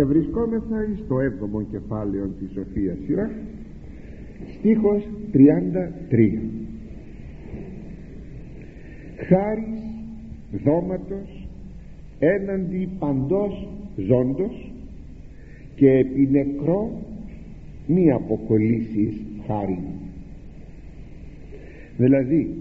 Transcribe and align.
ευρισκόμεθα 0.00 0.88
στο 1.04 1.16
7ο 1.16 1.64
κεφάλαιο 1.70 2.30
της 2.38 2.50
Σοφίας 2.52 2.96
Σειρά 3.06 3.30
στίχος 4.58 5.08
33 5.32 6.38
χάρις 9.28 9.80
δώματος 10.64 11.48
έναντι 12.18 12.88
παντός 12.98 13.68
ζώντος 13.96 14.72
και 15.74 15.90
επί 15.90 16.28
νεκρό 16.30 17.02
μη 17.86 18.10
αποκολλήσεις 18.10 19.22
χάρη 19.46 19.78
δηλαδή 21.96 22.54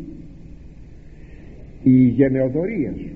η 1.83 2.07
γενεοδορία 2.07 2.93
σου 2.97 3.15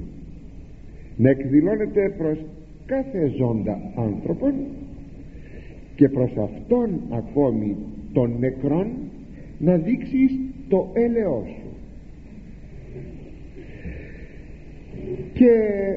να 1.18 1.30
εκδηλώνεται 1.30 2.14
προς 2.18 2.38
κάθε 2.92 3.32
ζώντα 3.38 3.92
άνθρωπον 3.96 4.54
και 5.96 6.10
προς 6.10 6.32
αυτόν 6.38 6.90
ακόμη 7.10 7.76
των 8.14 8.36
νεκρών 8.40 8.88
να 9.60 9.78
δείξεις 9.78 10.40
το 10.70 10.90
έλεος 10.94 11.48
σου. 11.48 11.70
Και 15.34 15.50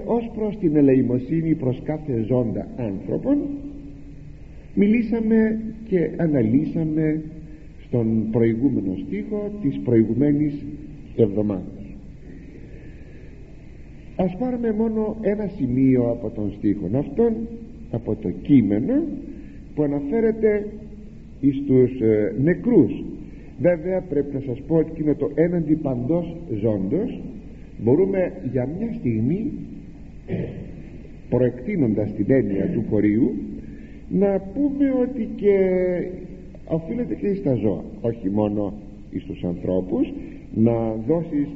ως 0.04 0.30
προς 0.34 0.58
την 0.58 0.76
ελεημοσύνη 0.76 1.54
προς 1.54 1.80
κάθε 1.84 2.24
ζώντα 2.26 2.66
άνθρωπον 2.76 3.38
μιλήσαμε 4.74 5.60
και 5.88 6.10
αναλύσαμε 6.16 7.22
στον 7.86 8.30
προηγούμενο 8.30 8.96
στίχο 9.06 9.50
της 9.62 9.80
προηγουμένης 9.84 10.54
εβδομάδας 11.16 11.73
ας 14.16 14.36
πάρουμε 14.38 14.72
μόνο 14.72 15.16
ένα 15.20 15.50
σημείο 15.56 16.10
από 16.10 16.30
τον 16.30 16.52
στίχο 16.56 16.88
αυτόν 16.94 17.32
από 17.90 18.14
το 18.14 18.30
κείμενο 18.30 18.94
που 19.74 19.82
αναφέρεται 19.82 20.66
στους 21.40 22.00
ε, 22.00 22.34
νεκρούς. 22.42 23.04
Βέβαια 23.60 24.00
πρέπει 24.00 24.34
να 24.34 24.40
σας 24.40 24.62
πω 24.66 24.76
ότι 24.76 25.02
είναι 25.02 25.14
το 25.14 25.30
έναντι 25.34 25.74
παντός 25.74 26.36
ζώντος. 26.60 27.20
Μπορούμε 27.82 28.32
για 28.52 28.68
μια 28.78 28.92
στιγμή 28.98 29.52
προεκτείνοντας 31.28 32.14
την 32.14 32.26
έννοια 32.28 32.66
του 32.66 32.84
χωρίου 32.90 33.34
να 34.08 34.40
πούμε 34.54 34.92
ότι 35.00 35.28
και 35.36 35.58
οφείλεται 36.64 37.14
και 37.14 37.34
στα 37.34 37.54
ζώα. 37.54 37.84
Όχι 38.00 38.30
μόνο 38.30 38.72
στους 39.18 39.44
ανθρώπους 39.44 40.12
να 40.54 40.94
δώσεις 41.06 41.48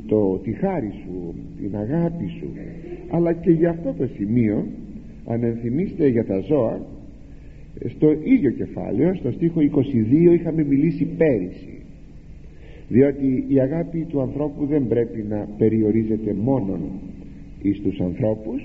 το, 0.00 0.40
τη 0.42 0.52
χάρη 0.52 0.92
σου 1.04 1.34
την 1.60 1.76
αγάπη 1.76 2.26
σου. 2.38 2.46
Αλλά 3.10 3.32
και 3.32 3.50
για 3.50 3.70
αυτό 3.70 3.94
το 3.98 4.06
σημείο 4.06 4.66
αν 5.26 5.42
ενθυμίστε 5.42 6.08
για 6.08 6.24
τα 6.24 6.38
ζώα 6.38 6.80
στο 7.86 8.12
ίδιο 8.24 8.50
κεφάλαιο 8.50 9.14
στο 9.14 9.30
στίχο 9.30 9.60
22 9.60 10.32
είχαμε 10.32 10.64
μιλήσει 10.64 11.04
πέρυσι. 11.04 11.78
Διότι 12.88 13.44
η 13.48 13.60
αγάπη 13.60 14.06
του 14.08 14.20
ανθρώπου 14.20 14.66
δεν 14.66 14.86
πρέπει 14.88 15.24
να 15.28 15.48
περιορίζεται 15.58 16.34
μόνον 16.34 16.80
εις 17.62 17.80
τους 17.80 18.00
ανθρώπους 18.00 18.62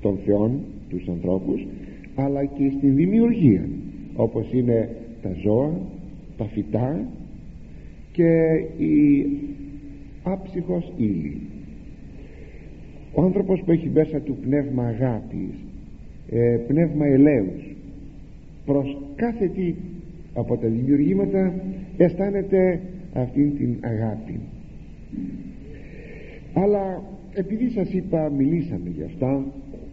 των 0.00 0.18
θεών 0.24 0.60
τους 0.88 1.08
ανθρώπους 1.08 1.66
αλλά 2.14 2.44
και 2.44 2.72
στην 2.78 2.94
δημιουργία 2.94 3.68
όπως 4.14 4.52
είναι 4.52 4.88
τα 5.22 5.30
ζώα 5.42 5.80
τα 6.36 6.44
φυτά 6.44 7.06
και 8.12 8.30
η 8.84 9.26
άψυχος 10.24 10.92
ύλη 10.96 11.40
ο 13.14 13.22
άνθρωπος 13.22 13.62
που 13.64 13.70
έχει 13.70 13.90
μέσα 13.94 14.20
του 14.20 14.36
πνεύμα 14.42 14.84
αγάπης 14.86 15.54
ε, 16.30 16.58
πνεύμα 16.66 17.06
ελέους 17.06 17.74
προς 18.64 18.98
κάθε 19.16 19.46
τι 19.46 19.74
από 20.34 20.56
τα 20.56 20.68
δημιουργήματα 20.68 21.54
αισθάνεται 21.96 22.80
αυτήν 23.14 23.56
την 23.56 23.76
αγάπη. 23.80 24.40
Αλλά 26.54 27.02
επειδή 27.34 27.70
σας 27.70 27.92
είπα 27.92 28.30
μιλήσαμε 28.36 28.90
για 28.96 29.04
αυτά 29.04 29.44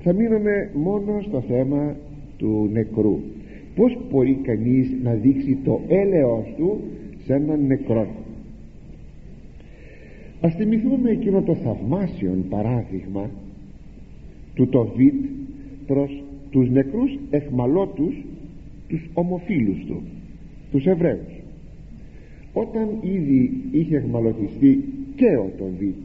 θα 0.04 0.14
μείνουμε 0.14 0.70
μόνο 0.74 1.22
στο 1.22 1.42
θέμα 1.42 1.96
του 2.38 2.70
νεκρού. 2.72 3.20
Πως 3.76 3.98
μπορεί 4.12 4.40
κανείς 4.44 4.92
να 5.04 5.14
δείξει 5.14 5.58
το 5.64 5.82
έλεος 5.88 6.54
του 6.58 6.82
σε 7.26 7.34
έναν 7.34 7.66
νεκρό; 7.66 8.08
Ας 10.42 10.56
θυμηθούμε 10.56 11.10
εκείνο 11.10 11.42
το 11.42 11.56
θαυμάσιο 11.56 12.46
παράδειγμα 12.50 13.30
του 14.54 14.68
Τοβίτ 14.68 15.26
προς 15.88 16.24
τους 16.50 16.70
νεκρούς 16.70 17.20
εχμαλώτους 17.30 18.26
τους 18.88 19.10
ομοφίλους 19.14 19.86
του 19.86 20.02
τους 20.72 20.86
Εβραίους. 20.86 21.42
Όταν 22.54 22.88
ήδη 23.02 23.64
είχε 23.72 23.98
εχμαλωτιστεί 23.98 24.84
και 25.16 25.36
ο 25.38 25.52
Τοβίτ 25.58 25.96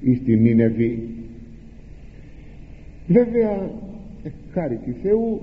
εις 0.00 0.22
την 0.22 0.40
Νίνεβη 0.40 1.08
βέβαια 3.06 3.70
χάρη 4.52 4.76
του 4.76 4.94
Θεού 5.02 5.40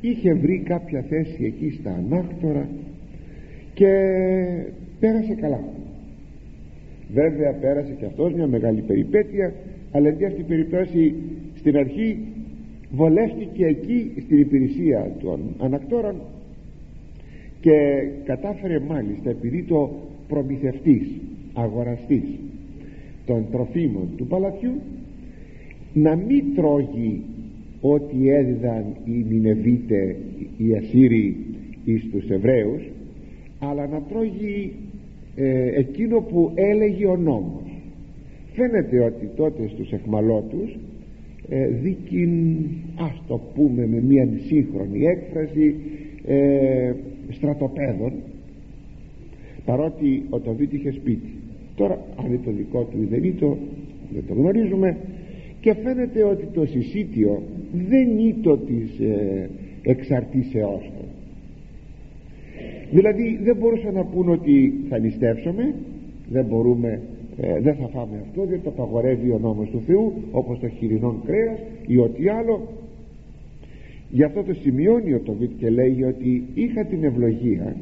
είχε 0.00 0.34
βρει 0.34 0.62
κάποια 0.64 1.02
θέση 1.02 1.44
εκεί 1.44 1.70
στα 1.70 1.90
ανάκτορα 1.90 2.68
και 3.74 3.86
πέρασε 5.00 5.34
καλά 5.34 5.60
βέβαια 7.12 7.52
πέρασε 7.52 7.92
και 7.98 8.04
αυτός 8.04 8.32
μια 8.32 8.46
μεγάλη 8.46 8.80
περιπέτεια 8.80 9.52
αλλά 9.90 10.08
εν 10.08 10.26
αυτή 10.26 10.42
περιπτώσει 10.42 11.14
στην 11.54 11.76
αρχή 11.76 12.18
βολεύτηκε 12.90 13.64
εκεί 13.64 14.12
στην 14.24 14.38
υπηρεσία 14.38 15.12
των 15.22 15.40
ανακτόρων 15.58 16.14
και 17.60 17.72
κατάφερε 18.24 18.80
μάλιστα 18.80 19.30
επειδή 19.30 19.62
το 19.62 19.90
προμηθευτής 20.28 21.06
αγοραστής 21.54 22.24
των 23.26 23.46
τροφίμων 23.50 24.08
του 24.16 24.26
παλατιού 24.26 24.72
να 25.92 26.16
μην 26.16 26.54
τρώγει 26.54 27.22
ό,τι 27.80 28.30
έδιδαν 28.30 28.84
οι 29.04 29.24
Νινεβίτες 29.28 30.16
οι 30.56 30.74
Ασσύριοι 30.74 31.36
εις 31.84 32.08
τους 32.10 32.28
Εβραίους 32.28 32.82
αλλά 33.58 33.86
να 33.86 34.00
τρώγει 34.02 34.72
ε, 35.36 35.78
εκείνο 35.78 36.20
που 36.20 36.52
έλεγε 36.54 37.06
ο 37.06 37.16
νόμος. 37.16 37.62
Φαίνεται 38.52 39.00
ότι 39.00 39.30
τότε 39.36 39.68
στους 39.68 39.92
εχμαλώτους 39.92 40.76
ε, 41.48 41.68
δίκην 41.68 42.64
ας 42.96 43.22
το 43.26 43.40
πούμε 43.54 43.86
με 43.86 44.00
μια 44.00 44.28
σύγχρονη 44.46 45.04
έκφραση 45.04 45.74
ε, 46.26 46.92
στρατοπέδων 47.30 48.12
παρότι 49.64 50.22
ο 50.30 50.40
Τοβίτ 50.40 50.72
είχε 50.72 50.90
σπίτι. 50.90 51.32
Τώρα 51.74 51.98
αν 52.16 52.26
είναι 52.26 52.40
το 52.44 52.50
δικό 52.50 52.82
του 52.82 53.02
ή 53.02 53.04
δεν 53.04 53.24
είναι 53.24 53.34
το 53.38 53.56
δεν 54.12 54.22
το 54.28 54.34
γνωρίζουμε. 54.34 54.96
Και 55.60 55.74
φαίνεται 55.74 56.22
ότι 56.22 56.46
το 56.52 56.66
συσίτιο 56.66 57.42
δεν 57.88 58.18
είναι 58.18 58.34
το 58.42 58.56
της 58.56 58.98
ε, 59.00 59.50
εξαρτήσεώς 59.82 60.90
του 60.98 61.05
δηλαδή 62.96 63.40
δεν 63.42 63.56
μπορούσαν 63.56 63.94
να 63.94 64.04
πούν 64.04 64.28
ότι 64.28 64.74
θα 64.88 64.98
νηστεύσουμε 64.98 65.74
δεν 66.28 66.44
μπορούμε 66.44 67.00
ε, 67.40 67.60
δεν 67.60 67.74
θα 67.74 67.88
φάμε 67.88 68.16
αυτό 68.22 68.44
διότι 68.44 68.62
το 68.62 68.70
απαγορεύει 68.70 69.30
ο 69.30 69.38
νόμος 69.38 69.68
του 69.68 69.82
Θεού 69.86 70.12
όπως 70.30 70.58
το 70.58 70.68
χοιρινό 70.68 71.22
κρέας 71.26 71.58
ή 71.86 71.98
ό,τι 71.98 72.28
άλλο. 72.28 72.68
Γι' 74.10 74.22
αυτό 74.22 74.42
το 74.42 74.54
σημειώνει 74.54 75.14
ο 75.14 75.20
Τοβίτ 75.20 75.50
και 75.58 75.70
λέει 75.70 76.02
ότι 76.02 76.44
είχα 76.54 76.84
την 76.84 77.04
ευλογία 77.04 77.76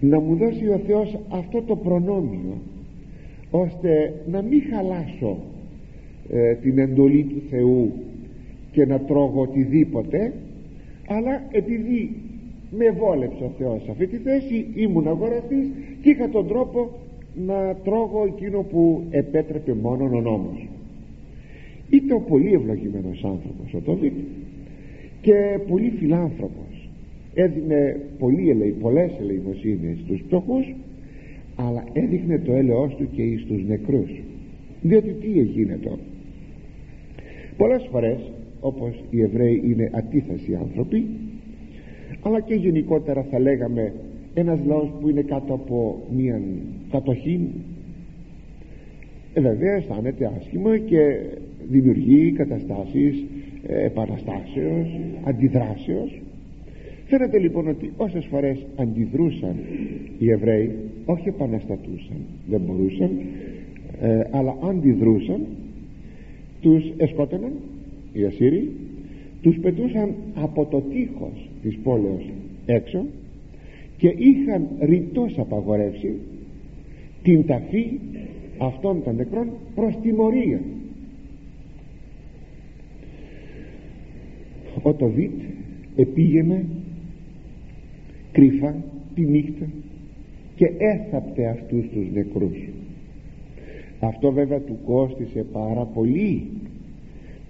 να 0.00 0.20
μου 0.20 0.36
δώσει 0.36 0.68
ο 0.68 0.80
Θεός 0.86 1.18
αυτό 1.28 1.62
το 1.62 1.76
προνόμιο 1.76 2.58
ώστε 3.50 4.14
να 4.30 4.42
μην 4.42 4.62
χαλάσω 4.72 5.36
ε, 6.30 6.54
την 6.54 6.78
εντολή 6.78 7.22
του 7.22 7.42
Θεού 7.50 7.92
και 8.72 8.86
να 8.86 8.98
τρώγω 9.00 9.40
οτιδήποτε 9.40 10.32
αλλά 11.08 11.42
επειδή 11.50 12.10
με 12.70 12.90
βόλεψε 12.90 13.44
ο 13.44 13.52
Θεός 13.58 13.82
σε 13.82 13.90
αυτή 13.90 14.06
τη 14.06 14.16
θέση 14.16 14.66
ήμουν 14.74 15.08
αγοραστής 15.08 15.66
και 16.02 16.10
είχα 16.10 16.28
τον 16.28 16.48
τρόπο 16.48 16.90
να 17.46 17.74
τρώγω 17.84 18.24
εκείνο 18.26 18.62
που 18.62 19.02
επέτρεπε 19.10 19.74
μόνο 19.74 20.04
ο 20.04 20.20
νόμος. 20.20 20.68
Ήταν 21.90 22.16
ο 22.16 22.20
πολύ 22.28 22.52
ευλογημένος 22.52 23.24
άνθρωπος 23.24 23.74
ο 23.74 23.80
Τοβίτ 23.80 24.12
και 25.20 25.58
πολύ 25.68 25.90
φιλάνθρωπος. 25.98 26.88
Έδινε 27.34 28.00
πολύ 28.18 28.50
ελεη, 28.50 28.70
πολλές 28.70 29.12
ελεημοσύνες 29.20 29.98
στους 30.04 30.22
πτωχούς 30.22 30.74
αλλά 31.56 31.84
έδειχνε 31.92 32.38
το 32.38 32.52
έλεος 32.52 32.94
του 32.94 33.08
και 33.10 33.22
στους 33.44 33.64
νεκρούς. 33.66 34.10
Διότι 34.82 35.10
τι 35.10 35.38
έγινε 35.38 35.78
τώρα 35.82 36.02
πολλές 37.56 37.88
φορές 37.90 38.32
όπως 38.60 39.04
οι 39.10 39.22
Εβραίοι 39.22 39.62
είναι 39.64 39.90
αντίθεση 39.92 40.54
άνθρωποι 40.54 41.06
αλλά 42.22 42.40
και 42.40 42.54
γενικότερα 42.54 43.22
θα 43.22 43.38
λέγαμε 43.38 43.92
ένας 44.34 44.60
λαός 44.66 44.92
που 45.00 45.08
είναι 45.08 45.22
κάτω 45.22 45.54
από 45.54 46.02
μια 46.16 46.40
κατοχή 46.90 47.48
ε, 49.34 49.40
βέβαια 49.40 49.72
αισθάνεται 49.72 50.32
άσχημα 50.38 50.78
και 50.78 50.98
δημιουργεί 51.68 52.32
καταστάσεις 52.32 53.24
ε, 53.66 53.84
επαναστάσεως 53.84 54.88
αντιδράσεως. 55.24 56.22
Φαίνεται 57.06 57.38
λοιπόν 57.38 57.68
ότι 57.68 57.92
όσες 57.96 58.26
φορές 58.30 58.66
αντιδρούσαν 58.76 59.56
οι 60.18 60.30
Εβραίοι 60.30 60.70
όχι 61.04 61.28
επαναστατούσαν 61.28 62.16
δεν 62.48 62.60
μπορούσαν 62.60 63.10
ε, 64.00 64.20
αλλά 64.30 64.56
αντιδρούσαν 64.62 65.46
τους 66.60 66.92
εσκότωναν 66.96 67.52
οι 68.12 68.24
Ασσύριοι 68.24 68.70
τους 69.42 69.58
πετούσαν 69.58 70.14
από 70.34 70.66
το 70.66 70.80
τείχος 70.80 71.49
της 71.62 71.78
πόλεως 71.82 72.30
έξω 72.66 73.06
και 73.96 74.14
είχαν 74.16 74.68
ρητός 74.80 75.38
απαγορεύσει 75.38 76.14
την 77.22 77.46
ταφή 77.46 77.98
αυτών 78.58 79.02
των 79.02 79.16
νεκρών 79.16 79.48
προς 79.74 79.94
τιμωρία 80.02 80.60
ο 84.82 84.94
Τοβίτ 84.94 85.40
επήγαινε 85.96 86.64
κρύφα 88.32 88.74
τη 89.14 89.20
νύχτα 89.20 89.66
και 90.56 90.70
έθαπτε 90.78 91.46
αυτούς 91.46 91.88
τους 91.88 92.10
νεκρούς. 92.12 92.68
Αυτό 94.00 94.32
βέβαια 94.32 94.60
του 94.60 94.78
κόστισε 94.84 95.44
πάρα 95.52 95.84
πολύ 95.84 96.42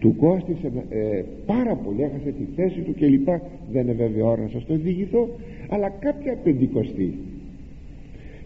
του 0.01 0.17
κόστισε 0.17 0.73
ε, 0.91 1.23
πάρα 1.47 1.75
πολύ 1.75 2.03
έχασε 2.03 2.31
τη 2.31 2.45
θέση 2.57 2.81
του 2.81 2.95
και 2.95 3.07
λοιπά 3.07 3.43
δεν 3.73 3.83
είναι 3.83 3.93
βέβαια 3.93 4.25
ώρα 4.25 4.43
να 4.43 4.49
σας 4.49 4.65
το 4.67 4.75
διηγηθώ 4.75 5.29
αλλά 5.69 5.89
κάποια 5.89 6.37
πεντηκοστή. 6.43 7.15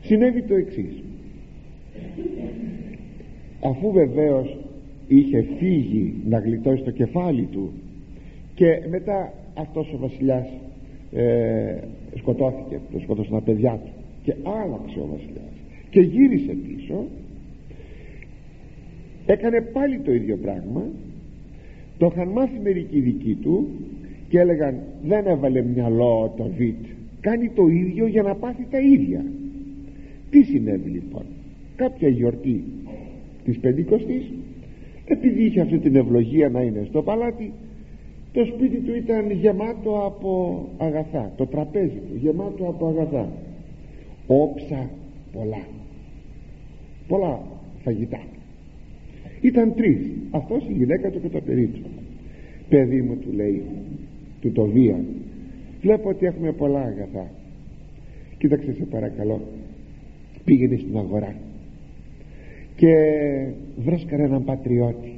Συνέβη 0.01 0.43
το 0.43 0.55
εξής. 0.55 1.03
Αφού 3.61 3.93
βεβαίως 3.93 4.59
είχε 5.09 5.47
φύγει 5.59 6.15
να 6.29 6.39
γλιτώσει 6.39 6.83
το 6.83 6.91
κεφάλι 6.91 7.49
του 7.53 7.73
και 8.55 8.83
μετά 8.89 9.33
αυτός 9.55 9.93
ο 9.93 9.99
βασιλιάς 9.99 10.47
ε, 11.13 11.77
σκοτώθηκε 12.15 12.81
το 12.93 12.99
σκότωσαν 12.99 13.33
τα 13.33 13.41
παιδιά 13.41 13.81
του 13.85 13.91
και 14.23 14.35
άλλαξε 14.43 14.99
ο 15.01 15.07
βασιλιάς 15.11 15.53
και 15.91 16.01
γύρισε 16.01 16.57
πίσω 16.67 17.05
έκανε 19.27 19.61
πάλι 19.61 19.99
το 19.99 20.13
ίδιο 20.13 20.37
πράγμα 20.37 20.83
το 21.99 22.11
είχαν 22.13 22.29
μάθει 22.29 22.59
μερικοί 22.63 23.01
δικοί 23.01 23.35
του 23.35 23.69
και 24.29 24.39
έλεγαν 24.39 24.75
δεν 25.03 25.27
έβαλε 25.27 25.63
μυαλό 25.63 26.35
το 26.37 26.51
βιτ. 26.57 26.85
Κάνει 27.21 27.49
το 27.49 27.67
ίδιο 27.67 28.07
για 28.07 28.23
να 28.23 28.35
πάθει 28.35 28.67
τα 28.71 28.79
ίδια 28.81 29.25
τι 30.31 30.43
συνέβη 30.43 30.91
λοιπόν; 30.91 31.23
Κάποια 31.77 32.09
γιορτή 32.09 32.65
της 33.45 33.59
Πεντηκοστής 33.59 34.33
επειδή 35.05 35.45
είχε 35.45 35.61
αυτή 35.61 35.79
την 35.79 35.97
ευλογία 35.97 36.49
να 36.49 36.61
είναι 36.61 36.87
στο 36.89 37.03
παλάτι 37.03 37.53
το 38.33 38.45
σπίτι 38.45 38.77
του 38.77 38.95
ήταν 38.95 39.31
γεμάτο 39.31 40.05
από 40.07 40.65
αγαθά 40.79 41.33
το 41.37 41.47
τραπέζι 41.47 42.01
του 42.09 42.17
γεμάτο 42.21 42.65
από 42.69 42.87
αγαθά. 42.87 43.29
Όψα 44.27 44.91
πολλά. 45.33 45.67
Πολλά 47.09 47.41
φαγητά 47.83 48.21
ήταν 49.45 49.75
τρεις. 49.75 49.99
Αυτός 50.31 50.65
η 50.69 50.73
γυναίκα 50.73 51.11
του 51.11 51.21
και 51.21 51.29
το 51.29 51.41
παιδί 51.41 51.67
του. 51.67 51.81
Παιδί 52.69 53.03
μου 53.03 53.17
του 53.17 53.33
λέει 53.33 53.63
του 54.41 54.53
το 54.53 54.65
βία. 54.65 55.05
Βλέπω 55.81 56.09
ότι 56.09 56.27
έχουμε 56.27 56.53
πολλά 56.53 56.81
αγαθά. 56.81 57.31
Κοίταξε 58.39 58.73
σε 58.73 58.85
παρακαλώ. 58.85 59.41
Πήγαινε 60.45 60.77
στην 60.77 60.97
αγορά. 60.99 61.35
Και 62.77 62.93
βρες 63.77 64.05
κανέναν 64.09 64.45
πατριώτη 64.45 65.13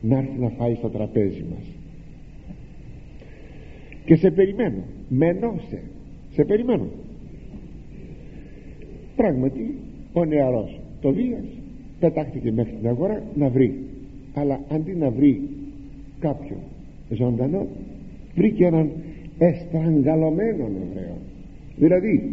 να 0.00 0.18
έρθει 0.18 0.38
να 0.38 0.48
φάει 0.48 0.74
στο 0.74 0.88
τραπέζι 0.88 1.44
μας. 1.50 1.66
Και 4.04 4.16
σε 4.16 4.30
περιμένω. 4.30 4.82
Μενώσε 5.08 5.82
σε. 6.30 6.44
Περιμένω. 6.44 6.86
Πράγματι 9.16 9.74
ο 10.12 10.24
νεαρός 10.24 10.80
το 11.00 11.10
Δίας 11.10 11.63
πετάχτηκε 12.04 12.52
μέχρι 12.52 12.72
την 12.72 12.88
αγορά 12.88 13.22
να 13.34 13.48
βρει. 13.48 13.78
Αλλά 14.34 14.60
αντί 14.68 14.92
να 14.92 15.10
βρει 15.10 15.40
κάποιον 16.18 16.58
ζωντανό 17.08 17.66
βρήκε 18.34 18.64
έναν 18.64 18.90
εστραγγαλωμένο 19.38 20.64
Εβραίο 20.64 21.16
δηλαδή 21.76 22.30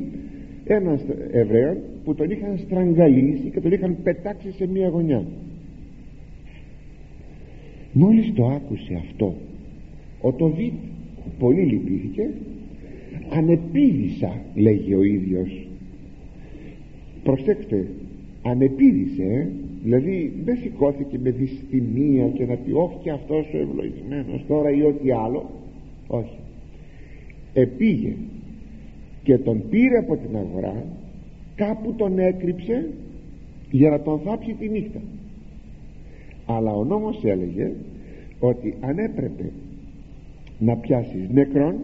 έναν 0.66 1.00
Εβραίο 1.32 1.78
που 2.04 2.16
τον 2.16 2.32
είχαν 2.32 2.58
στραγγαλίσει 2.58 3.50
και 3.54 3.60
τον 3.60 3.72
είχαν 3.72 3.98
πετάξει 4.04 4.52
σε 4.52 4.68
μια 4.68 4.88
γωνιά. 4.88 5.24
Μόλις 7.94 8.34
το 8.34 8.46
άκουσε 8.46 8.94
αυτό 8.94 9.36
ο 10.22 10.32
Τοβίτ 10.32 10.74
πολύ 11.40 11.62
λυπήθηκε 11.62 12.30
ανεπίδησα 13.34 14.42
λέγει 14.56 14.94
ο 14.94 15.04
ίδιος. 15.04 15.68
Προσέξτε 17.24 17.88
ανεπίδησε 18.42 19.24
ε. 19.24 19.48
δηλαδή 19.84 20.34
δεν 20.44 20.58
σηκώθηκε 20.58 21.20
με 21.20 21.30
δυστημία 21.30 22.28
και 22.28 22.46
να 22.46 22.56
πει 22.56 22.72
όχι 22.72 22.98
και 23.04 23.12
αυτός 23.12 23.46
ο 23.54 23.58
ευλογημένος 23.58 24.44
τώρα 24.48 24.72
ή 24.72 24.82
ό,τι 24.82 25.12
άλλο 25.12 25.50
όχι 26.08 26.38
επήγε 27.54 28.14
και 29.24 29.38
τον 29.38 29.64
πήρε 29.70 29.98
από 29.98 30.18
την 30.18 30.38
αγορά 30.38 30.86
κάπου 31.56 31.94
τον 31.94 32.20
έκρυψε 32.20 32.90
για 33.72 33.90
να 33.90 34.02
τον 34.02 34.20
θάψει 34.20 34.54
τη 34.60 34.70
νύχτα 34.70 35.00
αλλά 36.46 36.74
ο 36.74 36.84
νόμος 36.84 37.24
έλεγε 37.24 37.72
ότι 38.40 38.76
αν 38.82 38.98
έπρεπε 38.98 39.52
να 40.60 40.76
πιάσεις 40.76 41.30
νεκρόν 41.30 41.76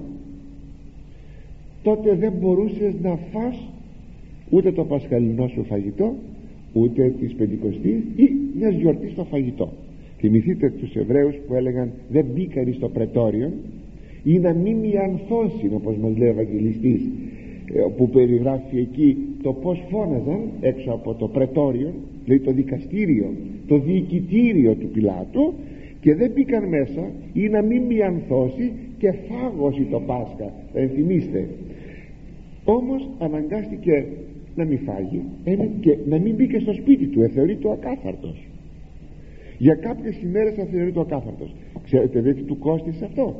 τότε 1.83 2.15
δεν 2.15 2.33
μπορούσες 2.39 2.93
να 3.01 3.15
φας 3.31 3.69
ούτε 4.49 4.71
το 4.71 4.85
πασχαλινό 4.85 5.47
σου 5.47 5.63
φαγητό 5.63 6.15
ούτε 6.79 7.13
της 7.19 7.33
πεντηκοστής 7.33 7.99
ή 8.15 8.31
μιας 8.57 8.73
γιορτής 8.73 9.11
στο 9.11 9.23
φαγητό. 9.23 9.69
Θυμηθείτε 10.17 10.69
τους 10.69 10.95
Εβραίους 10.95 11.35
που 11.47 11.53
έλεγαν 11.53 11.91
δεν 12.09 12.25
μπήκαν 12.33 12.73
στο 12.73 12.89
πρετόριο 12.89 13.51
ή 14.23 14.39
να 14.39 14.53
μην 14.53 14.77
μιανθώσουν 14.77 15.69
όπως 15.73 15.95
μας 15.97 16.17
λέει 16.17 16.27
ο 16.27 16.31
Ευαγγελιστής 16.31 17.01
ε, 17.73 17.79
που 17.97 18.09
περιγράφει 18.09 18.77
εκεί 18.77 19.17
το 19.43 19.53
πως 19.53 19.83
φώναζαν 19.89 20.39
έξω 20.61 20.91
από 20.91 21.13
το 21.13 21.27
πρετόριο 21.27 21.93
λέει 22.25 22.39
το 22.39 22.51
δικαστήριο 22.51 23.33
το 23.67 23.77
διοικητήριο 23.77 24.73
του 24.73 24.87
Πιλάτου 24.87 25.53
και 26.01 26.15
δεν 26.15 26.31
μπήκαν 26.31 26.67
μέσα 26.67 27.11
ή 27.33 27.49
να 27.49 27.61
μην 27.61 27.81
μιανθώσει 27.81 28.71
και 28.97 29.13
φάγωση 29.27 29.87
το 29.91 29.99
Πάσχα. 29.99 30.53
Θα 30.73 30.79
ενθυμίστε 30.79 31.47
όμως 32.63 33.09
αναγκάστηκε 33.19 34.05
να 34.57 34.65
μην 34.65 34.79
φάγει 34.79 35.21
και 35.79 35.97
να 36.09 36.17
μην 36.19 36.35
μπήκε 36.35 36.59
στο 36.59 36.73
σπίτι 36.73 37.05
του. 37.05 37.21
Εθεωρεί 37.21 37.55
το 37.55 37.71
ακάθαρτος. 37.71 38.47
Για 39.57 39.75
κάποιες 39.75 40.21
ημέρες 40.21 40.53
θα 40.53 40.65
θεωρεί 40.65 40.91
το 40.91 41.01
ακάθαρτος. 41.01 41.55
Ξέρετε 41.83 42.21
δεν 42.21 42.45
του 42.45 42.57
κόστησε 42.57 43.05
αυτό. 43.05 43.35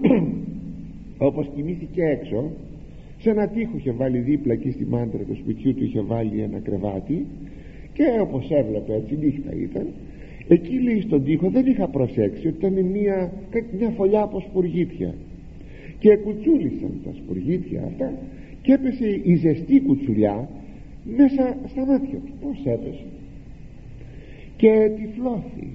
Όπως 1.28 1.50
κοιμήθηκε 1.54 2.02
έξω 2.02 2.50
σε 3.18 3.30
ένα 3.30 3.48
τείχο 3.48 3.76
είχε 3.76 3.92
βάλει 3.92 4.18
δίπλα 4.18 4.52
εκεί 4.52 4.70
στη 4.70 4.84
μάντρα 4.84 5.22
του 5.22 5.36
σπιτιού 5.36 5.74
του 5.74 5.84
είχε 5.84 6.00
βάλει 6.00 6.40
ένα 6.42 6.58
κρεβάτι 6.58 7.26
και 7.92 8.04
όπως 8.20 8.50
έβλεπε 8.50 8.94
έτσι 8.94 9.16
νύχτα 9.16 9.50
ήταν. 9.54 9.86
Εκεί 10.48 10.80
λέει 10.80 11.00
στον 11.00 11.24
τοίχο 11.24 11.50
δεν 11.50 11.66
είχα 11.66 11.88
προσέξει 11.88 12.46
ότι 12.48 12.56
ήταν 12.66 12.84
μια, 12.84 13.32
μια 13.78 13.90
φωλιά 13.90 14.22
από 14.22 14.40
σπουργίτια. 14.40 15.14
Και 15.98 16.16
κουτσούλησαν 16.16 16.92
τα 17.04 17.10
σπουργίτια 17.14 17.82
αυτά 17.86 18.12
και 18.62 18.72
έπεσε 18.72 19.20
η 19.22 19.34
ζεστή 19.34 19.80
κουτσουλιά 19.80 20.48
μέσα 21.16 21.56
στα 21.66 21.86
μάτια 21.86 22.18
του 22.18 22.32
πως 22.40 22.58
έπεσε. 22.64 23.04
Και 24.56 24.90
τυφλώθη 24.96 25.68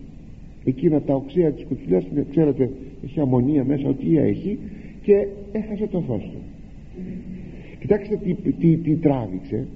εκείνα 0.65 1.01
τα 1.01 1.13
οξέα 1.13 1.51
της 1.51 1.65
κουτσουλιάς 1.65 2.06
ξέρετε 2.30 2.70
έχει 3.04 3.20
αμμονία 3.20 3.63
μέσα 3.63 3.88
ότι 3.88 4.18
έχει 4.18 4.60
και 5.01 5.27
έχασε 5.51 5.88
το 5.88 6.01
φως 6.01 6.22
του. 6.22 6.39
Κοιτάξτε 7.80 8.15
τι, 8.15 8.34
τι, 8.34 8.77
τι 8.77 8.96
τράβηξε. 8.96 9.68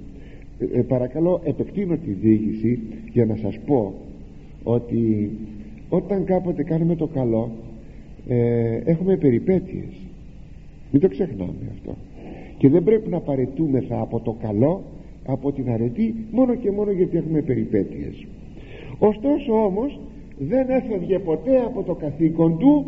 Ε, 0.59 0.79
ε, 0.79 0.81
παρακαλώ 0.81 1.41
επεκτείνω 1.43 1.97
τη 1.97 2.11
διήγηση 2.11 2.79
για 3.11 3.25
να 3.25 3.35
σας 3.35 3.59
πω 3.65 3.93
ότι 4.63 5.31
όταν 5.89 6.25
κάποτε 6.25 6.63
κάνουμε 6.63 6.95
το 6.95 7.07
καλό 7.07 7.51
ε, 8.27 8.81
έχουμε 8.85 9.17
περιπέτειες. 9.17 9.93
Μην 10.91 11.01
το 11.01 11.07
ξεχνάμε 11.07 11.71
αυτό 11.71 11.95
και 12.59 12.69
δεν 12.69 12.83
πρέπει 12.83 13.09
να 13.09 13.19
παρετούμεθα 13.19 14.01
από 14.01 14.19
το 14.19 14.35
καλό 14.41 14.81
από 15.25 15.51
την 15.51 15.69
αρετή 15.71 16.15
μόνο 16.31 16.55
και 16.55 16.71
μόνο 16.71 16.91
γιατί 16.91 17.17
έχουμε 17.17 17.41
περιπέτειες. 17.41 18.27
Ωστόσο 18.99 19.63
όμως 19.65 19.99
δεν 20.37 20.69
έφευγε 20.69 21.19
ποτέ 21.19 21.57
από 21.65 21.83
το 21.83 21.93
καθήκον 21.93 22.57
του 22.57 22.85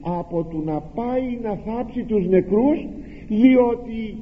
από 0.00 0.42
του 0.42 0.62
να 0.64 0.80
πάει 0.80 1.38
να 1.42 1.58
θάψει 1.66 2.02
τους 2.02 2.28
νεκρούς 2.28 2.86
διότι 3.28 4.16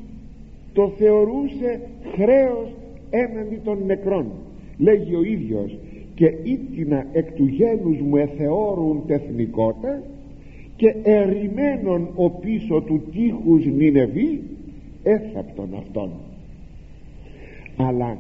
το 0.73 0.93
θεωρούσε 0.99 1.81
χρέος 2.15 2.75
έναντι 3.11 3.61
των 3.65 3.79
νεκρών. 3.87 4.27
Λέγει 4.79 5.15
ο 5.15 5.23
ίδιος 5.23 5.79
και 6.15 6.33
ήτινα 6.43 7.07
εκ 7.13 7.33
του 7.33 7.47
γένους 7.47 8.01
μου 8.01 8.17
εθεώρουν 8.17 9.03
τεθνικότα 9.07 10.03
και 10.77 10.95
ερημένον 11.03 12.09
ο 12.15 12.31
πίσω 12.31 12.81
του 12.81 13.03
τείχους 13.13 13.67
Νινεβή 13.67 14.43
έθαπτον 15.03 15.69
αυτόν. 15.79 16.11
Αλλά 17.77 18.19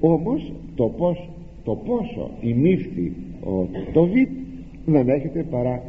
όμως 0.00 0.52
το, 0.74 0.84
πώς, 0.84 1.28
το 1.64 1.74
πόσο 1.74 2.30
ημίφθη 2.40 3.12
ο, 3.44 3.66
το 3.92 4.04
Βιτ 4.04 4.28
δεν 4.86 5.08
έχετε 5.08 5.46
παρά 5.50 5.82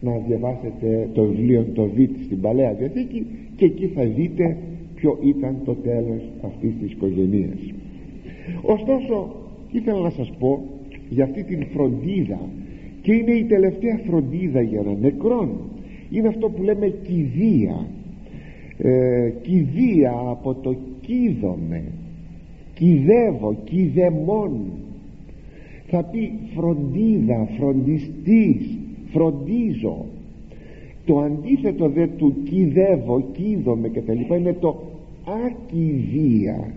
να 0.00 0.12
διαβάσετε 0.26 1.08
το 1.14 1.24
βιβλίο 1.24 1.66
το 1.74 1.84
Βιτ 1.84 2.10
στην 2.24 2.40
Παλαιά 2.40 2.72
Διαθήκη 2.72 3.26
και 3.56 3.64
εκεί 3.64 3.86
θα 3.86 4.04
δείτε 4.04 4.56
ποιο 4.94 5.18
ήταν 5.22 5.56
το 5.64 5.74
τέλος 5.74 6.22
αυτής 6.42 6.72
της 6.80 6.92
οικογενείας 6.92 7.58
ωστόσο 8.62 9.36
ήθελα 9.72 10.00
να 10.00 10.10
σας 10.10 10.30
πω 10.38 10.62
για 11.10 11.24
αυτή 11.24 11.42
την 11.42 11.66
φροντίδα 11.72 12.40
και 13.02 13.12
είναι 13.12 13.32
η 13.32 13.44
τελευταία 13.44 14.00
φροντίδα 14.06 14.60
για 14.60 14.80
ένα 14.80 14.94
νεκρόν. 15.00 15.48
Είναι 16.10 16.28
αυτό 16.28 16.48
που 16.48 16.62
λέμε 16.62 16.86
κηδεία 16.86 17.86
ε, 18.78 19.30
κηδεία 19.42 20.12
από 20.30 20.54
το 20.54 20.76
κίδομαι 21.00 21.82
κηδεύω, 22.74 23.56
κηδεμόν. 23.64 24.52
Θα 25.86 26.04
πει 26.04 26.32
φροντίδα, 26.54 27.48
φροντιστής 27.58 28.78
φροντίζω 29.12 30.04
το 31.04 31.18
αντίθετο 31.18 31.88
δε 31.88 32.06
του 32.06 32.34
κηδεύω, 32.44 33.24
κίδομαι 33.32 33.88
και 33.88 34.00
τα 34.00 34.14
λοιπά 34.14 34.36
είναι 34.36 34.52
το 34.52 34.82
ακηδία 35.46 36.74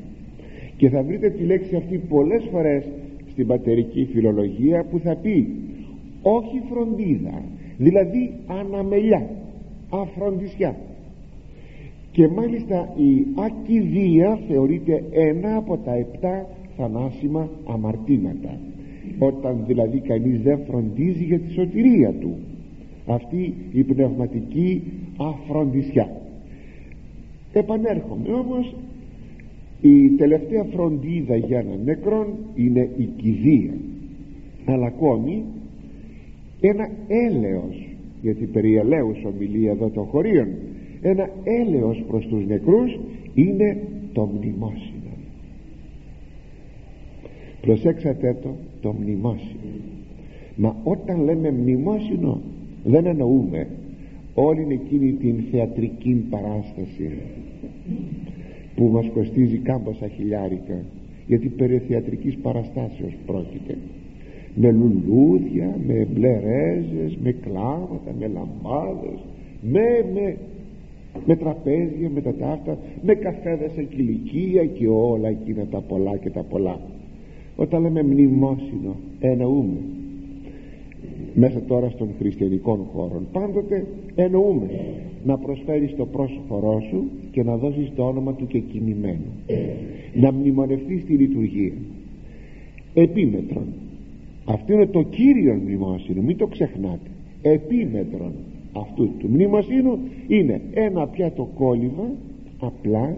και 0.78 0.90
θα 0.90 1.04
βρείτε 1.04 1.30
τη 1.30 1.44
λέξη 1.44 1.76
αυτή 1.76 1.98
πολλές 1.98 2.48
φορές 2.52 2.84
στην 3.32 3.48
πατερική 3.48 4.08
φιλολογία 4.14 4.84
που 4.84 5.00
θα 5.00 5.16
πει 5.16 5.48
όχι 6.22 6.62
φροντίδα 6.70 7.42
δηλαδή 7.78 8.34
αναμελιά 8.48 9.30
αφροντισιά 9.90 10.76
και 12.18 12.28
μάλιστα 12.28 12.94
η 12.96 13.26
ακιδεία 13.36 14.40
θεωρείται 14.48 15.04
ένα 15.12 15.56
από 15.56 15.78
τα 15.78 15.94
επτά 15.96 16.50
θανάσιμα 16.78 17.50
αμαρτήματα. 17.68 18.60
Όταν 19.20 19.64
δηλαδή 19.68 20.00
κανείς 20.00 20.42
δεν 20.42 20.60
φροντίζει 20.68 21.24
για 21.24 21.40
τη 21.40 21.52
σωτηρία 21.52 22.14
του 22.14 22.38
αυτή 23.06 23.54
η 23.72 23.84
πνευματική 23.84 24.84
αφροντισιά. 25.18 26.22
Επανέρχομαι 27.54 28.34
όμως. 28.34 28.76
Η 29.82 30.10
τελευταία 30.10 30.64
φροντίδα 30.64 31.36
για 31.36 31.60
έναν 31.60 31.80
νεκρόν 31.84 32.28
είναι 32.56 32.90
η 32.98 33.04
κηδεία. 33.04 33.74
Αλλά 34.66 34.86
ακόμη 34.86 35.44
ένα 36.62 36.90
έλεος 37.08 37.96
γιατί 38.22 38.46
περί 38.46 38.76
ελέους 38.76 39.24
ομιλεί 39.26 39.68
εδώ 39.68 39.90
των 39.90 40.06
χωρίων 40.06 40.48
ένα 41.10 41.30
έλεος 41.44 42.04
προς 42.08 42.26
τους 42.26 42.46
νεκρούς 42.46 43.00
είναι 43.34 43.78
το 44.14 44.30
μνημόσυνο. 44.34 45.12
Προσέξατε 47.62 48.38
το 48.42 48.56
το 48.82 48.94
μνημόσυνο. 49.00 49.60
Μα 50.56 50.76
όταν 50.84 51.24
λέμε 51.24 51.52
μνημόσυνο 51.52 52.42
δεν 52.84 53.06
εννοούμε 53.06 53.68
όλη 54.34 54.68
εκείνη 54.70 55.12
την 55.12 55.44
θεατρική 55.52 56.26
παράσταση 56.30 57.12
που 58.76 58.86
μας 58.88 59.10
κοστίζει 59.14 59.58
κάμποσα 59.58 60.08
χιλιάρικα 60.08 60.84
γιατί 61.28 61.48
περί 61.48 61.82
θεατρικής 61.88 62.36
παραστάσεως 62.36 63.14
πρόκειται. 63.26 63.78
Με 64.56 64.72
λουλούδια, 64.72 65.78
με 65.88 66.08
μπλερέζες, 66.14 67.18
με 67.24 67.32
κλάματα, 67.32 68.14
με 68.20 68.28
λαμπάδες 68.28 69.20
με, 69.62 70.06
με, 70.14 70.38
με 71.26 71.36
τραπέζια, 71.36 72.10
με 72.14 72.22
τα 72.22 72.34
ταύτα, 72.34 72.78
με 73.02 73.14
καφέδες 73.14 73.72
σε 73.72 73.84
κηλικία 73.84 74.66
και 74.66 74.88
όλα 74.88 75.30
εκείνα 75.30 75.66
τα 75.66 75.82
πολλά 75.82 76.18
και 76.18 76.30
τα 76.30 76.44
πολλά. 76.44 76.80
Όταν 77.56 77.82
λέμε 77.82 78.04
μνημόσυνο 78.04 78.96
εννοούμε. 79.20 79.78
Μέσα 81.34 81.62
τώρα 81.68 81.90
στον 81.90 82.10
χριστιανικών 82.20 82.80
χώρων 82.94 83.28
πάντοτε 83.32 83.86
εννοούμε 84.16 84.70
να 85.26 85.38
προσφέρεις 85.38 85.96
το 85.96 86.06
πρόσφορό 86.06 86.84
σου 86.90 87.04
και 87.32 87.44
να 87.44 87.58
δώσεις 87.58 87.92
το 87.96 88.04
όνομα 88.04 88.34
του 88.34 88.48
και 88.48 88.60
κοιμημένου 88.60 89.32
να 90.14 90.32
μνημονευτείς 90.32 91.06
τη 91.06 91.14
λειτουργία. 91.14 91.74
Επίμετρον. 92.94 93.66
Αυτό 94.46 94.74
είναι 94.74 94.88
το 94.88 95.02
κύριο 95.02 95.54
μνημόσυνο 95.54 96.22
μην 96.22 96.38
το 96.38 96.48
ξεχνάτε. 96.48 97.10
Επίμετρον 97.42 98.32
αυτού 98.80 99.10
του 99.18 99.28
μνημοσύνου 99.28 100.00
είναι 100.28 100.62
ένα 100.74 101.08
πιάτο 101.08 101.50
κόλλημα 101.56 102.10
απλά 102.60 103.18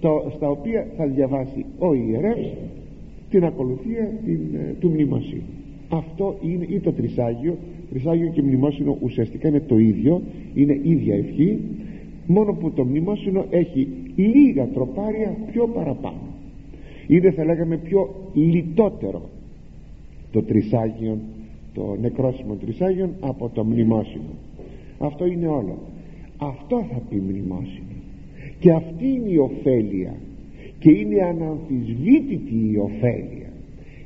το, 0.00 0.32
στα 0.36 0.50
οποία 0.50 0.86
θα 0.96 1.06
διαβάσει 1.06 1.64
ο 1.78 1.94
ιερεύς 1.94 2.52
την 3.30 3.44
ακολουθία 3.44 4.10
την, 4.24 4.40
ε, 4.54 4.74
του 4.80 4.88
μνημοσύνου 4.88 5.42
αυτό 5.88 6.36
είναι 6.42 6.66
ή 6.68 6.80
το 6.80 6.92
τρισάγιο. 6.92 7.56
Τρισάγιο 7.90 8.28
και 8.28 8.42
μνημόσυνο 8.42 8.96
ουσιαστικά 9.00 9.48
είναι 9.48 9.60
το 9.60 9.78
ίδιο 9.78 10.22
είναι 10.54 10.80
ίδια 10.82 11.14
ευχή 11.14 11.58
μόνο 12.26 12.52
που 12.52 12.70
το 12.70 12.84
μνημόσυνο 12.84 13.44
έχει 13.50 13.88
λίγα 14.16 14.66
τροπάρια 14.66 15.36
πιο 15.52 15.66
παραπάνω. 15.66 16.20
Είναι 17.06 17.30
θα 17.30 17.44
λέγαμε 17.44 17.76
πιο 17.76 18.14
λιτότερο 18.34 19.22
το 20.32 20.42
τρισάγιο 20.42 21.18
το 21.74 21.96
νεκρόσιμο 22.00 22.54
τρισάγιο 22.54 23.10
από 23.20 23.50
το 23.54 23.64
μνημόσυνο 23.64 24.45
αυτό 24.98 25.26
είναι 25.26 25.46
όλο. 25.46 25.78
Αυτό 26.36 26.86
θα 26.92 27.00
πει 27.08 27.16
μνημόσυνο. 27.16 27.96
Και 28.58 28.72
αυτή 28.72 29.06
είναι 29.06 29.28
η 29.28 29.36
ωφέλεια. 29.36 30.14
Και 30.78 30.90
είναι 30.90 31.22
αναμφισβήτητη 31.22 32.70
η 32.72 32.76
ωφέλεια. 32.78 33.50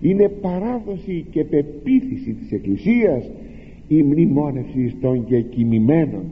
Είναι 0.01 0.29
παράδοση 0.29 1.25
και 1.31 1.45
πεποίθηση 1.45 2.33
της 2.33 2.53
Εκκλησίας 2.53 3.31
η 3.89 4.03
μνημόνευση 4.03 4.95
των 5.01 5.25
και 5.25 5.41
κοιμημένων 5.41 6.25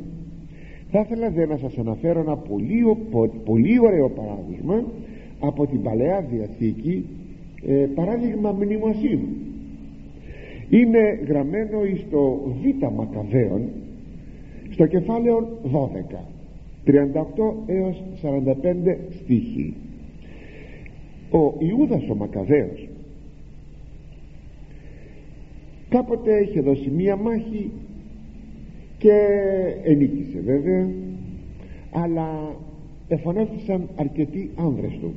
θα 0.91 1.01
ήθελα 1.01 1.31
δε 1.31 1.47
να 1.47 1.57
σας 1.57 1.79
αναφέρω 1.79 2.21
ένα 2.21 2.37
πολύ, 2.37 2.85
πολύ 3.45 3.79
ωραίο 3.81 4.09
παράδειγμα 4.09 4.85
από 5.41 5.67
την 5.67 5.83
Παλαιά 5.83 6.27
Διαθήκη 6.31 7.05
ε, 7.67 7.73
παράδειγμα 7.73 8.53
μνημοσύνου. 8.53 9.29
Είναι 10.71 11.21
γραμμένο 11.29 11.79
στο 12.07 12.41
Β 12.63 12.85
Μακαβαίων 12.97 13.61
στο 14.79 14.87
κεφάλαιο 14.87 15.49
12 15.73 16.17
38 16.87 16.93
έως 17.67 18.03
45 18.23 18.97
στίχοι. 19.11 19.75
Ο 21.31 21.55
Ιούδας 21.59 22.09
ο 22.11 22.15
Μακαβαίος 22.15 22.89
κάποτε 25.89 26.41
είχε 26.41 26.61
δώσει 26.61 26.91
μία 26.91 27.17
μάχη 27.17 27.71
και 28.99 29.13
ενίκησε 29.85 30.41
βέβαια 30.45 30.89
αλλά 31.91 32.57
εφωνεύτησαν 33.09 33.89
αρκετοί 33.97 34.51
άνδρες 34.57 34.93
του. 35.01 35.15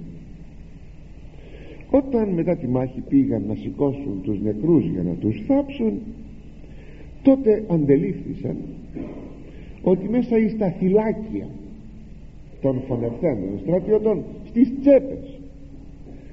Όταν 1.92 2.30
μετά 2.30 2.56
τη 2.56 2.68
μάχη 2.68 3.02
πήγαν 3.02 3.44
να 3.48 3.56
σηκώσουν 3.56 4.22
τους 4.24 4.42
νεκρούς 4.42 4.86
για 4.86 5.04
να 5.04 5.14
τους 5.14 5.44
θάψουν 5.48 6.00
τότε 7.22 7.64
αντελήφθησαν 7.70 8.56
ότι 9.84 10.10
μέσα 10.10 10.36
στα 10.56 10.74
φυλάκια 10.80 11.48
των 12.62 12.82
φωνευτέντων 12.88 13.60
στρατιωτών 13.62 14.24
στις 14.48 14.72
τσέπες 14.82 15.40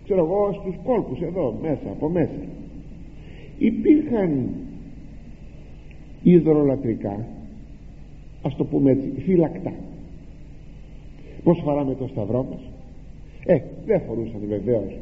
ξέρω 0.05 0.25
εγώ 0.25 0.53
στους 0.61 0.75
κόλπους 0.85 1.21
εδώ 1.21 1.59
μέσα 1.63 1.91
από 1.91 2.09
μέσα 2.09 2.45
υπήρχαν 3.59 4.49
υδρολατρικά 6.23 7.27
ας 8.43 8.57
το 8.57 8.65
πούμε 8.65 8.91
έτσι 8.91 9.13
φυλακτά. 9.25 9.73
Πως 11.45 11.61
φοράμε 11.65 11.95
το 11.95 12.07
σταυρό 12.07 12.47
μας; 12.51 12.61
Ε 13.47 13.61
δεν 13.87 14.01
φορούσαν 14.01 14.41
βεβαίως 14.49 14.97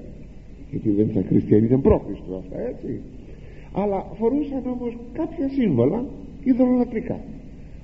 γιατί 0.71 0.91
δεν 0.91 1.09
ήταν 1.09 1.25
χριστιανοί 1.29 1.67
ήταν 1.67 1.81
πρόχριστο 1.81 2.37
αυτά 2.37 2.61
έτσι. 2.61 3.00
Αλλά 3.73 4.07
φορούσαν 4.19 4.62
όμως 4.67 4.97
κάποια 5.12 5.49
σύμβολα 5.49 6.05
υδρολατρικά 6.45 7.21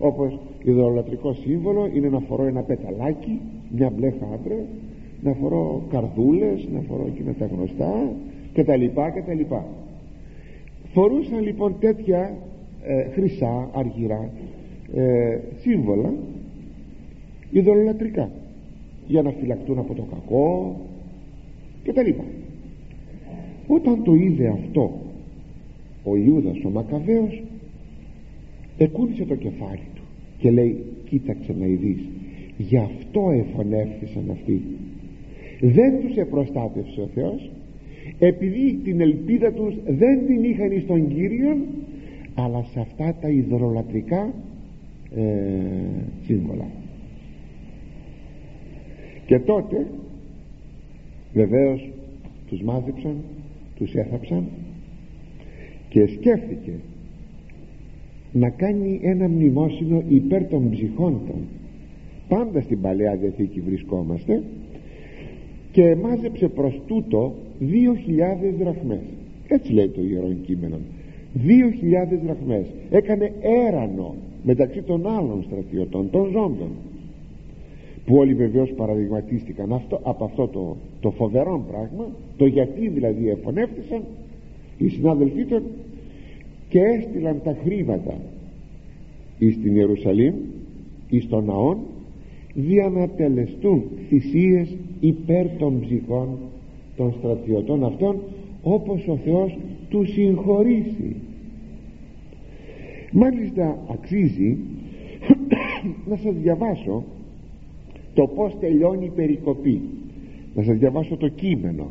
όπως 0.03 0.39
υδρολατρικό 0.63 1.33
σύμβολο 1.33 1.91
είναι 1.95 2.09
να 2.09 2.19
φορώ 2.19 2.45
ένα 2.45 2.61
πεταλάκι 2.61 3.41
μια 3.71 3.91
μπλε 3.91 4.11
χάντρα 4.11 4.57
να 5.23 5.33
φορώ 5.33 5.83
καρδούλες 5.91 6.69
να 6.73 6.81
φορώ 6.81 7.07
εκείνα 7.07 7.33
τα 7.39 7.47
γνωστά 7.47 8.13
και 8.53 8.65
τα 8.65 8.77
λοιπά 8.77 9.11
και 9.11 9.21
τα 9.21 9.35
λοιπά. 9.35 9.65
Φορούσαν 10.93 11.43
λοιπόν 11.43 11.75
τέτοια 11.81 12.37
ε, 12.83 13.11
χρυσά 13.11 13.71
αργυρά 13.75 14.31
ε, 14.95 15.39
σύμβολα 15.61 16.13
ειδωλολατρικά 17.51 18.31
για 19.07 19.23
να 19.23 19.31
φυλακτούν 19.31 19.79
από 19.79 19.95
το 19.95 20.03
κακό 20.03 20.77
και 21.83 21.93
τα 21.93 22.03
λοιπά. 22.03 22.25
Όταν 23.67 24.03
το 24.03 24.15
είδε 24.15 24.49
αυτό 24.49 24.93
ο 26.05 26.17
Ιούδας 26.17 26.65
ο 26.65 26.71
Μακαβαίος 26.71 27.43
εκούνησε 28.77 29.25
το 29.25 29.35
κεφάλι 29.35 29.81
του 29.92 29.92
και 30.43 30.51
λέει 30.51 30.85
κοίταξε 31.09 31.55
να 31.59 31.67
ειδείς 31.67 32.01
γι' 32.57 32.77
αυτό 32.77 33.31
εφωνεύθησαν 33.31 34.31
αυτοί. 34.31 34.63
Δεν 35.61 36.01
τους 36.01 36.17
επροστάτευσε 36.17 37.01
ο 37.01 37.09
Θεός 37.15 37.51
επειδή 38.19 38.81
την 38.85 39.01
ελπίδα 39.01 39.53
τους 39.53 39.75
δεν 39.87 40.27
την 40.27 40.45
είχαν 40.45 40.81
στον 40.81 41.09
Κύριο 41.09 41.57
αλλά 42.35 42.63
σε 42.63 42.81
αυτά 42.81 43.17
τα 43.21 43.29
υδρολατρικά 43.29 44.35
ε, 45.17 45.23
σύμβολα 46.25 46.67
και 49.27 49.39
τότε 49.39 49.87
βεβαίως 51.33 51.91
τους 52.47 52.63
μάζεψαν 52.63 53.17
τους 53.77 53.95
έθαψαν 53.95 54.45
και 55.89 56.07
σκέφτηκε 56.07 56.73
να 58.33 58.49
κάνει 58.49 59.01
ένα 59.03 59.29
μνημόσυνο 59.29 60.03
υπέρ 60.09 60.45
των 60.45 60.71
ψυχών 60.71 61.21
των. 61.27 61.41
Πάντα 62.29 62.61
στην 62.61 62.81
Παλαιά 62.81 63.17
Διαθήκη 63.17 63.61
βρισκόμαστε 63.61 64.43
και 65.73 65.97
μάζεψε 65.97 66.49
προς 66.49 66.81
τούτο 66.87 67.35
δύο 67.59 67.95
χιλιάδες 67.95 68.55
δραχμές. 68.55 69.03
Έτσι 69.49 69.73
λέει 69.73 69.89
το 69.89 70.01
Ιερό 70.03 70.33
Κείμενο 70.47 70.77
δύο 71.33 71.71
χιλιάδες 71.71 72.19
δραχμές. 72.21 72.67
Έκανε 72.91 73.33
έρανο 73.67 74.15
μεταξύ 74.43 74.83
των 74.83 75.07
άλλων 75.07 75.43
στρατιωτών 75.43 76.11
των 76.11 76.25
ζώντων 76.25 76.69
που 78.07 78.17
όλοι 78.17 78.35
βεβαίως 78.35 78.71
παραδειγματίστηκαν 78.71 79.73
αυτό, 79.73 80.01
από 80.03 80.25
αυτό 80.25 80.47
το, 80.49 80.77
το 81.01 81.11
φοβερό 81.11 81.65
πράγμα 81.71 82.07
το 82.37 82.47
γιατί 82.47 82.89
δηλαδή 82.89 83.29
εφωνεύτησαν 83.29 84.03
οι 84.79 84.89
συνάδελφοί 84.89 85.45
των 85.45 85.63
και 86.73 86.81
έστειλαν 86.81 87.41
τα 87.45 87.57
χρήματα. 87.65 88.15
Εις 89.39 89.61
την 89.63 89.77
Ιερουσαλήμ 89.77 90.35
εις 91.09 91.29
τον 91.29 91.45
ναόν 91.45 91.79
για 92.55 92.89
να 92.89 93.09
τελεστούν 93.09 93.83
θυσίες 94.09 94.77
υπέρ 95.01 95.49
των 95.59 95.81
ψυχών 95.81 96.29
των 96.97 97.15
στρατιωτών 97.19 97.85
αυτών 97.85 98.17
όπως 98.63 99.09
ο 99.09 99.17
Θεός 99.17 99.59
τους 99.89 100.13
συγχωρήσει. 100.13 101.17
Μάλιστα 103.13 103.79
αξίζει 103.91 104.59
να 106.09 106.17
σας 106.17 106.35
διαβάσω 106.43 107.05
το 108.15 108.27
πως 108.27 108.57
τελειώνει 108.61 109.05
η 109.05 109.13
περικοπή. 109.15 109.81
Να 110.55 110.63
σας 110.63 110.79
διαβάσω 110.79 111.17
το 111.17 111.29
κείμενο 111.29 111.87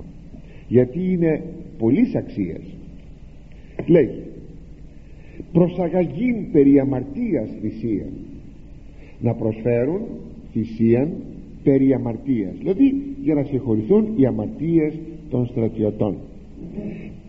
γιατί 0.68 1.12
είναι 1.12 1.44
πολλής 1.78 2.16
αξίας 2.16 2.64
λέγει 3.86 4.31
προσαγαγήν 5.53 6.51
περί 6.51 6.79
αμαρτίας 6.79 7.50
θυσία 7.62 8.05
να 9.20 9.34
προσφέρουν 9.34 10.01
θυσίαν 10.51 11.12
περί 11.63 11.93
αμαρτίας. 11.93 12.55
Δηλαδή 12.58 12.93
για 13.22 13.34
να 13.34 13.43
συγχωρηθούν 13.43 14.08
οι 14.15 14.25
αμαρτίες 14.25 15.00
των 15.29 15.46
στρατιωτών. 15.46 16.15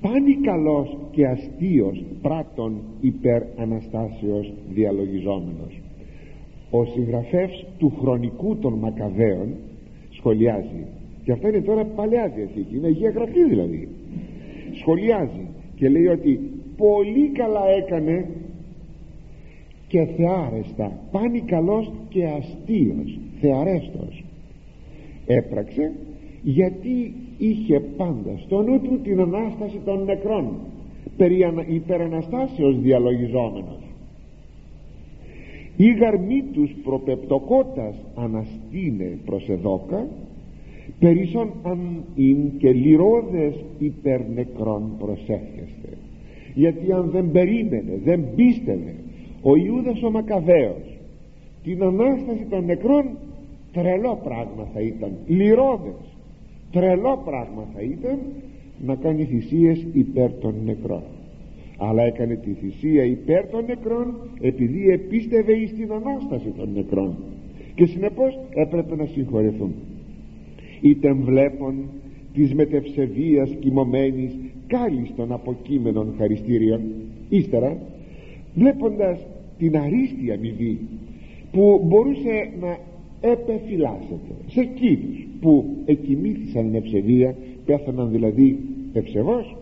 Πάνει 0.01 0.35
καλός 0.35 0.97
και 1.11 1.27
αστείος 1.27 2.05
πράττων 2.23 2.73
υπέρ 3.01 3.43
Αναστάσεως 3.57 4.53
διαλογιζόμενος. 4.75 5.81
Ο 6.71 6.85
συγγραφεύς 6.85 7.67
του 7.79 7.93
χρονικού 8.01 8.57
των 8.57 8.73
Μακαβαίων 8.73 9.49
σχολιάζει. 10.11 10.87
Και 11.25 11.33
αυτό 11.33 11.49
είναι 11.49 11.61
τώρα 11.61 11.85
παλαιά 11.85 12.33
διαθήκη 12.37 12.77
είναι 12.77 12.87
Αγία 12.87 13.11
Γραφή 13.11 13.45
δηλαδή. 13.49 13.89
Σχολιάζει 14.73 15.47
και 15.77 15.89
λέει 15.89 16.07
ότι 16.07 16.41
πολύ 16.83 17.29
καλά 17.29 17.69
έκανε 17.69 18.29
και 19.89 20.05
θεάρεστα 20.17 20.93
πάνει 21.11 21.41
καλός 21.41 21.91
και 22.09 22.25
αστείος 22.25 23.19
θεαρέστος 23.41 24.25
έπραξε 25.27 25.93
γιατί 26.43 27.15
είχε 27.39 27.81
πάντα 27.81 28.31
στο 28.45 28.63
νου 28.63 28.81
του 28.81 29.01
την 29.03 29.21
Ανάσταση 29.21 29.81
των 29.85 30.05
νεκρών 30.05 30.49
περί 31.17 31.39
υπεραναστάσεως 31.67 32.81
διαλογιζόμενος. 32.81 33.81
Η 35.77 35.93
γαρμή 35.93 36.43
τους 36.53 36.71
προπεπτοκότας 36.85 37.95
αναστήνε 38.15 39.19
προς 39.25 39.49
εδώκα 39.49 40.07
περισσόν 40.99 41.53
αν 41.63 42.05
ειν 42.15 42.59
και 42.59 42.73
λιρόδες 42.73 43.55
υπερνεκρών 43.79 44.83
προσεύχεστε 44.99 45.97
γιατί 46.55 46.93
αν 46.93 47.11
δεν 47.11 47.31
περίμενε 47.31 48.01
δεν 48.05 48.25
πίστευε 48.37 48.95
ο 49.43 49.57
Ιούδας 49.57 50.03
ο 50.03 50.11
Μακαβαίος 50.11 50.99
την 51.63 51.83
Ανάσταση 51.83 52.47
των 52.51 52.65
νεκρών 52.65 53.05
τρελό 53.73 54.21
πράγμα 54.25 54.69
θα 54.75 54.81
ήταν 54.81 55.13
λιρόδες 55.27 56.13
τρελό 56.73 57.23
πράγμα 57.25 57.67
θα 57.75 57.81
ήταν 57.81 58.19
να 58.87 58.95
κάνει 58.95 59.25
θυσίες 59.25 59.87
υπέρ 59.93 60.33
των 60.33 60.55
νεκρών. 60.65 61.03
Αλλά 61.79 62.03
έκανε 62.03 62.35
τη 62.35 62.53
θυσία 62.53 63.05
υπέρ 63.05 63.47
των 63.47 63.65
νεκρών 63.65 64.15
επειδή 64.41 64.89
επίστευε 64.89 65.53
εις 65.53 65.75
την 65.75 65.93
Ανάσταση 65.93 66.53
των 66.57 66.69
νεκρών. 66.75 67.17
Και 67.75 67.87
συνεπώς 67.87 68.39
έπρεπε 68.55 68.97
να 68.97 69.05
συγχωρεθούν. 69.05 69.75
Είτε 70.81 71.13
βλέπουν 71.13 71.75
της 72.35 72.55
μετευσεβίας 72.55 73.51
κοιμωμένης 73.61 74.33
κάλλιστον 74.67 75.33
αποκείμενων 75.33 76.15
χαριστήριων 76.19 76.81
ύστερα 77.29 77.79
βλέποντας 78.55 79.27
την 79.59 79.77
αρίστη 79.77 80.33
αμοιβή 80.33 80.79
που 81.53 81.83
μπορούσε 81.85 82.51
να 82.61 82.79
επεφυλάσσεται 83.21 84.35
σε 84.47 84.61
εκείνους 84.61 85.27
που 85.41 85.77
εκοιμήθησαν 85.85 86.67
με 86.67 86.79
ευσεβία 86.79 87.37
πέθαναν 87.67 88.11
δηλαδή 88.11 88.59
ευσεβώς 88.93 89.57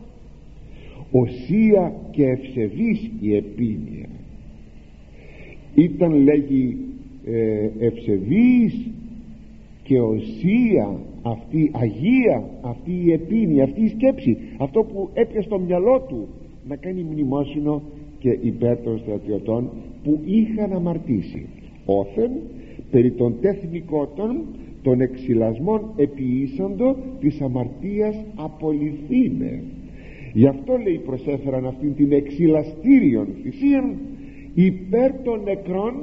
οσία 1.10 1.94
και 2.10 2.24
ευσεβής 2.24 3.10
η 3.20 3.36
επίνεια 3.36 4.08
ήταν 5.74 6.12
λέγει 6.22 6.76
ε, 7.24 7.68
ευσεβής 7.78 8.90
και 9.90 10.00
οσία 10.00 10.98
αυτή 11.22 11.70
αγία 11.74 12.44
αυτή 12.60 12.92
η 13.04 13.12
επίνεια 13.12 13.64
αυτή 13.64 13.80
η 13.80 13.88
σκέψη 13.88 14.36
αυτό 14.58 14.80
που 14.82 15.10
έπιασε 15.12 15.46
στο 15.46 15.58
μυαλό 15.58 16.04
του 16.08 16.28
να 16.68 16.76
κάνει 16.76 17.02
μνημόσυνο 17.02 17.82
και 18.18 18.38
υπέρ 18.40 18.76
των 18.76 18.98
στρατιωτών 18.98 19.70
που 20.04 20.20
είχαν 20.24 20.72
αμαρτήσει. 20.72 21.46
Όθεν 21.84 22.30
περί 22.90 23.12
των 23.12 23.40
τεθνικότων 23.40 24.44
των 24.82 25.00
εξυλασμών 25.00 25.80
επιήσαντο 25.96 26.96
της 27.20 27.40
αμαρτίας 27.40 28.16
απολυθήνε. 28.34 29.62
Γι' 30.32 30.46
αυτό 30.46 30.76
λέει 30.76 31.00
προσέφεραν 31.04 31.66
αυτήν 31.66 31.94
την 31.94 32.12
εξυλαστήριον 32.12 33.26
θυσίαν 33.42 33.96
υπέρ 34.54 35.12
των 35.22 35.42
νεκρών 35.42 35.94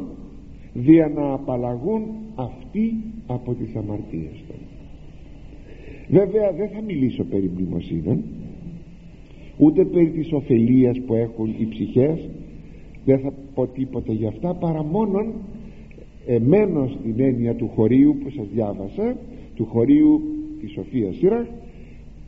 δια 0.74 1.12
να 1.16 1.34
απαλλαγούν 1.34 2.02
αυτοί 2.36 2.94
από 3.28 3.54
τις 3.54 3.76
αμαρτίες 3.76 4.44
των 4.48 4.58
βέβαια 6.08 6.52
δεν 6.52 6.70
θα 6.70 6.82
μιλήσω 6.82 7.24
περί 7.24 7.52
μνημοσύνων 7.56 8.24
ούτε 9.58 9.86
περί 9.86 10.10
της 10.10 10.32
ωφελίας 10.32 11.02
που 11.06 11.14
έχουν 11.14 11.56
οι 11.58 11.68
ψυχές. 11.70 12.30
Δεν 13.06 13.20
θα 13.20 13.34
πω 13.54 13.68
τίποτα 13.68 14.14
για 14.14 14.28
αυτά 14.28 14.54
παρά 14.54 14.84
μόνον 14.84 15.34
εμένω 16.26 16.88
στην 16.88 17.14
έννοια 17.18 17.56
του 17.56 17.70
χωρίου 17.76 18.18
που 18.24 18.30
σας 18.30 18.48
διάβασα 18.54 19.18
του 19.56 19.66
χωρίου 19.66 20.22
της 20.60 20.72
Σοφίας 20.72 21.16
Σύρας 21.16 21.48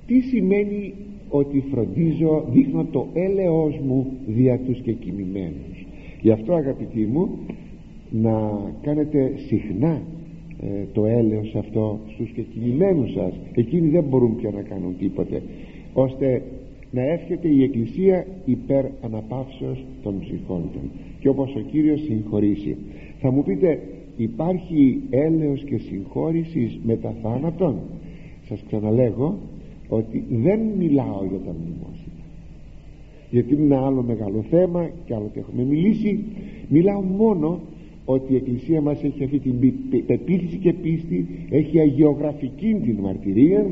τι 0.08 0.20
σημαίνει 0.20 0.94
ότι 1.30 1.64
φροντίζω 1.72 2.46
δείχνω 2.52 2.86
το 2.92 3.08
έλεος 3.14 3.80
μου 3.86 4.12
δια 4.28 4.60
τους 4.60 4.82
και 4.82 4.92
κοιμημένους 4.92 5.86
γι' 6.22 6.32
αυτό 6.32 6.54
αγαπητοί 6.54 7.06
μου 7.06 7.30
να 8.10 8.62
κάνετε 8.82 9.34
συχνά 9.48 9.92
ε, 9.92 10.19
το 10.94 11.06
έλεος 11.06 11.56
αυτό 11.56 12.00
στους 12.14 12.30
και 12.30 12.42
κοιμημένους 12.42 13.12
σας. 13.12 13.34
Εκείνοι 13.54 13.90
δεν 13.90 14.04
μπορούν 14.04 14.36
πια 14.36 14.52
να 14.52 14.62
κάνουν 14.62 14.98
τίποτε 15.00 15.42
ώστε 15.94 16.42
να 16.92 17.02
εύχεται 17.02 17.48
η 17.48 17.64
Εκκλησία 17.64 18.26
υπέρ 18.46 18.86
αναπαύσεως 19.02 19.86
των 20.04 20.20
ψυχών 20.20 20.62
των. 20.74 20.82
Και 21.20 21.30
όπως 21.30 21.56
ο 21.56 21.60
Κύριος 21.60 22.02
συγχωρήσει. 22.02 22.76
Θα 23.20 23.32
μου 23.32 23.44
πείτε 23.44 23.80
υπάρχει 24.18 25.02
έλεος 25.10 25.64
και 25.64 25.78
συγχώρησης 25.78 26.80
μετά 26.84 27.16
θάνατον; 27.22 27.76
Σας 28.48 28.64
ξαναλέγω 28.68 29.38
ότι 29.90 30.24
δεν 30.30 30.60
μιλάω 30.78 31.26
για 31.30 31.40
τα 31.46 31.56
μνημόσυνα. 31.60 32.24
Γιατί 33.30 33.54
είναι 33.54 33.64
ένα 33.76 33.86
άλλο 33.86 34.02
μεγάλο 34.02 34.46
θέμα 34.50 34.90
και 35.06 35.16
άλλο 35.16 35.30
και 35.34 35.40
έχουμε 35.40 35.64
μιλήσει. 35.64 36.20
Μιλάω 36.70 37.02
μόνο 37.02 37.60
ότι 38.14 38.34
η 38.34 38.36
Εκκλησία 38.36 38.82
μας 38.82 39.04
έχει 39.04 39.24
αυτή 39.24 39.40
την 39.40 39.74
πεποίθηση 40.06 40.58
και 40.58 40.74
πίστη 40.74 41.28
έχει 41.50 41.80
αγιογραφική 41.80 42.76
την 42.84 42.96
μαρτυρία 43.00 43.66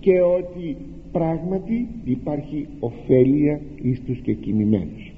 και 0.00 0.20
ότι 0.20 0.76
πράγματι 1.12 1.86
υπάρχει 2.04 2.66
ωφέλεια 2.80 3.60
εις 3.82 4.02
τους 4.06 4.18
και 4.18 4.32
κοιμημένους 4.32 5.12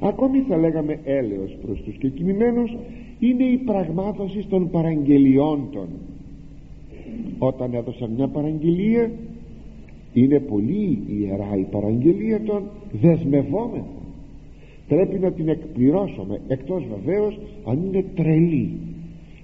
ακόμη 0.00 0.38
θα 0.48 0.56
λέγαμε 0.56 1.00
έλεος 1.04 1.56
προς 1.62 1.82
τους 1.82 1.96
κεκοιμημένους 1.96 2.76
είναι 3.18 3.44
η 3.44 3.56
πραγμάτωση 3.56 4.46
των 4.48 4.70
παραγγελιών 4.70 5.68
των. 5.72 5.88
Όταν 7.38 7.74
έδωσαν 7.74 8.10
μια 8.10 8.28
παραγγελία 8.28 9.10
είναι 10.12 10.40
πολύ 10.40 11.02
ιερά 11.06 11.56
η 11.58 11.66
παραγγελία 11.70 12.42
των 12.42 12.62
δεσμευόμενων 13.00 13.97
πρέπει 14.88 15.18
να 15.18 15.32
την 15.32 15.48
εκπληρώσουμε 15.48 16.40
εκτός 16.48 16.84
βεβαίως 16.86 17.38
αν 17.64 17.82
είναι 17.86 18.04
τρελή 18.14 18.70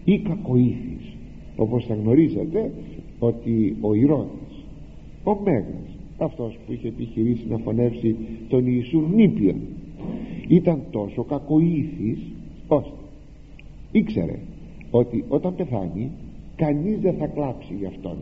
ή 0.05 0.19
κακοήθης. 0.19 1.17
Όπως 1.57 1.85
θα 1.85 1.95
γνωρίζετε 1.95 2.73
ότι 3.19 3.77
ο 3.81 3.95
Ηρώδης 3.95 4.65
ο 5.25 5.37
Μέγας 5.45 5.97
αυτός 6.19 6.59
που 6.67 6.73
είχε 6.73 6.89
επιχειρήσει 6.89 7.47
να 7.49 7.59
φωνεύσει 7.59 8.17
τον 8.49 8.67
Ιησούν 8.67 9.15
νήπιον 9.15 9.57
ήταν 10.49 10.83
τόσο 10.91 11.25
κακοήθης 11.25 12.19
ώστε 12.69 12.97
ήξερε 13.93 14.39
ότι 14.91 15.25
όταν 15.29 15.55
πεθάνει 15.55 16.11
κανείς 16.57 16.99
δεν 17.01 17.15
θα 17.15 17.27
κλάψει 17.27 17.75
γι' 17.79 17.87
αυτόν. 17.87 18.17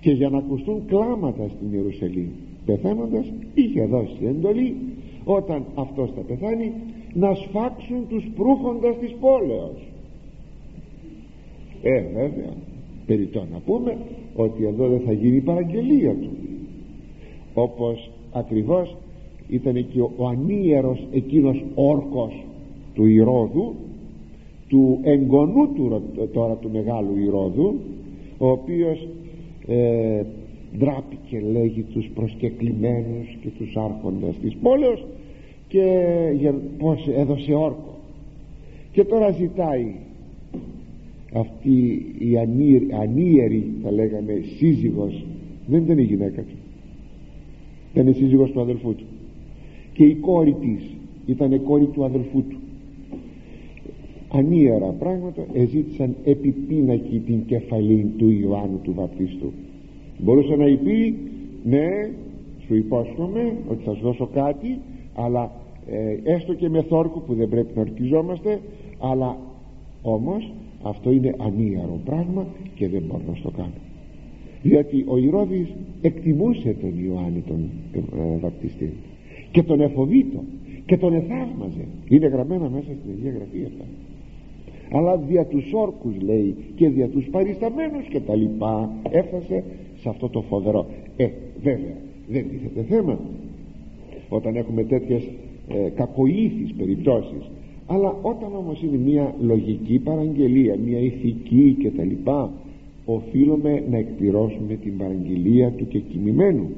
Και 0.00 0.10
για 0.10 0.28
να 0.28 0.38
ακουστούν 0.38 0.82
κλάματα 0.86 1.48
στην 1.48 1.72
Ιερουσαλήμ 1.72 2.28
πεθαίνοντας 2.64 3.32
είχε 3.54 3.84
δώσει 3.86 4.24
εντολή 4.26 4.74
όταν 5.24 5.64
αυτός 5.74 6.10
θα 6.14 6.20
πεθάνει 6.20 6.72
να 7.12 7.34
σφάξουν 7.34 8.08
τους 8.08 8.30
προύχοντας 8.36 8.98
της 8.98 9.14
πόλεως. 9.20 9.88
Ε 11.82 12.00
βέβαια 12.14 12.52
περιττό 13.06 13.46
να 13.52 13.58
πούμε 13.58 13.96
ότι 14.34 14.64
εδώ 14.64 14.88
δεν 14.88 15.00
θα 15.00 15.12
γίνει 15.12 15.36
η 15.36 15.40
παραγγελία 15.40 16.14
του. 16.14 16.30
Όπως 17.54 18.10
ακριβώς 18.32 18.96
ήταν 19.48 19.88
και 19.88 20.00
ο, 20.00 20.10
ο 20.16 20.26
ανίερος 20.26 21.06
εκείνος 21.12 21.64
όρκος 21.74 22.44
του 22.94 23.06
Ηρώδου 23.06 23.74
του 24.68 24.98
εγγονού 25.02 25.72
του 25.74 26.02
τώρα 26.32 26.54
του 26.54 26.70
μεγάλου 26.72 27.16
Ηρώδου 27.16 27.74
ο 28.38 28.50
οποίος 28.50 29.08
ε, 29.66 30.22
ντράπηκε 30.78 31.42
λέγει 31.52 31.82
τους 31.82 32.10
προσκεκλημένους 32.14 33.36
και 33.42 33.48
τους 33.58 33.76
άρχοντες 33.76 34.36
της 34.42 34.56
πόλεως 34.62 35.04
και 35.68 36.52
πως 36.78 37.08
έδωσε 37.16 37.52
όρκο. 37.54 37.98
Και 38.92 39.04
τώρα 39.04 39.30
ζητάει 39.30 39.94
αυτή 41.32 42.06
η 42.18 42.38
ανίερη 43.00 43.72
θα 43.82 43.92
λέγαμε 43.92 44.42
σύζυγος 44.56 45.24
δεν 45.66 45.82
ήταν 45.82 45.98
η 45.98 46.02
γυναίκα 46.02 46.42
του. 46.42 46.56
Ήταν 47.92 48.06
η 48.06 48.12
σύζυγος 48.12 48.50
του 48.50 48.60
αδελφού 48.60 48.94
του. 48.94 49.04
Και 49.92 50.04
η 50.04 50.14
κόρη 50.14 50.52
της 50.60 50.96
ήταν 51.26 51.52
η 51.52 51.58
κόρη 51.58 51.86
του 51.86 52.04
αδελφού 52.04 52.42
του. 52.48 52.56
Ανίερα 54.32 54.86
πράγματα 54.86 55.46
εζήτησαν 55.52 56.14
επιπίνακη 56.24 57.18
την 57.26 57.44
κεφαλή 57.46 58.12
του 58.16 58.30
Ιωάννου 58.30 58.80
του 58.82 58.94
Βαπτίστου 58.94 59.52
μπορούσε 60.22 60.56
να 60.56 60.64
πει 60.64 61.18
ναι 61.64 62.10
σου 62.66 62.74
υπόσχομαι 62.74 63.52
ότι 63.68 63.84
θα 63.84 63.94
σου 63.94 64.02
δώσω 64.02 64.28
κάτι 64.34 64.78
αλλά 65.14 65.52
ε, 65.86 66.32
έστω 66.34 66.54
και 66.54 66.68
με 66.68 66.82
θόρκο 66.82 67.20
που 67.20 67.34
δεν 67.34 67.48
πρέπει 67.48 67.72
να 67.74 67.80
ορκιζόμαστε 67.80 68.60
αλλά 68.98 69.36
όμως 70.02 70.52
αυτό 70.82 71.10
είναι 71.12 71.34
ανίαρο 71.38 72.00
πράγμα 72.04 72.46
και 72.74 72.88
δεν 72.88 73.02
μπορώ 73.06 73.22
να 73.26 73.42
το 73.42 73.50
κάνω 73.56 73.80
διότι 74.62 75.04
ο 75.08 75.16
Ηρώδης 75.16 75.68
εκτιμούσε 76.02 76.76
τον 76.80 77.04
Ιωάννη 77.04 77.42
τον 77.46 77.70
ε, 77.94 78.38
βαπτιστή 78.40 78.92
και 79.50 79.62
τον 79.62 79.80
εφοβήτω 79.80 80.42
και 80.86 80.96
τον 80.96 81.14
εθαύμαζε. 81.14 81.86
Είναι 82.08 82.26
γραμμένα 82.26 82.68
μέσα 82.68 82.86
στην 83.00 83.10
Αγία 83.16 83.30
Γραφή 83.30 83.64
αυτά. 83.66 83.84
Αλλά 84.96 85.16
δια 85.16 85.44
τους 85.46 85.72
όρκους 85.72 86.14
λέει 86.20 86.54
και 86.74 86.88
δια 86.88 87.08
τους 87.08 87.28
παρισταμένους 87.30 88.06
και 88.08 88.20
τα 88.20 88.34
λοιπά 88.34 88.90
έφτασε 89.10 89.64
σε 90.02 90.08
αυτό 90.08 90.28
το 90.28 90.40
φοδερό 90.40 90.86
ε 91.16 91.28
βέβαια 91.62 91.96
δεν 92.28 92.48
τίθεται 92.48 92.82
θέμα 92.82 93.18
όταν 94.28 94.56
έχουμε 94.56 94.84
τέτοιες 94.84 95.22
ε, 95.68 95.88
κακοήθεις 95.88 96.72
περιπτώσεις. 96.78 97.50
Αλλά 97.86 98.16
όταν 98.22 98.54
όμως 98.56 98.82
είναι 98.82 98.96
μια 98.96 99.34
λογική 99.40 99.98
παραγγελία 99.98 100.76
μια 100.86 100.98
ηθική 100.98 101.76
και 101.80 101.90
τα 101.90 102.04
λοιπά 102.04 102.52
οφείλουμε 103.04 103.82
να 103.90 103.96
εκπληρώσουμε 103.96 104.74
την 104.74 104.96
παραγγελία 104.96 105.70
του 105.70 105.88
και 105.88 105.98
κοιμημένου. 105.98 106.68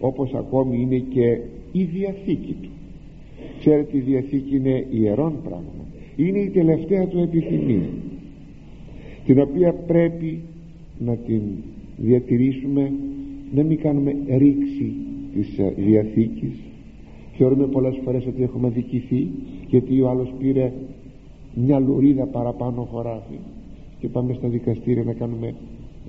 Όπως 0.00 0.34
ακόμη 0.34 0.80
είναι 0.80 0.98
και 0.98 1.38
η 1.72 1.82
Διαθήκη 1.82 2.56
του. 2.62 2.68
Ξέρετε 3.58 3.96
η 3.96 4.00
Διαθήκη 4.00 4.56
είναι 4.56 4.86
ιερόν 4.90 5.32
πράγμα. 5.44 5.86
Είναι 6.16 6.38
η 6.38 6.48
τελευταία 6.48 7.06
του 7.06 7.18
επιθυμία 7.18 7.88
την 9.26 9.40
οποία 9.40 9.72
πρέπει 9.72 10.40
να 10.98 11.16
την 11.16 11.42
διατηρήσουμε 11.96 12.92
να 13.54 13.62
μην 13.62 13.78
κάνουμε 13.78 14.16
ρήξη 14.36 14.92
της 15.34 15.58
ε, 15.58 15.74
Διαθήκης. 15.76 16.58
Θεωρούμε 17.36 17.66
πολλές 17.66 18.00
φορές 18.04 18.26
ότι 18.26 18.42
έχουμε 18.42 18.68
δικηθεί 18.68 19.28
γιατί 19.68 20.00
ο 20.00 20.08
άλλος 20.08 20.32
πήρε 20.38 20.72
μια 21.54 21.78
λουρίδα 21.78 22.24
παραπάνω 22.26 22.82
χωράφι 22.82 23.38
και 23.98 24.08
πάμε 24.08 24.32
στα 24.32 24.48
δικαστήρια 24.48 25.02
να 25.02 25.12
κάνουμε 25.12 25.54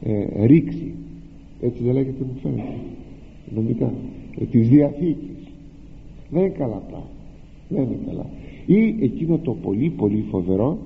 ε, 0.04 0.46
ρήξη. 0.46 0.93
Έτσι 1.62 1.84
δεν 1.84 1.93
λέγεται 1.93 2.24
μου 2.24 2.39
φαίνεται 2.41 2.78
νομικά. 3.56 3.93
Ε, 4.39 4.46
της 4.46 4.69
Διαθήκης. 4.69 5.48
Δεν 6.30 6.41
είναι 6.41 6.50
καλά 6.50 6.82
πράγμα 6.89 7.08
δεν 7.74 7.84
είναι 7.84 8.00
καλά. 8.06 8.26
Ή 8.65 9.04
εκείνο 9.04 9.38
το 9.38 9.52
πολύ 9.52 9.89
πολύ 9.89 10.26
φοβερό 10.30 10.78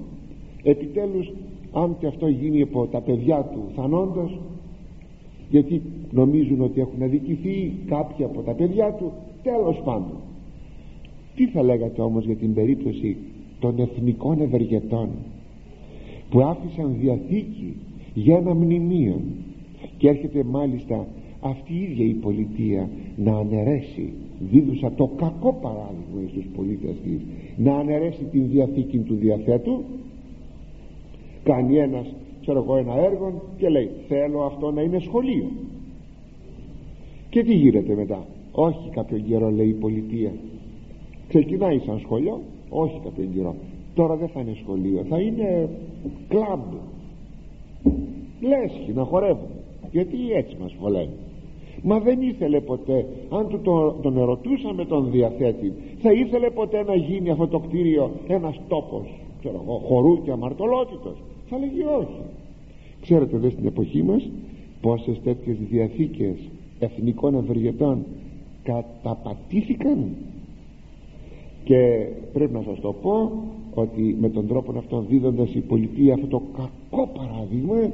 επιτέλους 0.64 1.32
αν 1.74 1.96
και 2.00 2.08
αυτό 2.08 2.28
γίνει 2.28 2.62
από 2.62 2.86
τα 2.86 3.02
παιδιά 3.02 3.50
του 3.54 3.72
θανόντος 3.76 4.40
γιατί 5.50 5.82
νομίζουν 6.12 6.62
ότι 6.62 6.80
έχουν 6.80 7.04
αδικηθεί 7.04 7.74
κάποια 7.86 8.26
από 8.26 8.42
τα 8.42 8.52
παιδιά 8.52 8.92
του. 8.92 9.12
Τέλος 9.44 9.82
πάντων. 9.84 10.18
Τι 11.36 11.48
θα 11.48 11.64
λέγατε 11.64 12.02
όμως 12.02 12.26
για 12.26 12.36
την 12.36 12.54
περίπτωση 12.54 13.18
των 13.60 13.80
εθνικών 13.80 14.42
ευεργετών 14.42 15.10
που 16.30 16.42
άφησαν 16.42 16.96
διαθήκη 17.00 17.76
για 18.14 18.38
ένα 18.38 18.54
μνημείο 18.54 19.22
και 19.98 20.10
έρχεται 20.10 20.44
μάλιστα 20.44 21.08
αυτή 21.42 21.74
η 21.74 21.82
ίδια 21.82 22.06
η 22.06 22.14
πολιτεία 22.14 22.90
να 23.16 23.38
αναιρέσει 23.38 24.14
δίδουσα 24.40 24.92
το 24.92 25.10
κακό 25.18 25.54
παράδειγμα 25.62 26.30
στους 26.30 26.46
πολίτες 26.56 26.96
της 27.04 27.22
να 27.58 27.76
αναιρέσει 27.76 28.24
την 28.32 28.50
διαθήκη 28.50 28.98
του 28.98 29.16
διαθέτου. 29.16 29.84
Κάνει 31.44 31.78
ένας 31.78 32.16
ξέρω 32.48 32.64
εγώ 32.64 32.78
ένα 32.78 32.94
έργο 32.94 33.42
και 33.58 33.70
λέει 33.70 33.90
θέλω 34.08 34.42
αυτό 34.42 34.72
να 34.72 34.82
είναι 34.82 35.00
σχολείο 35.00 35.50
και 37.30 37.44
τι 37.44 37.54
γίνεται 37.54 37.96
μετά; 37.96 38.26
Όχι 38.52 38.90
κάποιο 38.90 39.18
καιρό 39.18 39.50
λέει 39.50 39.68
η 39.68 39.74
πολιτεία. 39.74 40.32
Ξεκινάει 41.28 41.80
σαν 41.80 42.00
σχολείο; 42.00 42.42
Όχι 42.70 43.00
κάποιο 43.04 43.28
καιρό. 43.36 43.56
Τώρα 43.94 44.16
δεν 44.16 44.28
θα 44.28 44.40
είναι 44.40 44.58
σχολείο 44.62 45.06
θα 45.10 45.20
είναι 45.20 45.70
κλαμπ. 46.28 46.74
Λέσχη 48.42 48.92
να 48.94 49.04
χορεύουμε 49.04 49.56
γιατί 49.92 50.32
έτσι 50.34 50.58
μας 50.60 50.76
βολεύει 50.80 51.18
μα 51.84 52.00
δεν 52.00 52.22
ήθελε 52.22 52.60
ποτέ 52.60 53.06
αν 53.30 53.48
του 53.48 53.60
τον, 53.60 53.96
τον 54.02 54.18
ερωτούσαμε 54.18 54.86
τον 54.86 55.12
διαθέτη 55.12 55.74
θα 56.02 56.12
ήθελε 56.12 56.50
ποτέ 56.50 56.84
να 56.84 56.96
γίνει 56.96 57.30
αυτό 57.30 57.48
το 57.48 57.60
κτίριο 57.60 58.12
ένας 58.28 58.60
τόπος 58.68 59.08
ξέρω 59.40 59.62
εγώ 59.64 59.78
χορού 59.78 60.24
και 60.24 60.32
αμαρτωλότητος. 60.32 61.18
Θα 61.50 61.58
λέγει 61.58 61.84
όχι 61.84 62.22
ξέρετε 63.08 63.36
εδώ 63.36 63.50
στην 63.50 63.66
εποχή 63.66 64.04
μας 64.04 64.30
πόσες 64.82 65.22
τέτοιες 65.24 65.58
διαθήκες 65.70 66.38
εθνικών 66.80 67.36
ευεργετών 67.36 68.06
καταπατήθηκαν. 68.64 70.16
Και 71.64 72.08
πρέπει 72.34 72.54
να 72.54 72.62
σας 72.62 72.80
το 72.80 72.94
πω 72.94 73.32
ότι 73.74 74.18
με 74.20 74.30
τον 74.30 74.48
τρόπο 74.48 74.78
αυτό 74.78 75.06
δίδοντας 75.10 75.54
η 75.54 75.60
πολιτεία 75.60 76.14
αυτό 76.14 76.28
το 76.28 76.42
κακό 76.58 77.08
παράδειγμα 77.18 77.92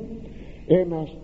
ένας 0.68 1.16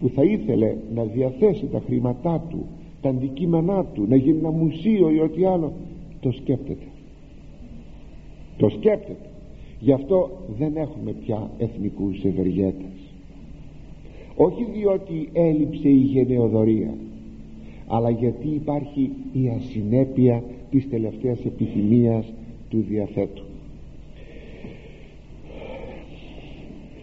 που 0.00 0.10
θα 0.14 0.24
ήθελε 0.24 0.76
να 0.94 1.04
διαθέσει 1.04 1.66
τα 1.66 1.82
χρήματά 1.86 2.44
του 2.50 2.66
τα 3.00 3.08
αντικείμενά 3.08 3.84
του 3.84 4.06
να 4.08 4.16
γίνει 4.16 4.38
ένα 4.38 4.50
μουσείο 4.50 5.10
ή 5.10 5.20
ό,τι 5.20 5.44
άλλο 5.44 5.72
το 6.20 6.30
σκέπτεται. 6.30 6.86
Το 8.56 8.68
σκέπτεται. 8.68 9.28
Γι' 9.80 9.92
αυτό 9.92 10.30
δεν 10.58 10.76
έχουμε 10.76 11.12
πια 11.12 11.50
εθνικούς 11.58 12.24
ευεργέτες 12.24 12.97
όχι 14.40 14.64
διότι 14.74 15.28
έλειψε 15.32 15.88
η 15.88 16.00
γενεοδορία 16.00 16.94
αλλά 17.88 18.10
γιατί 18.10 18.48
υπάρχει 18.48 19.10
η 19.32 19.48
ασυνέπεια 19.48 20.42
της 20.70 20.88
τελευταίας 20.88 21.44
επιθυμίας 21.44 22.32
του 22.68 22.84
διαθέτου. 22.88 23.42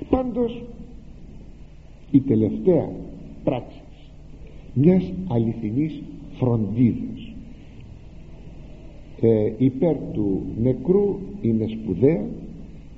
Πάντως 0.10 0.64
η 2.12 2.20
τελευταία 2.20 2.90
πράξη 3.44 3.82
μιας 4.74 5.14
αληθινής 5.28 6.02
φροντίδας 6.34 7.34
ε, 9.22 9.52
υπέρ 9.58 9.96
του 10.14 10.42
νεκρού 10.62 11.20
είναι 11.42 11.68
σπουδαία 11.68 12.26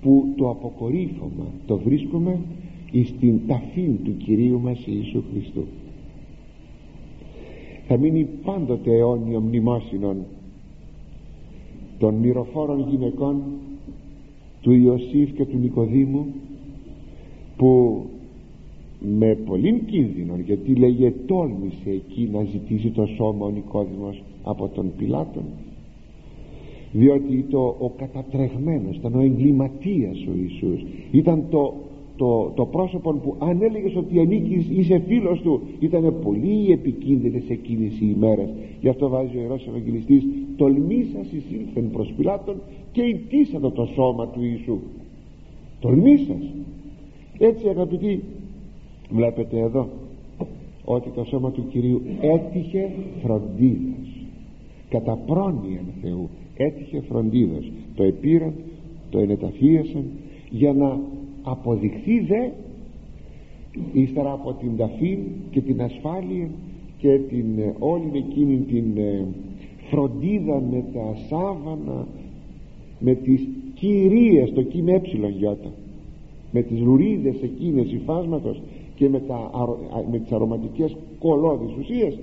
που 0.02 0.34
το 0.38 0.50
αποκορύφωμα 0.50 1.45
το 1.67 1.78
βρίσκουμε 1.78 2.39
στην 3.06 3.47
ταφή 3.47 4.00
του 4.04 4.17
Κυρίου 4.17 4.60
μας 4.60 4.86
Ιησού 4.86 5.23
Χριστού. 5.32 5.65
Θα 7.88 7.97
μείνει 7.97 8.28
πάντοτε 8.43 8.91
αιώνιο 8.91 9.39
μνημόσυνον 9.39 10.17
των 12.00 12.13
μυροφόρων 12.13 12.88
γυναικών 12.89 13.41
του 14.62 14.71
Ιωσήφ 14.71 15.32
και 15.32 15.45
του 15.45 15.58
Νικοδήμου 15.58 16.26
που 17.58 18.02
με 19.00 19.36
πολύ 19.36 19.84
κίνδυνο 19.86 20.38
γιατί 20.45 20.76
λέγε 20.76 21.13
τόλμησε 21.26 21.89
εκεί 21.89 22.30
να 22.32 22.43
ζητήσει 22.43 22.89
το 22.89 23.06
σώμα 23.06 23.45
ο 23.45 23.50
Νικόδημος 23.50 24.23
από 24.43 24.67
τον 24.67 24.91
Πιλάτον 24.97 25.43
διότι 26.91 27.45
το, 27.50 27.76
ο 27.80 27.89
κατατρεγμένος 27.97 28.95
ήταν 28.95 29.15
ο 29.15 29.19
εγκληματίας 29.19 30.17
ο 30.28 30.32
Ιησούς 30.41 30.86
ήταν 31.12 31.43
το, 31.50 31.73
το, 32.17 32.51
το 32.56 32.65
πρόσωπο 32.65 33.13
που 33.13 33.36
αν 33.39 33.62
έλεγες 33.62 33.95
ότι 33.95 34.19
ανήκεις 34.19 34.69
είσαι 34.69 35.03
φίλος 35.08 35.41
του 35.41 35.62
ήταν 35.80 36.15
πολύ 36.23 36.71
επικίνδυνες 36.71 37.43
εκείνες 37.49 37.91
οι 37.99 38.13
ημέρες. 38.15 38.49
Γι' 38.82 38.89
αυτό 38.89 39.10
βάζει 39.10 39.38
ο 39.38 39.39
Ιερός 39.39 39.67
Ευαγγελιστής 39.67 40.23
τολμήσας 40.58 41.32
εισήλθεν 41.32 41.91
προς 41.91 42.13
Πιλάτων 42.17 42.56
και 42.91 43.01
ιτήσατε 43.01 43.69
το 43.69 43.86
σώμα 43.86 44.27
του 44.27 44.43
Ιησού 44.43 44.80
τολμήσας 45.80 46.53
έτσι 47.39 47.67
αγαπητοί 47.67 48.23
βλέπετε 49.10 49.60
εδώ 49.60 49.89
ότι 50.86 51.10
το 51.10 51.23
σώμα 51.23 51.51
του 51.51 51.67
Κυρίου 51.69 52.01
έτυχε 52.21 52.91
φροντίδας. 53.23 54.08
Κατά 54.89 55.15
πρόνοια 55.25 55.82
Θεού 56.01 56.30
έτυχε 56.58 57.01
φροντίδας. 57.01 57.71
Το 57.95 58.03
επήραν 58.03 58.53
το 59.10 59.19
ενεταφίασαν 59.19 60.03
για 60.49 60.73
να 60.73 60.99
αποδειχθεί 61.51 62.19
δε 62.19 62.49
ύστερα 63.93 64.31
από 64.31 64.53
την 64.53 64.77
ταφή 64.77 65.17
και 65.51 65.62
την 65.62 65.81
ασφάλεια 65.81 66.49
και 66.97 67.19
την 67.29 67.60
ε, 67.60 67.75
όλη 67.79 68.12
εκείνη 68.13 68.57
την 68.57 68.97
ε, 68.97 69.25
φροντίδα 69.89 70.62
με 70.71 70.83
τα 70.93 71.15
σάβανα 71.29 72.07
με 72.99 73.13
τις 73.13 73.47
κυρίες 73.73 74.53
το 74.53 74.62
κείμενο 74.62 75.01
ε 75.41 75.57
με 76.51 76.62
τις 76.62 76.79
λουρίδες 76.79 77.41
εκείνες 77.41 77.91
υφάσματος 77.91 78.62
και 78.95 79.10
με, 79.10 79.19
τα, 79.19 79.51
με 80.12 80.19
τις 80.19 80.31
αρωματικές 80.31 80.95
κολόδεις 81.19 81.75
ουσίες 81.79 82.19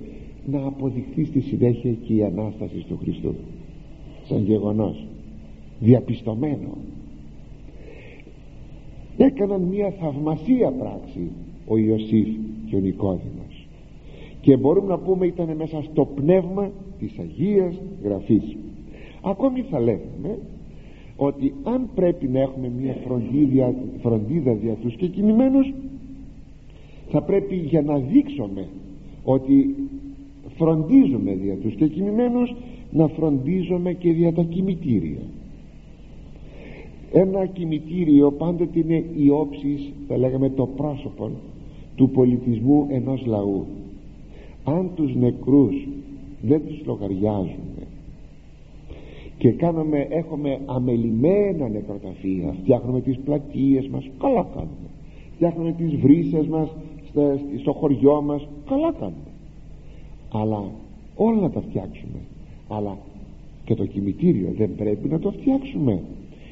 να 0.51 0.65
αποδειχθεί 0.65 1.25
στη 1.25 1.39
συνέχεια 1.39 1.91
και 1.91 2.13
η 2.13 2.23
Ανάσταση 2.23 2.85
του 2.87 2.97
Χριστού 3.01 3.35
σαν 4.27 4.43
γεγονός. 4.43 5.05
Διαπιστωμένο 5.79 6.77
έκαναν 9.17 9.61
μια 9.61 9.93
θαυμασία 9.99 10.71
πράξη 10.71 11.31
ο 11.67 11.77
Ιωσήφ 11.77 12.27
και 12.69 12.75
ο 12.75 12.79
Νικόδημος. 12.79 13.67
Και 14.41 14.57
μπορούμε 14.57 14.87
να 14.87 14.97
πούμε 14.97 15.25
ήταν 15.25 15.55
μέσα 15.55 15.83
στο 15.91 16.05
πνεύμα 16.05 16.71
της 16.99 17.17
Αγίας 17.19 17.75
Γραφής. 18.03 18.57
Ακόμη 19.21 19.61
θα 19.61 19.79
λέγαμε 19.79 20.37
ότι 21.15 21.53
αν 21.63 21.89
πρέπει 21.95 22.27
να 22.27 22.39
έχουμε 22.39 22.71
μια 22.79 22.95
φροντίδα, 23.05 23.73
φροντίδα 24.01 24.53
δια 24.53 24.73
τους 24.73 24.95
και 24.95 25.07
κινημένους 25.07 25.73
θα 27.09 27.21
πρέπει 27.21 27.55
για 27.55 27.81
να 27.81 27.97
δείξουμε 27.97 28.67
ότι 29.23 29.75
φροντίζουμε 30.57 31.33
δια 31.33 31.55
τους 31.55 31.75
και 31.75 31.87
κινημένους 31.87 32.55
να 32.91 33.07
φροντίζουμε 33.07 33.93
και 33.93 34.11
δια 34.11 34.33
τα 34.33 34.43
κημητήρια 34.43 35.21
ένα 37.11 37.45
κημητήριο 37.45 38.31
πάντοτε 38.31 38.79
είναι 38.79 39.03
η 39.15 39.29
όψης 39.29 39.91
θα 40.07 40.17
λέγαμε 40.17 40.49
το 40.49 40.65
πρόσωπο 40.65 41.31
του 41.95 42.09
πολιτισμού 42.09 42.87
ενός 42.89 43.25
λαού. 43.25 43.65
Αν 44.63 44.89
τους 44.95 45.15
νεκρούς 45.15 45.87
δεν 46.41 46.61
τους 46.67 46.81
λογαριάζουμε 46.85 47.75
και 49.37 49.51
κάνουμε, 49.51 50.07
έχουμε 50.09 50.59
αμελημένα 50.65 51.69
νεκροταφεία 51.69 52.55
φτιάχνουμε 52.61 53.01
τις 53.01 53.17
πλατείες 53.17 53.87
μας 53.87 54.09
καλά 54.19 54.47
κάνουμε. 54.53 54.89
Φτιάχνουμε 55.35 55.71
τις 55.71 55.95
βρύσες 55.95 56.47
μας 56.47 56.69
στο 57.59 57.73
χωριό 57.73 58.21
μας 58.21 58.47
καλά 58.69 58.91
κάνουμε. 58.91 59.31
Αλλά 60.33 60.63
όλα 61.15 61.41
να 61.41 61.49
τα 61.49 61.61
φτιάξουμε. 61.61 62.19
Αλλά 62.67 62.97
και 63.65 63.75
το 63.75 63.85
κημητήριο 63.85 64.53
δεν 64.57 64.75
πρέπει 64.75 65.07
να 65.07 65.19
το 65.19 65.31
φτιάξουμε 65.31 66.01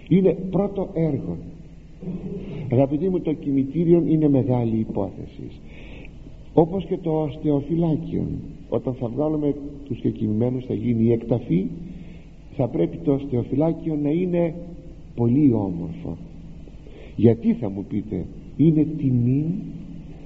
είναι 0.07 0.37
πρώτο 0.51 0.89
έργο. 0.93 1.37
Αγαπητοί 2.71 3.09
μου 3.09 3.19
το 3.19 3.33
κημητήριο 3.33 4.03
είναι 4.07 4.29
μεγάλη 4.29 4.77
υπόθεση. 4.77 5.43
Όπως 6.53 6.85
και 6.85 6.97
το 6.97 7.21
οστεοφυλάκιο 7.21 8.25
όταν 8.69 8.93
θα 8.93 9.07
βγάλουμε 9.07 9.55
τους 9.85 9.99
κεκοιμημένους 9.99 10.65
θα 10.65 10.73
γίνει 10.73 11.03
η 11.03 11.11
εκταφή 11.11 11.67
θα 12.55 12.67
πρέπει 12.67 12.97
το 12.97 13.13
οστεοφυλάκιο 13.13 13.99
να 14.03 14.09
είναι 14.09 14.53
πολύ 15.15 15.53
όμορφο. 15.53 16.17
Γιατί 17.15 17.53
θα 17.53 17.69
μου 17.69 17.85
πείτε 17.89 18.25
είναι 18.57 18.87
τιμή 18.97 19.45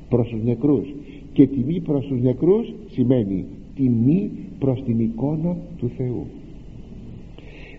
προς 0.10 0.28
τους 0.28 0.44
νεκρούς. 0.44 0.94
Και 1.34 1.48
τιμή 1.48 1.80
προς 1.80 2.06
τους 2.06 2.22
νεκρούς 2.22 2.74
σημαίνει 2.90 3.46
τιμή 3.76 4.32
προς 4.60 4.84
την 4.84 5.00
εικόνα 5.00 5.58
του 5.78 5.92
Θεού. 5.98 6.26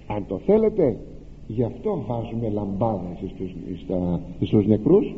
Αν 0.07 0.25
το 0.29 0.39
θέλετε 0.39 0.97
γι' 1.49 1.63
αυτό 1.63 2.05
βάζουμε 2.07 2.49
λαμπάδες 2.49 3.31
στους, 3.35 3.55
στα, 3.85 4.21
στους 4.41 4.67
νεκρούς. 4.67 5.15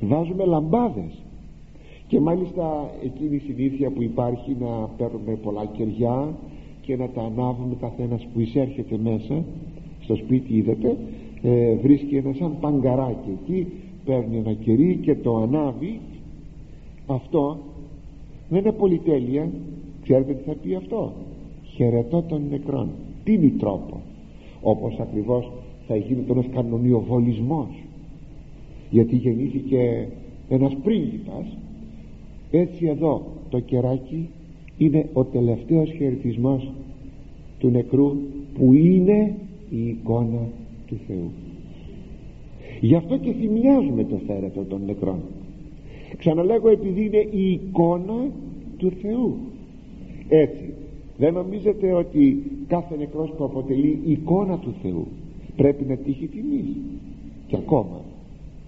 Βάζουμε 0.00 0.44
λαμπάδες. 0.44 1.22
Και 2.08 2.20
μάλιστα 2.20 2.90
εκείνη 3.04 3.36
η 3.36 3.38
συνήθεια 3.38 3.90
που 3.90 4.02
υπάρχει 4.02 4.56
να 4.60 4.88
παίρνουμε 4.96 5.34
πολλά 5.42 5.64
κεριά 5.64 6.34
και 6.80 6.96
να 6.96 7.08
τα 7.08 7.22
ανάβουμε 7.22 7.74
καθένας 7.80 8.26
που 8.32 8.40
εισέρχεται 8.40 8.98
μέσα. 9.02 9.44
Στο 10.00 10.16
σπίτι 10.16 10.56
είδατε 10.56 10.96
ε, 11.42 11.74
βρίσκει 11.74 12.16
ένα 12.16 12.32
σαν 12.32 12.56
παγκαράκι 12.60 13.38
εκεί 13.42 13.66
παίρνει 14.04 14.36
ένα 14.36 14.52
κερί 14.52 14.98
και 15.02 15.14
το 15.14 15.36
ανάβει. 15.36 16.00
Αυτό 17.06 17.58
δεν 18.48 18.60
είναι 18.60 18.72
πολυτέλεια. 18.72 19.50
Ξέρετε 20.02 20.32
τι 20.32 20.42
θα 20.42 20.54
πει 20.62 20.74
αυτό; 20.74 21.12
Χαιρετώ 21.62 22.22
των 22.22 22.42
νεκρών 22.50 22.88
τι 23.24 23.32
είναι 23.32 23.52
τρόπο; 23.58 24.00
Όπως 24.68 24.98
ακριβώς 24.98 25.52
θα 25.86 25.96
γίνεται 25.96 26.32
ένας 26.32 26.46
κανονιοβολισμός 26.54 27.68
γιατί 28.90 29.16
γεννήθηκε 29.16 30.08
ένας 30.48 30.76
πρίγκιπας. 30.82 31.56
Έτσι 32.50 32.86
εδώ 32.86 33.26
το 33.48 33.60
κεράκι 33.60 34.28
είναι 34.78 35.08
ο 35.12 35.24
τελευταίος 35.24 35.90
χαιρετισμός 35.90 36.72
του 37.58 37.68
νεκρού 37.68 38.12
που 38.58 38.72
είναι 38.72 39.34
η 39.70 39.88
εικόνα 39.88 40.48
του 40.86 40.96
Θεού. 41.06 41.30
Γι' 42.80 42.94
αυτό 42.94 43.16
και 43.16 43.32
θυμιάζουμε 43.32 44.04
το 44.04 44.20
θέρετο 44.26 44.64
των 44.64 44.80
νεκρών. 44.86 45.20
Ξαναλέγω 46.18 46.68
επειδή 46.68 47.04
είναι 47.04 47.28
η 47.30 47.50
εικόνα 47.50 48.30
του 48.76 48.90
Θεού. 49.02 49.36
Έτσι 50.28 50.72
δεν 51.18 51.32
νομίζετε 51.32 51.92
ότι 51.92 52.42
κάθε 52.68 52.96
νεκρός 52.96 53.30
που 53.36 53.44
αποτελεί 53.44 54.00
εικόνα 54.06 54.58
του 54.58 54.74
Θεού 54.82 55.06
πρέπει 55.56 55.84
να 55.84 55.96
τύχει 55.96 56.26
τιμής. 56.26 56.76
Και 57.46 57.56
ακόμα 57.56 58.00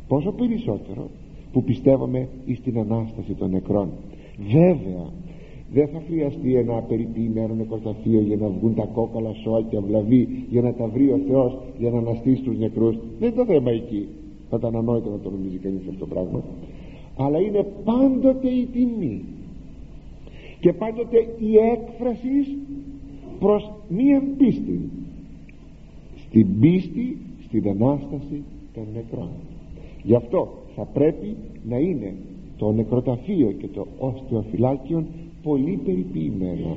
πόσο 0.08 0.32
περισσότερο 0.32 1.08
που 1.52 1.62
πιστεύουμε 1.62 2.28
στην 2.60 2.78
Ανάσταση 2.78 3.32
των 3.32 3.50
νεκρών. 3.50 3.88
Βέβαια 4.38 5.06
δεν 5.72 5.88
θα 5.88 6.02
χρειαστεί 6.06 6.54
ένα 6.54 6.74
περιποιημένο 6.74 7.54
νεκροταφείο 7.54 8.20
για 8.20 8.36
να 8.36 8.48
βγουν 8.48 8.74
τα 8.74 8.84
κόκαλα 8.84 9.32
σώκια 9.32 9.80
βλαβή 9.80 10.44
για 10.50 10.62
να 10.62 10.72
τα 10.72 10.86
βρει 10.86 11.10
ο 11.10 11.20
Θεός 11.28 11.58
για 11.78 11.90
να 11.90 11.98
αναστήσει 11.98 12.42
τους 12.42 12.58
νεκρούς. 12.58 12.96
Δεν 13.18 13.28
είναι 13.28 13.36
το 13.36 13.44
θέμα 13.44 13.70
εκεί. 13.70 14.08
Θα 14.50 14.56
ήταν 14.56 14.76
ανόητο 14.76 15.10
να 15.10 15.18
το 15.18 15.30
νομίζει 15.30 15.56
κανείς 15.56 15.80
αυτό 15.88 15.98
το 15.98 16.06
πράγμα. 16.06 16.42
Αλλά 17.16 17.38
είναι 17.38 17.66
πάντοτε 17.84 18.48
η 18.48 18.68
τιμή. 18.72 19.24
Και 20.60 20.72
πάντοτε 20.72 21.16
η 21.38 21.56
έκφραση 21.56 22.56
προς 23.40 23.70
μία 23.88 24.22
πίστη. 24.38 24.90
Στην 26.26 26.60
πίστη 26.60 27.16
στην 27.48 27.68
Ανάσταση 27.68 28.42
των 28.74 28.84
νεκρών. 28.94 29.28
Γι' 30.02 30.14
αυτό 30.14 30.48
θα 30.74 30.84
πρέπει 30.84 31.36
να 31.68 31.76
είναι 31.76 32.14
το 32.56 32.72
νεκροταφείο 32.72 33.52
και 33.52 33.66
το 33.66 33.86
όστεοφυλάκιο 33.98 35.06
πολύ 35.42 35.80
περιποιημένο. 35.84 36.76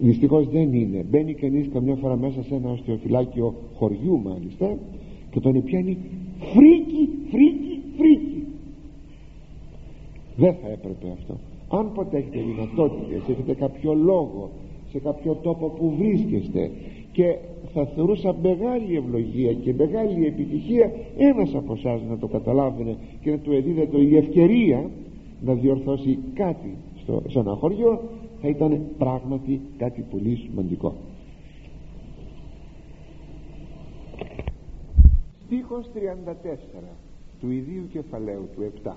Δυστυχώς 0.00 0.48
δεν 0.48 0.74
είναι. 0.74 1.04
Μπαίνει 1.10 1.34
κανείς 1.34 1.68
καμιά 1.72 1.94
φορά 1.94 2.16
μέσα 2.16 2.42
σε 2.42 2.54
ένα 2.54 2.70
οστεοφυλάκιο 2.70 3.54
χωριού 3.74 4.20
μάλιστα 4.24 4.76
και 5.30 5.40
τον 5.40 5.62
πιάνει 5.62 5.96
φρίκη, 6.38 7.08
φρίκη, 7.30 7.80
φρίκη. 7.96 8.44
Δεν 10.36 10.54
θα 10.62 10.68
έπρεπε 10.68 11.06
αυτό. 11.12 11.38
Αν 11.68 11.92
ποτέ 11.92 12.16
έχετε 12.16 12.38
δυνατότητες 12.38 13.28
έχετε 13.28 13.54
κάποιο 13.54 13.94
λόγο 13.94 14.50
σε 14.94 15.00
κάποιο 15.00 15.34
τόπο 15.34 15.68
που 15.68 15.94
βρίσκεστε. 15.98 16.70
Και 17.12 17.36
θα 17.72 17.86
θεωρούσα 17.86 18.36
μεγάλη 18.42 18.96
ευλογία 18.96 19.52
και 19.52 19.74
μεγάλη 19.74 20.26
επιτυχία 20.26 20.92
ένας 21.16 21.54
από 21.54 21.72
εσάς 21.72 22.00
να 22.08 22.18
το 22.18 22.26
καταλάβαινε 22.26 22.96
και 23.20 23.30
να 23.30 23.38
του 23.38 23.52
εδίδεται 23.52 23.98
η 23.98 24.16
ευκαιρία 24.16 24.90
να 25.40 25.54
διορθώσει 25.54 26.18
κάτι 26.34 26.76
στο, 27.02 27.22
σε 27.28 27.38
ένα 27.38 27.54
χωριό 27.54 28.02
θα 28.40 28.48
ήταν 28.48 28.80
πράγματι 28.98 29.60
κάτι 29.76 30.04
πολύ 30.10 30.36
σημαντικό. 30.36 30.94
Στίχος 35.46 35.90
34 35.94 36.56
του 37.40 37.50
ιδίου 37.50 37.88
κεφαλαίου 37.92 38.48
του 38.54 38.72
7 38.84 38.92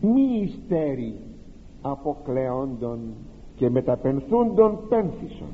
μη 0.00 0.40
υστέρι 0.42 1.14
αποκλεόντων 1.82 2.98
και 3.56 3.70
μεταπενθούντων 3.70 4.78
πένθησον. 4.88 5.48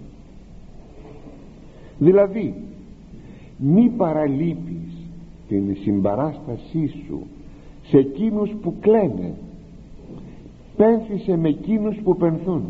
Δηλαδή 1.99 2.55
μη 3.57 3.89
παραλείπεις 3.89 4.93
την 5.49 5.77
συμπαράστασή 5.83 6.87
σου 7.07 7.23
σε 7.83 7.99
εκείνους 7.99 8.51
που 8.63 8.75
κλαίνε. 8.81 9.35
Πένθησε 10.77 11.37
με 11.37 11.49
εκείνους 11.49 11.97
που 12.05 12.17
πενθούν. 12.17 12.63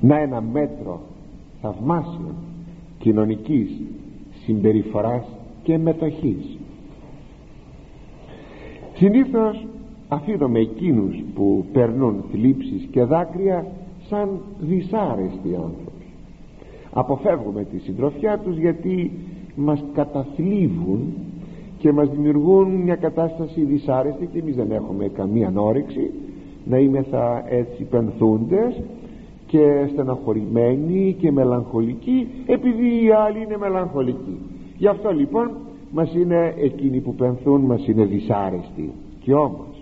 Να 0.00 0.18
ένα 0.18 0.40
μέτρο 0.40 1.00
θαυμάσιο 1.60 2.34
κοινωνικής 2.98 3.70
συμπεριφοράς 4.44 5.24
και 5.62 5.78
μετοχής. 5.78 6.58
Συνήθως 8.94 9.66
αφήνουμε 10.08 10.58
εκείνους 10.58 11.22
που 11.34 11.64
περνούν 11.72 12.24
θλίψεις 12.32 12.88
και 12.90 13.04
δάκρυα 13.04 13.66
σαν 14.08 14.28
δυσάρεστοι 14.60 15.54
άνθρωποι. 15.54 16.06
Αποφεύγουμε 16.92 17.64
τη 17.64 17.78
συντροφιά 17.78 18.38
τους 18.38 18.56
γιατί 18.56 19.10
μας 19.54 19.84
καταθλίβουν 19.94 21.14
και 21.78 21.92
μας 21.92 22.10
δημιουργούν 22.10 22.70
μια 22.70 22.96
κατάσταση 22.96 23.60
δυσάρεστη 23.60 24.26
και 24.26 24.38
εμείς 24.38 24.54
δεν 24.54 24.70
έχουμε 24.70 25.08
καμία 25.08 25.52
όρεξη 25.54 26.10
να 26.64 26.78
είμεθα 26.78 27.44
έτσι 27.48 27.82
πενθούντες 27.84 28.82
και 29.46 29.88
στεναχωρημένοι 29.92 31.16
και 31.20 31.32
μελαγχολικοί 31.32 32.28
επειδή 32.46 33.04
οι 33.04 33.10
άλλοι 33.10 33.42
είναι 33.42 33.56
μελαγχολικοί. 33.56 34.38
Γι' 34.76 34.88
αυτό 34.88 35.10
λοιπόν 35.10 35.50
μας 35.90 36.14
είναι 36.14 36.54
εκείνοι 36.58 37.00
που 37.00 37.14
πενθούν 37.14 37.60
μας 37.60 37.86
είναι 37.86 38.04
δυσάρεστοι. 38.04 38.92
Και 39.20 39.34
όμως 39.34 39.73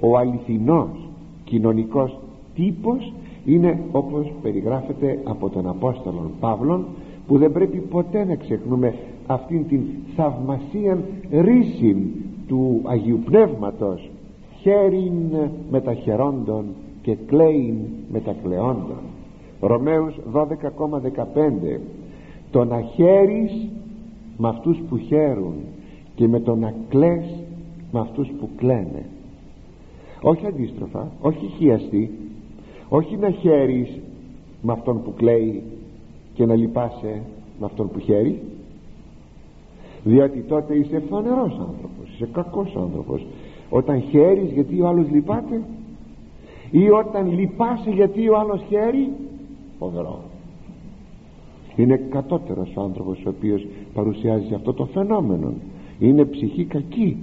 ο 0.00 0.18
αληθινός 0.18 1.08
κοινωνικός 1.44 2.18
τύπος 2.54 3.12
είναι 3.44 3.80
όπως 3.92 4.32
περιγράφεται 4.42 5.20
από 5.24 5.48
τον 5.48 5.68
Απόστολο 5.68 6.30
Παύλον 6.40 6.84
που 7.26 7.38
δεν 7.38 7.52
πρέπει 7.52 7.78
ποτέ 7.78 8.24
να 8.24 8.34
ξεχνούμε 8.34 8.94
αυτήν 9.26 9.68
την 9.68 9.80
θαυμασία 10.16 10.98
ρίση 11.30 11.96
του 12.48 12.80
Αγίου 12.84 13.20
Πνεύματος 13.24 14.10
χέριν 14.60 15.50
μεταχερόντων 15.70 16.64
και 17.02 17.16
κλαίιν 17.26 17.76
μετακλεόντων. 18.12 19.00
Ρωμαίους 19.60 20.14
12,15 20.32 21.80
το 22.50 22.64
να 22.64 22.80
χαίρεις 22.80 23.68
με 24.36 24.48
αυτούς 24.48 24.78
που 24.88 24.96
χαίρουν 24.96 25.54
και 26.14 26.28
με 26.28 26.40
το 26.40 26.54
να 26.54 26.74
κλαις 26.88 27.24
με 27.92 28.00
αυτούς 28.00 28.28
που 28.40 28.48
κλαίνε 28.56 29.06
όχι 30.22 30.46
αντίστροφα 30.46 31.12
όχι 31.20 31.46
χιαστή 31.46 32.10
όχι 32.88 33.16
να 33.16 33.30
χαίρεις 33.30 34.00
με 34.62 34.72
αυτόν 34.72 35.02
που 35.02 35.14
κλαίει 35.14 35.62
και 36.34 36.46
να 36.46 36.54
λυπάσαι 36.54 37.22
με 37.58 37.66
αυτόν 37.66 37.90
που 37.90 37.98
χαίρει. 37.98 38.42
Διότι 40.04 40.40
τότε 40.40 40.74
είσαι 40.74 41.02
φανερός 41.10 41.52
άνθρωπος 41.52 42.08
είσαι 42.14 42.28
κακός 42.32 42.76
άνθρωπος. 42.76 43.26
Όταν 43.70 44.00
χαίρεις 44.00 44.52
γιατί 44.52 44.80
ο 44.80 44.86
άλλος 44.86 45.10
λυπάται; 45.10 45.62
Ή 46.70 46.90
όταν 46.90 47.32
λυπάσαι 47.32 47.90
γιατί 47.90 48.28
ο 48.28 48.38
άλλος 48.38 48.62
χαίρει; 48.68 49.12
Φοβερό. 49.78 50.20
Είναι 51.76 51.96
κατώτερος 51.96 52.72
ο 52.76 52.80
άνθρωπος 52.80 53.24
ο 53.26 53.28
οποίος 53.28 53.66
παρουσιάζει 53.94 54.54
αυτό 54.54 54.72
το 54.72 54.84
φαινόμενο. 54.84 55.52
Είναι 55.98 56.24
ψυχή 56.24 56.64
κακή. 56.64 57.16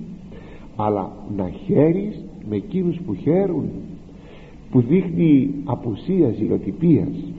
Αλλά 0.75 1.11
να 1.35 1.49
χαίρεις 1.49 2.23
με 2.49 2.55
εκείνους 2.55 2.99
που 3.05 3.13
χαίρουν 3.13 3.69
που 4.71 4.81
δείχνει 4.81 5.53
απουσία 5.63 6.29
ζηλοτυπίας 6.29 7.33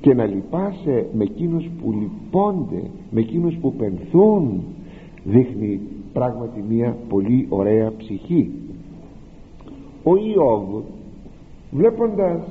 και 0.00 0.14
να 0.14 0.26
λυπάσαι 0.26 1.06
με 1.12 1.24
εκείνους 1.24 1.70
που 1.82 1.92
λυπώνται 1.92 2.82
με 3.10 3.20
εκείνους 3.20 3.54
που 3.54 3.72
πενθούν 3.72 4.62
δείχνει 5.24 5.80
πράγματι 6.12 6.64
μια 6.68 6.96
πολύ 7.08 7.46
ωραία 7.48 7.92
ψυχή. 7.96 8.50
Ο 10.02 10.16
Ιώβ 10.16 10.82
βλέποντας 11.70 12.42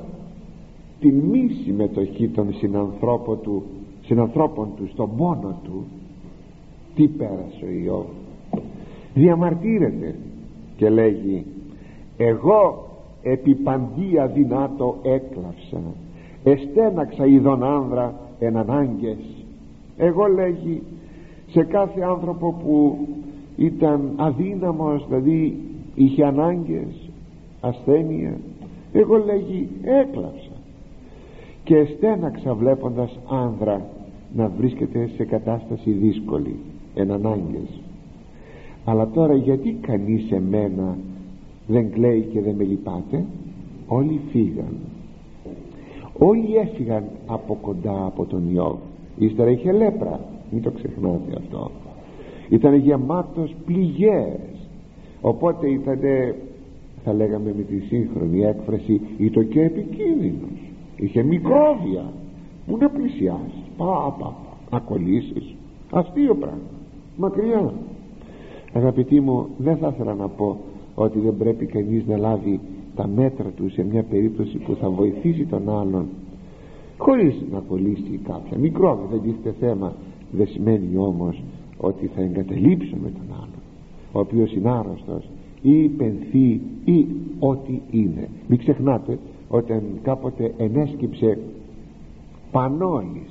την 1.00 1.14
μη 1.14 1.48
συμμετοχή 1.64 2.28
των 2.28 2.54
συνανθρώπων 2.54 3.38
του, 3.42 3.62
συνανθρώπων 4.02 4.68
του 4.76 4.88
στον 4.92 5.10
πόνο 5.16 5.60
του 5.64 5.84
τι 6.94 7.08
πέρασε 7.08 7.64
ο 7.64 7.84
Ιώβ; 7.84 8.06
Διαμαρτύρεται 9.14 10.14
και 10.76 10.88
λέγει 10.88 11.44
εγώ 12.18 12.86
επί 13.22 13.54
παντή 13.54 14.18
αδυνάτο 14.18 14.96
έκλαψα. 15.02 15.80
Εστέναξα 16.44 17.26
ειδον 17.26 17.64
άνδρα 17.64 18.14
εν 18.38 18.56
ανάγκες. 18.56 19.44
Εγώ 19.96 20.26
λέγει 20.26 20.82
σε 21.50 21.64
κάθε 21.64 22.00
άνθρωπο 22.00 22.52
που 22.52 22.98
ήταν 23.56 24.12
αδύναμος 24.16 25.06
δηλαδή 25.08 25.58
είχε 25.94 26.24
ανάγκες 26.24 27.10
ασθένεια 27.60 28.36
εγώ 28.92 29.16
λέγει 29.24 29.68
έκλαψα. 29.82 30.50
Και 31.64 31.76
εστέναξα 31.76 32.54
βλέποντας 32.54 33.18
άνδρα 33.30 33.86
να 34.34 34.48
βρίσκεται 34.48 35.10
σε 35.16 35.24
κατάσταση 35.24 35.90
δύσκολη 35.90 36.56
εν 36.94 37.10
ανάγκες. 37.10 37.80
Αλλά 38.84 39.08
τώρα 39.08 39.34
γιατί 39.34 39.78
κανείς 39.80 40.26
σε 40.26 40.40
μένα 40.40 40.96
δεν 41.68 41.90
κλαίει 41.90 42.28
και 42.32 42.40
δεν 42.40 42.54
με 42.54 42.64
λυπάται 42.64 43.24
όλοι 43.86 44.20
φύγαν. 44.30 44.76
Όλοι 46.18 46.56
έφυγαν 46.56 47.04
από 47.26 47.58
κοντά 47.62 48.04
από 48.04 48.24
τον 48.24 48.54
Ιώβ. 48.54 48.78
Ύστερα 49.18 49.50
είχε 49.50 49.72
λέπρα. 49.72 50.20
Μην 50.50 50.62
το 50.62 50.70
ξεχνάτε 50.70 51.36
αυτό. 51.36 51.70
Ήταν 52.48 52.74
γεμάτος 52.74 53.54
πληγές. 53.66 54.38
Οπότε 55.20 55.70
ήταν 55.70 56.00
θα 57.04 57.12
λέγαμε 57.12 57.54
με 57.56 57.62
τη 57.62 57.78
σύγχρονη 57.78 58.42
έκφραση 58.42 59.00
ήταν 59.18 59.48
και 59.48 59.62
επικίνδυνος 59.62 60.68
είχε 60.98 61.22
μικρόβια 61.22 62.12
που 62.66 62.76
να 62.76 62.90
πλησιάσεις. 62.90 63.62
Πά 63.76 64.16
πά 64.18 64.34
να 64.70 64.78
κολλήσεις. 64.78 65.54
Αστείο 65.90 66.34
πράγμα. 66.34 66.58
Μακριά. 67.16 67.72
Αγαπητοί 68.72 69.20
μου 69.20 69.46
δεν 69.58 69.76
θα 69.76 69.92
ήθελα 69.94 70.14
να 70.14 70.28
πω 70.28 70.56
ότι 70.98 71.18
δεν 71.18 71.36
πρέπει 71.36 71.66
κανείς 71.66 72.06
να 72.06 72.16
λάβει 72.16 72.60
τα 72.94 73.06
μέτρα 73.06 73.48
του 73.56 73.70
σε 73.70 73.84
μια 73.84 74.02
περίπτωση 74.02 74.58
που 74.58 74.74
θα 74.80 74.90
βοηθήσει 74.90 75.44
τον 75.44 75.70
άλλον 75.70 76.06
χωρίς 76.98 77.34
να 77.52 77.58
κολλήσει 77.68 78.20
κάποια 78.22 78.58
μικρό 78.58 79.08
δεν 79.10 79.22
τίθεται 79.22 79.54
θέμα. 79.60 79.92
Δεν 80.30 80.46
σημαίνει 80.46 80.96
όμως 80.96 81.42
ότι 81.76 82.10
θα 82.14 82.20
εγκαταλείψουμε 82.20 83.10
τον 83.10 83.36
άλλον 83.36 83.62
ο 84.12 84.18
οποίος 84.18 84.52
είναι 84.52 84.70
άρρωστος 84.70 85.28
ή 85.62 85.88
πενθεί 85.88 86.60
ή 86.84 87.06
ό,τι 87.38 87.80
είναι. 87.90 88.28
Μην 88.48 88.58
ξεχνάτε 88.58 89.18
όταν 89.48 89.82
κάποτε 90.02 90.54
ενέσκυψε 90.56 91.38
Πανόλης 92.50 93.30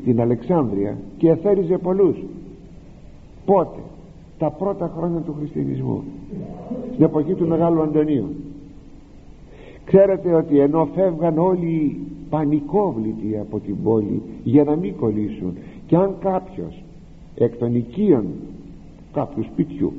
στην 0.00 0.20
Αλεξάνδρεια 0.20 0.98
και 1.16 1.28
εθέριζε 1.28 1.78
πολλούς 1.78 2.16
πότε; 3.44 3.80
Τα 4.42 4.50
πρώτα 4.50 4.92
χρόνια 4.96 5.20
του 5.20 5.34
χριστιανισμού. 5.38 6.02
Στην 6.92 7.04
εποχή 7.04 7.34
του 7.34 7.46
Μεγάλου 7.46 7.82
Αντωνίου. 7.82 8.34
Ξέρετε 9.84 10.34
ότι 10.34 10.58
ενώ 10.58 10.88
φεύγαν 10.94 11.38
όλοι 11.38 12.00
πανικόβλητοι 12.30 13.38
από 13.38 13.60
την 13.60 13.82
πόλη 13.82 14.22
για 14.44 14.64
να 14.64 14.76
μην 14.76 14.96
κολλήσουν 14.96 15.54
και 15.86 15.96
αν 15.96 16.14
κάποιος 16.20 16.82
εκ 17.34 17.56
των 17.56 17.74
οικείων 17.74 18.24
κάποιου 19.12 19.42
σπιτιού 19.42 19.92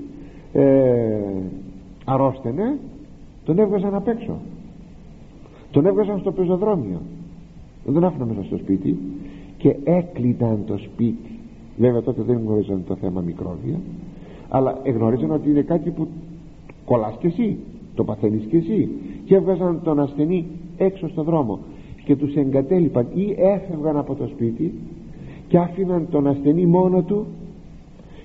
ε, 0.54 1.20
αρρώστενε 2.06 2.78
τον 3.46 3.60
έβγαζαν 3.60 3.96
απ' 3.96 4.08
έξω. 4.08 4.38
Τον 5.72 5.86
έβγαζαν 5.86 6.20
στο 6.20 6.32
πεζοδρόμιο. 6.32 7.02
Δεν 7.86 7.94
τον 7.94 8.04
άφηναν 8.04 8.28
μέσα 8.28 8.44
στο 8.44 8.58
σπίτι 8.58 8.98
και 9.58 9.76
έκλειναν 9.84 10.64
το 10.66 10.78
σπίτι. 10.78 11.40
Βέβαια 11.78 12.02
τότε 12.02 12.22
δεν 12.22 12.40
γνωρίζαν 12.46 12.84
το 12.88 12.96
θέμα 12.96 13.22
μικρόβια 13.22 13.80
αλλά 14.56 14.80
εγνωρίζαν 14.84 15.32
ότι 15.32 15.50
είναι 15.50 15.62
κάτι 15.62 15.90
που 15.90 16.08
κολλάς 16.86 17.16
και 17.20 17.28
εσύ 17.28 17.58
το 17.96 18.04
παθαίνεις 18.04 18.44
και 18.50 18.58
εσύ. 18.58 18.90
Και 19.26 19.36
έβγαζαν 19.36 19.80
τον 19.84 20.00
ασθενή 20.00 20.46
έξω 20.78 21.10
στο 21.10 21.24
δρόμο. 21.24 21.60
Και 22.06 22.16
τους 22.16 22.36
εγκατέλειπαν 22.36 23.08
ή 23.14 23.36
έφευγαν 23.38 23.98
από 23.98 24.16
το 24.16 24.28
σπίτι 24.28 24.74
και 25.48 25.58
άφηναν 25.58 26.08
τον 26.12 26.28
ασθενή 26.28 26.66
μόνο 26.66 27.02
του 27.02 27.26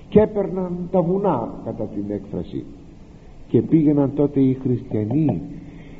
και 0.09 0.19
έπαιρναν 0.19 0.77
τα 0.91 1.01
βουνά 1.01 1.53
κατά 1.65 1.83
την 1.83 2.03
έκφραση. 2.07 2.63
Και 3.47 3.61
πήγαιναν 3.61 4.11
τότε 4.15 4.39
οι 4.39 4.53
χριστιανοί 4.53 5.41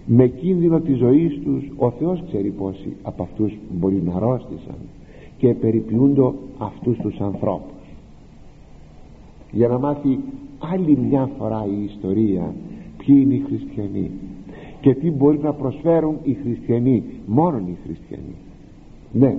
με 0.05 0.27
κίνδυνο 0.27 0.79
της 0.79 0.97
ζωής 0.97 1.39
τους. 1.43 1.63
Ο 1.77 1.91
Θεός 1.91 2.23
ξέρει 2.27 2.49
πόσοι 2.49 2.95
από 3.01 3.23
αυτούς 3.23 3.57
μπορεί 3.79 4.01
να 4.05 4.15
αρρώστησαν 4.15 4.77
και 5.37 5.53
περιποιούνται 5.53 6.31
αυτούς 6.57 6.97
τους 6.97 7.19
ανθρώπους 7.19 7.78
για 9.51 9.67
να 9.67 9.77
μάθει 9.77 10.19
άλλη 10.59 10.97
μια 10.97 11.29
φορά 11.37 11.65
η 11.65 11.83
ιστορία 11.83 12.53
ποιοι 12.97 13.19
είναι 13.21 13.33
οι 13.33 13.43
χριστιανοί 13.47 14.11
και 14.81 14.93
τι 14.93 15.11
μπορεί 15.11 15.37
να 15.37 15.53
προσφέρουν 15.53 16.17
οι 16.23 16.33
χριστιανοί 16.33 17.03
μόνον 17.25 17.67
οι 17.67 17.77
χριστιανοί. 17.85 18.35
Ναι. 19.11 19.37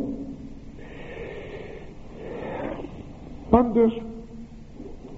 Πάντως 3.50 4.02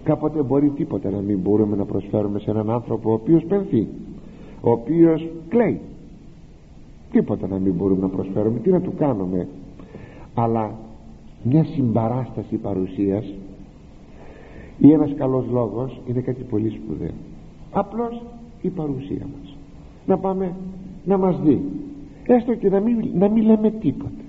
κάποτε 0.04 0.42
μπορεί 0.42 0.68
τίποτα 0.68 1.10
να 1.10 1.18
μην 1.18 1.38
μπορούμε 1.38 1.76
να 1.76 1.84
προσφέρουμε 1.84 2.38
σε 2.38 2.50
έναν 2.50 2.70
άνθρωπο 2.70 3.10
ο 3.10 3.12
οποίος 3.12 3.44
πενθεί 3.44 3.88
ο 4.62 4.70
οποίος 4.70 5.28
κλαίει. 5.48 5.80
Τίποτα 7.10 7.46
να 7.46 7.58
μην 7.58 7.72
μπορούμε 7.72 8.00
να 8.00 8.08
προσφέρουμε 8.08 8.58
τι 8.58 8.70
να 8.70 8.80
του 8.80 8.94
κάνουμε. 8.98 9.48
Αλλά 10.34 10.74
μια 11.42 11.64
συμπαράσταση 11.64 12.56
παρουσίας 12.56 13.24
ή 14.82 14.92
ένας 14.92 15.14
καλός 15.16 15.44
λόγος 15.50 16.00
είναι 16.06 16.20
κάτι 16.20 16.42
πολύ 16.42 16.70
σπουδαίο. 16.70 17.14
Απλώς 17.70 18.22
η 18.62 18.68
παρουσία 18.68 19.26
μας. 19.36 19.56
Να 20.06 20.18
πάμε 20.18 20.54
να 21.04 21.18
μας 21.18 21.40
δει. 21.40 21.62
Έστω 22.26 22.54
και 22.54 22.68
να 22.68 22.80
μην, 22.80 23.10
να 23.14 23.28
μην 23.28 23.44
λέμε 23.44 23.70
τίποτε. 23.70 24.24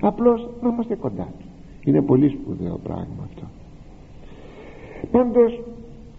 Απλώς 0.00 0.48
να 0.62 0.68
είμαστε 0.68 0.94
κοντά 0.94 1.28
του. 1.38 1.46
Είναι 1.84 2.02
πολύ 2.02 2.28
σπουδαίο 2.28 2.78
πράγμα 2.82 3.24
αυτό. 3.24 3.42
Πάντως 5.10 5.60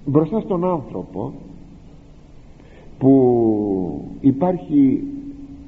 μπροστά 0.06 0.40
στον 0.40 0.66
άνθρωπο 0.66 1.34
που 2.98 4.06
υπάρχει 4.20 5.04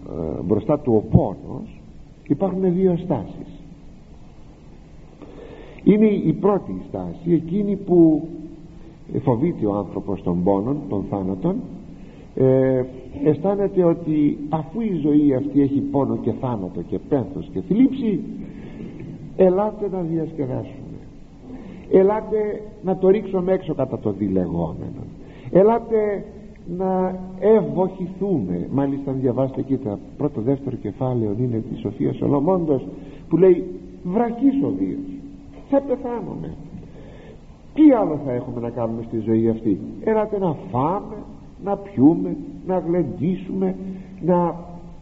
ε, 0.10 0.42
μπροστά 0.44 0.80
του 0.80 0.94
ο 0.96 1.18
πόνος 1.18 1.82
υπάρχουν 2.28 2.74
δύο 2.74 2.98
στάσεις 2.98 3.53
είναι 5.84 6.06
η 6.06 6.34
πρώτη 6.34 6.82
στάση 6.88 7.34
εκείνη 7.34 7.76
που 7.76 8.28
φοβείται 9.22 9.66
ο 9.66 9.74
άνθρωπος 9.74 10.24
των 10.24 10.44
πόνων 10.44 10.78
των 10.90 11.06
θάνατων. 11.10 11.56
Ε, 12.36 12.84
αισθάνεται 13.24 13.84
ότι 13.84 14.38
αφού 14.50 14.82
η 14.82 15.00
ζωή 15.02 15.34
αυτή 15.34 15.62
έχει 15.62 15.80
πόνο 15.80 16.18
και 16.18 16.32
θάνατο 16.32 16.82
και 16.82 17.00
πένθος 17.10 17.50
και 17.54 17.62
θλίψη 17.62 18.20
ελάτε 19.36 19.90
να 19.92 20.02
διασκεδάσουμε. 20.02 20.98
Ελάτε 21.92 22.62
να 22.84 22.98
το 22.98 23.08
ρίξουμε 23.10 23.52
έξω 23.52 23.74
κατά 23.74 24.00
το 24.00 24.12
διλεγόμενο. 24.12 25.04
Ελάτε 25.52 26.26
να 26.78 27.20
ευοχηθούμε. 27.40 28.68
Μάλιστα 28.72 29.12
αν 29.12 29.20
διαβάσετε 29.20 29.60
εκεί 29.60 29.78
το 29.78 29.98
πρώτο 30.18 30.42
δεύτερο 30.42 30.76
κεφάλαιο 30.76 31.36
είναι 31.40 31.64
της 31.72 31.80
Σοφίας 31.80 32.16
Σολομώντος 32.16 32.88
που 33.30 33.38
λέει 33.38 33.64
βραχής 34.04 34.64
ο 34.64 34.72
Δίος 34.78 35.13
θα 35.74 35.82
πεθάνουμε 35.82 36.54
τι 37.74 37.92
άλλο 37.92 38.20
θα 38.26 38.32
έχουμε 38.32 38.60
να 38.60 38.70
κάνουμε 38.70 39.04
στη 39.08 39.18
ζωή 39.18 39.50
αυτή; 39.50 39.80
Έλατε 40.04 40.40
να 40.40 40.56
φάμε 40.72 41.16
να 41.64 41.78
πιούμε 41.78 42.36
να 42.68 42.78
γλεντήσουμε 42.78 43.76
να, 44.22 44.56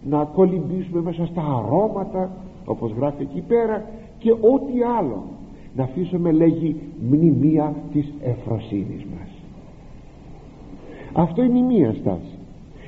να 0.03 0.24
κολυμπήσουμε 0.24 1.01
μέσα 1.01 1.26
στα 1.26 1.41
αρώματα 1.41 2.30
όπως 2.65 2.91
γράφει 2.91 3.22
εκεί 3.22 3.43
πέρα 3.47 3.86
και 4.17 4.32
ό,τι 4.32 4.84
άλλο. 4.97 5.24
Να 5.76 5.84
αφήσουμε 5.84 6.32
λέγει 6.32 6.76
μνημεία 7.07 7.76
της 7.91 8.13
εφροσύνης 8.24 9.05
μας. 9.05 9.30
Αυτό 11.13 11.43
είναι 11.43 11.57
η 11.57 11.61
μία 11.61 11.93
στάση. 11.93 12.38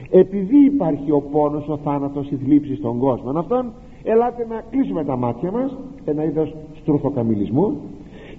Επειδή 0.09 0.65
υπάρχει 0.65 1.11
ο 1.11 1.21
πόνος, 1.31 1.67
ο 1.67 1.77
θάνατος, 1.77 2.31
η 2.31 2.36
θλίψη 2.36 2.75
στον 2.75 2.97
κόσμο 2.97 3.39
αυτόν 3.39 3.71
ελάτε 4.03 4.45
να 4.49 4.63
κλείσουμε 4.69 5.03
τα 5.03 5.15
μάτια 5.15 5.51
μας 5.51 5.77
ένα 6.05 6.23
είδος 6.23 6.55
στρουθοκαμιλισμού 6.84 7.77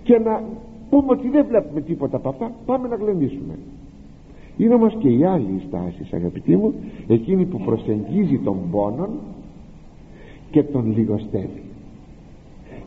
και 0.02 0.18
να 0.18 0.42
πούμε 0.90 1.06
ότι 1.08 1.28
δεν 1.28 1.46
βλέπουμε 1.48 1.80
τίποτα 1.80 2.16
από 2.16 2.28
αυτά 2.28 2.50
πάμε 2.66 2.88
να 2.88 2.96
γλεντήσουμε. 2.96 3.58
Είναι 4.56 4.74
όμως 4.74 4.96
και 4.98 5.08
η 5.08 5.24
άλλη 5.24 5.62
στάση 5.66 6.14
αγαπητοί 6.14 6.56
μου 6.56 6.74
εκείνη 7.08 7.44
που 7.44 7.58
προσεγγίζει 7.58 8.38
τον 8.38 8.56
πόνο 8.70 9.08
και 10.50 10.62
τον 10.62 10.92
λιγοστεύει. 10.96 11.62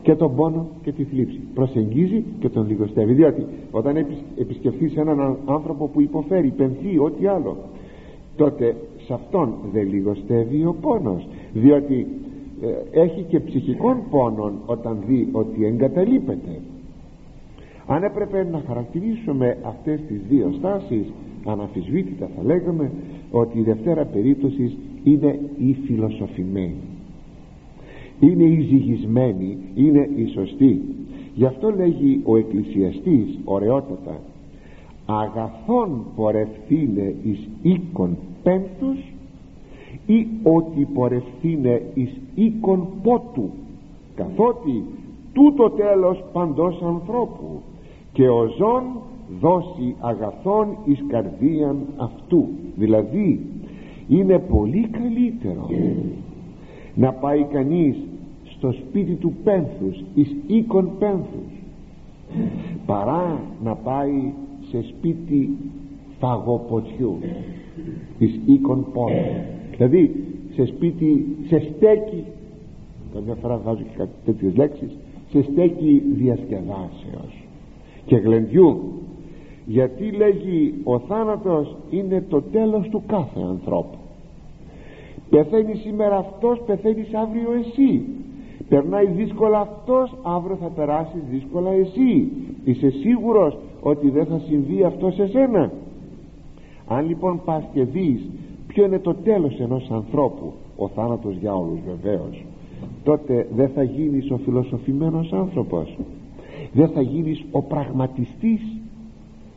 Και 0.02 0.14
τον 0.14 0.34
πόνο 0.34 0.66
και 0.82 0.92
τη 0.92 1.04
θλίψη. 1.04 1.40
Προσεγγίζει 1.54 2.24
και 2.38 2.48
τον 2.48 2.66
λιγοστεύει. 2.68 3.12
Διότι 3.12 3.46
όταν 3.70 4.06
επισκεφθείς 4.38 4.96
έναν 4.96 5.36
άνθρωπο 5.46 5.86
που 5.88 6.00
υποφέρει, 6.00 6.48
πενθεί, 6.56 6.98
ό,τι 6.98 7.26
άλλο 7.26 7.56
τότε 8.36 8.76
σε 9.06 9.14
αυτόν 9.14 9.54
δεν 9.72 9.88
λιγοστεύει 9.88 10.64
ο 10.64 10.76
πόνος. 10.80 11.26
Διότι 11.52 11.94
ε, 12.00 12.27
έχει 12.90 13.22
και 13.28 13.40
ψυχικών 13.40 14.02
πόνων 14.10 14.58
όταν 14.66 14.98
δει 15.06 15.28
ότι 15.32 15.64
εγκαταλείπεται. 15.64 16.60
Αν 17.86 18.02
έπρεπε 18.02 18.48
να 18.50 18.62
χαρακτηρίσουμε 18.66 19.58
αυτές 19.64 20.00
τις 20.08 20.20
δύο 20.28 20.52
στάσεις 20.58 21.12
αναφυσβήτητα 21.44 22.28
θα 22.36 22.42
λέγαμε 22.44 22.90
ότι 23.30 23.58
η 23.58 23.62
δευτέρα 23.62 24.04
περίπτωση 24.04 24.76
είναι 25.04 25.40
η 25.58 25.76
φιλοσοφημένη. 25.86 26.82
Είναι 28.20 28.44
η 28.44 28.60
ζυγισμένη 28.60 29.56
είναι 29.74 30.08
η 30.16 30.26
σωστή. 30.26 30.80
Γι' 31.34 31.44
αυτό 31.44 31.70
λέγει 31.70 32.20
ο 32.24 32.36
εκκλησιαστής 32.36 33.38
ωραιότατα 33.44 34.20
αγαθόν 35.06 36.04
πορευθύνε 36.16 37.14
εις 37.22 37.48
οίκον 37.62 38.16
πένθους 38.42 39.12
ή 40.08 40.26
ότι 40.42 40.88
πορευθύνε 40.94 41.82
εις 41.94 42.20
οίκον 42.34 42.88
πότου 43.02 43.50
καθότι 44.14 44.84
τούτο 45.32 45.70
τέλος 45.70 46.24
παντός 46.32 46.82
ανθρώπου 46.82 47.60
και 48.12 48.28
ο 48.28 48.46
ζών 48.58 48.82
δώσει 49.40 49.94
αγαθόν 50.00 50.76
εις 50.84 51.04
καρδίαν 51.08 51.76
αυτού. 51.96 52.48
Δηλαδή 52.76 53.46
είναι 54.08 54.38
πολύ 54.38 54.88
καλύτερο 54.88 55.68
να 56.94 57.12
πάει 57.12 57.42
κανείς 57.42 57.96
στο 58.44 58.72
σπίτι 58.72 59.14
του 59.14 59.32
πένθους 59.44 60.04
εις 60.14 60.36
οίκον 60.46 60.90
πένθους 60.98 61.52
παρά 62.86 63.40
να 63.64 63.74
πάει 63.74 64.32
σε 64.70 64.82
σπίτι 64.82 65.56
φαγοποτιού 66.18 67.18
εις 68.18 68.40
οίκον 68.46 68.86
πόνου 68.92 69.56
δηλαδή 69.78 70.14
σε 70.54 70.64
σπίτι 70.64 71.36
σε 71.46 71.58
στέκι 71.58 72.24
καμιά 73.14 73.34
φορά 73.34 73.56
βάζω 73.64 73.82
και 73.82 73.96
κάτι 73.96 74.10
τέτοιες 74.24 74.56
λέξεις 74.56 74.90
σε 75.30 75.42
στέκι 75.42 76.02
διασκεδάσεως 76.14 77.46
και 78.04 78.16
γλεντιού. 78.16 78.92
Γιατί 79.66 80.10
λέγει 80.10 80.74
ο 80.84 80.98
θάνατος 80.98 81.76
είναι 81.90 82.24
το 82.28 82.42
τέλος 82.42 82.88
του 82.88 83.02
κάθε 83.06 83.40
ανθρώπου. 83.40 83.98
Πεθαίνει 85.30 85.74
σήμερα 85.74 86.16
αυτός 86.16 86.62
πεθαίνεις 86.66 87.14
αύριο 87.14 87.52
εσύ. 87.52 88.02
Περνάει 88.68 89.06
δύσκολα 89.06 89.60
αυτός 89.60 90.14
αύριο 90.22 90.56
θα 90.56 90.68
περάσει 90.68 91.22
δύσκολα 91.30 91.70
εσύ. 91.70 92.30
Είσαι 92.64 92.90
σίγουρος 92.90 93.56
ότι 93.80 94.10
δεν 94.10 94.26
θα 94.26 94.38
συμβεί 94.38 94.84
αυτό 94.84 95.10
σε 95.10 95.26
σένα. 95.26 95.72
Αν 96.86 97.06
λοιπόν 97.06 97.40
πας 97.44 97.64
και 97.72 97.84
δεις 97.84 98.20
ποιο 98.78 98.86
είναι 98.86 98.98
το 98.98 99.14
τέλος 99.14 99.60
ενός 99.60 99.90
ανθρώπου. 99.90 100.52
Ο 100.76 100.88
θάνατος 100.88 101.36
για 101.40 101.54
όλους 101.54 101.78
βεβαίως. 101.86 102.44
Τότε 103.04 103.48
δεν 103.54 103.68
θα 103.68 103.82
γίνεις 103.82 104.30
ο 104.30 104.36
φιλοσοφημένος 104.36 105.32
άνθρωπος. 105.32 105.96
Δεν 106.72 106.88
θα 106.88 107.00
γίνεις 107.00 107.44
ο 107.50 107.62
πραγματιστής. 107.62 108.60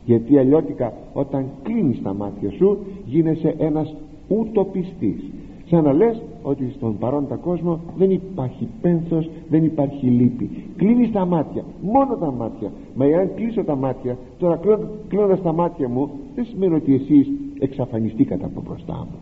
Γιατί 0.04 0.38
αλλιώτικα 0.38 0.92
όταν 1.12 1.46
κλείνεις 1.62 2.02
τα 2.02 2.14
μάτια 2.14 2.50
σου 2.50 2.78
γίνεσαι 3.06 3.54
ένας 3.58 3.94
ουτοπιστής. 4.28 5.30
Σαν 5.66 5.84
να 5.84 5.92
λες 5.92 6.22
ότι 6.42 6.72
στον 6.76 6.98
παρόντα 6.98 7.36
κόσμο 7.36 7.80
δεν 7.96 8.10
υπάρχει 8.10 8.68
πένθος 8.80 9.30
δεν 9.48 9.64
υπάρχει 9.64 10.06
λύπη. 10.06 10.50
Κλείνεις 10.76 11.12
τα 11.12 11.24
μάτια 11.24 11.64
μόνο 11.82 12.16
τα 12.16 12.32
μάτια. 12.32 12.70
Μα 12.94 13.04
εάν 13.04 13.30
κλείσω 13.34 13.64
τα 13.64 13.76
μάτια 13.76 14.16
τώρα 14.38 14.60
κλείνοντας 15.08 15.42
τα 15.42 15.52
μάτια 15.52 15.88
μου 15.88 16.10
δεν 16.34 16.44
σημαίνει 16.44 16.74
ότι 16.74 16.94
εσείς 16.94 17.30
εξαφανιστήκατε 17.62 18.44
από 18.44 18.62
μπροστά 18.66 18.94
μου. 18.94 19.18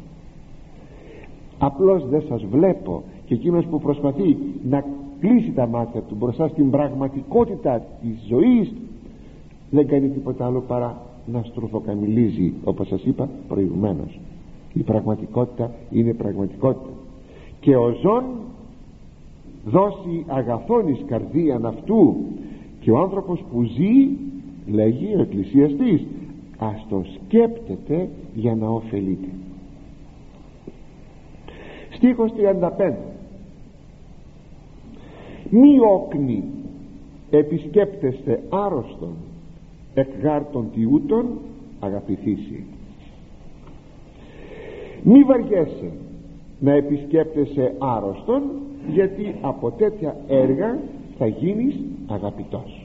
Απλώς 1.59 2.09
δεν 2.09 2.23
σας 2.29 2.45
βλέπω 2.51 3.03
και 3.25 3.35
εκείνος 3.35 3.65
που 3.67 3.81
προσπαθεί 3.81 4.37
να 4.69 4.85
κλείσει 5.21 5.51
τα 5.51 5.67
μάτια 5.67 6.01
του 6.01 6.15
μπροστά 6.19 6.49
στην 6.49 6.71
πραγματικότητα 6.71 7.83
της 8.03 8.27
ζωής 8.29 8.73
δεν 9.71 9.87
κάνει 9.87 10.09
τίποτα 10.09 10.47
άλλο 10.47 10.61
παρά 10.61 11.03
να 11.27 11.43
στρουθοκαμιλίζει 11.43 12.53
όπως 12.65 12.87
σας 12.87 13.05
είπα 13.05 13.29
προηγουμένως. 13.49 14.21
Η 14.73 14.83
πραγματικότητα 14.83 15.71
είναι 15.91 16.15
πραγματικότητα. 16.15 16.91
Και 17.61 17.77
ο 17.77 17.97
ζών 18.03 18.25
δώσει 19.65 20.25
αγαθόν 20.27 20.89
εις 20.89 21.05
καρδίαν 21.07 21.67
αυτού. 21.67 22.17
Και 22.81 22.91
ο 22.91 22.99
άνθρωπος 22.99 23.45
που 23.53 23.63
ζει 23.63 24.09
λέγει 24.73 25.15
ο 25.17 25.21
εκκλησιαστής 25.21 26.07
ας 26.61 26.87
το 26.89 27.05
σκέπτεται 27.15 28.09
για 28.35 28.55
να 28.55 28.69
ωφελείται. 28.69 29.29
Στίχος 31.91 32.33
35 32.33 32.95
μη 35.51 35.79
όκνη 35.93 36.45
επισκέπτεστε 37.31 38.43
άρρωστον 38.49 39.15
εκ 39.95 40.09
γάρτων 40.23 40.71
τιούτων 40.73 41.27
αγαπηθήσει 41.81 42.65
μη 45.03 45.23
βαριέσαι 45.23 45.93
να 46.61 46.73
επισκέπτεσαι 46.73 47.75
άρρωστον 47.79 48.43
γιατί 48.93 49.35
από 49.41 49.71
τέτοια 49.71 50.17
έργα 50.29 50.79
θα 51.19 51.27
γίνεις 51.27 51.75
αγαπητός 52.07 52.80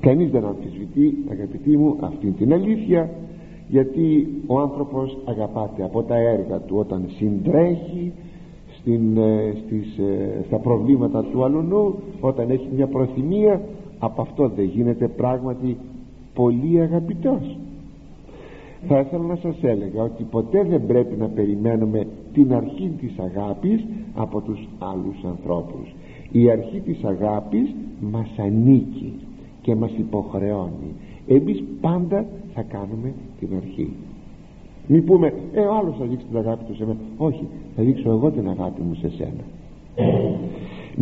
κανείς 0.00 0.30
δεν 0.30 0.44
αμφισβητεί 0.44 1.24
αγαπητοί 1.30 1.76
μου 1.76 1.96
αυτή 2.00 2.30
την 2.30 2.52
αλήθεια 2.52 3.10
γιατί 3.68 4.28
ο 4.46 4.60
άνθρωπος 4.60 5.18
αγαπάται 5.24 5.84
από 5.84 6.02
τα 6.02 6.16
έργα 6.16 6.58
του 6.58 6.76
όταν 6.78 7.04
συντρέχει 7.08 8.12
στην, 8.78 9.16
ε, 9.16 9.54
στις, 9.64 9.98
ε, 9.98 10.44
στα 10.46 10.58
προβλήματα 10.58 11.24
του 11.24 11.44
αλουνού 11.44 11.94
όταν 12.20 12.50
έχει 12.50 12.68
μια 12.74 12.86
προθυμία 12.86 13.60
από 13.98 14.22
αυτό 14.22 14.48
δεν 14.48 14.64
γίνεται 14.64 15.08
πράγματι 15.08 15.76
πολύ 16.34 16.80
αγαπητός. 16.80 17.58
Θα 18.88 18.98
ήθελα 18.98 19.22
να 19.22 19.36
σας 19.36 19.56
έλεγα 19.62 20.02
ότι 20.02 20.22
ποτέ 20.22 20.64
δεν 20.64 20.86
πρέπει 20.86 21.16
να 21.16 21.28
περιμένουμε 21.28 22.06
την 22.32 22.54
αρχή 22.54 22.92
της 23.00 23.18
αγάπης 23.18 23.84
από 24.14 24.40
τους 24.40 24.68
άλλους 24.78 25.24
ανθρώπους. 25.24 25.94
Η 26.32 26.50
αρχή 26.50 26.80
της 26.80 27.04
αγάπης 27.04 27.74
μας 28.00 28.28
ανήκει 28.36 29.12
και 29.66 29.74
μας 29.74 29.90
υποχρεώνει. 29.98 30.90
Εμείς 31.26 31.64
πάντα 31.80 32.26
θα 32.54 32.62
κάνουμε 32.62 33.12
την 33.38 33.48
αρχή. 33.56 33.92
Μη 34.86 35.00
πούμε 35.00 35.32
ε 35.52 35.60
ο 35.60 35.74
άλλος 35.76 35.96
θα 35.98 36.04
δείξει 36.04 36.26
την 36.26 36.38
αγάπη 36.38 36.64
του 36.64 36.74
σε 36.74 36.86
μένα 36.86 36.98
όχι 37.16 37.46
θα 37.76 37.82
δείξω 37.82 38.10
εγώ 38.10 38.30
την 38.30 38.48
αγάπη 38.48 38.80
μου 38.82 38.94
σε 38.94 39.10
σένα. 39.10 39.44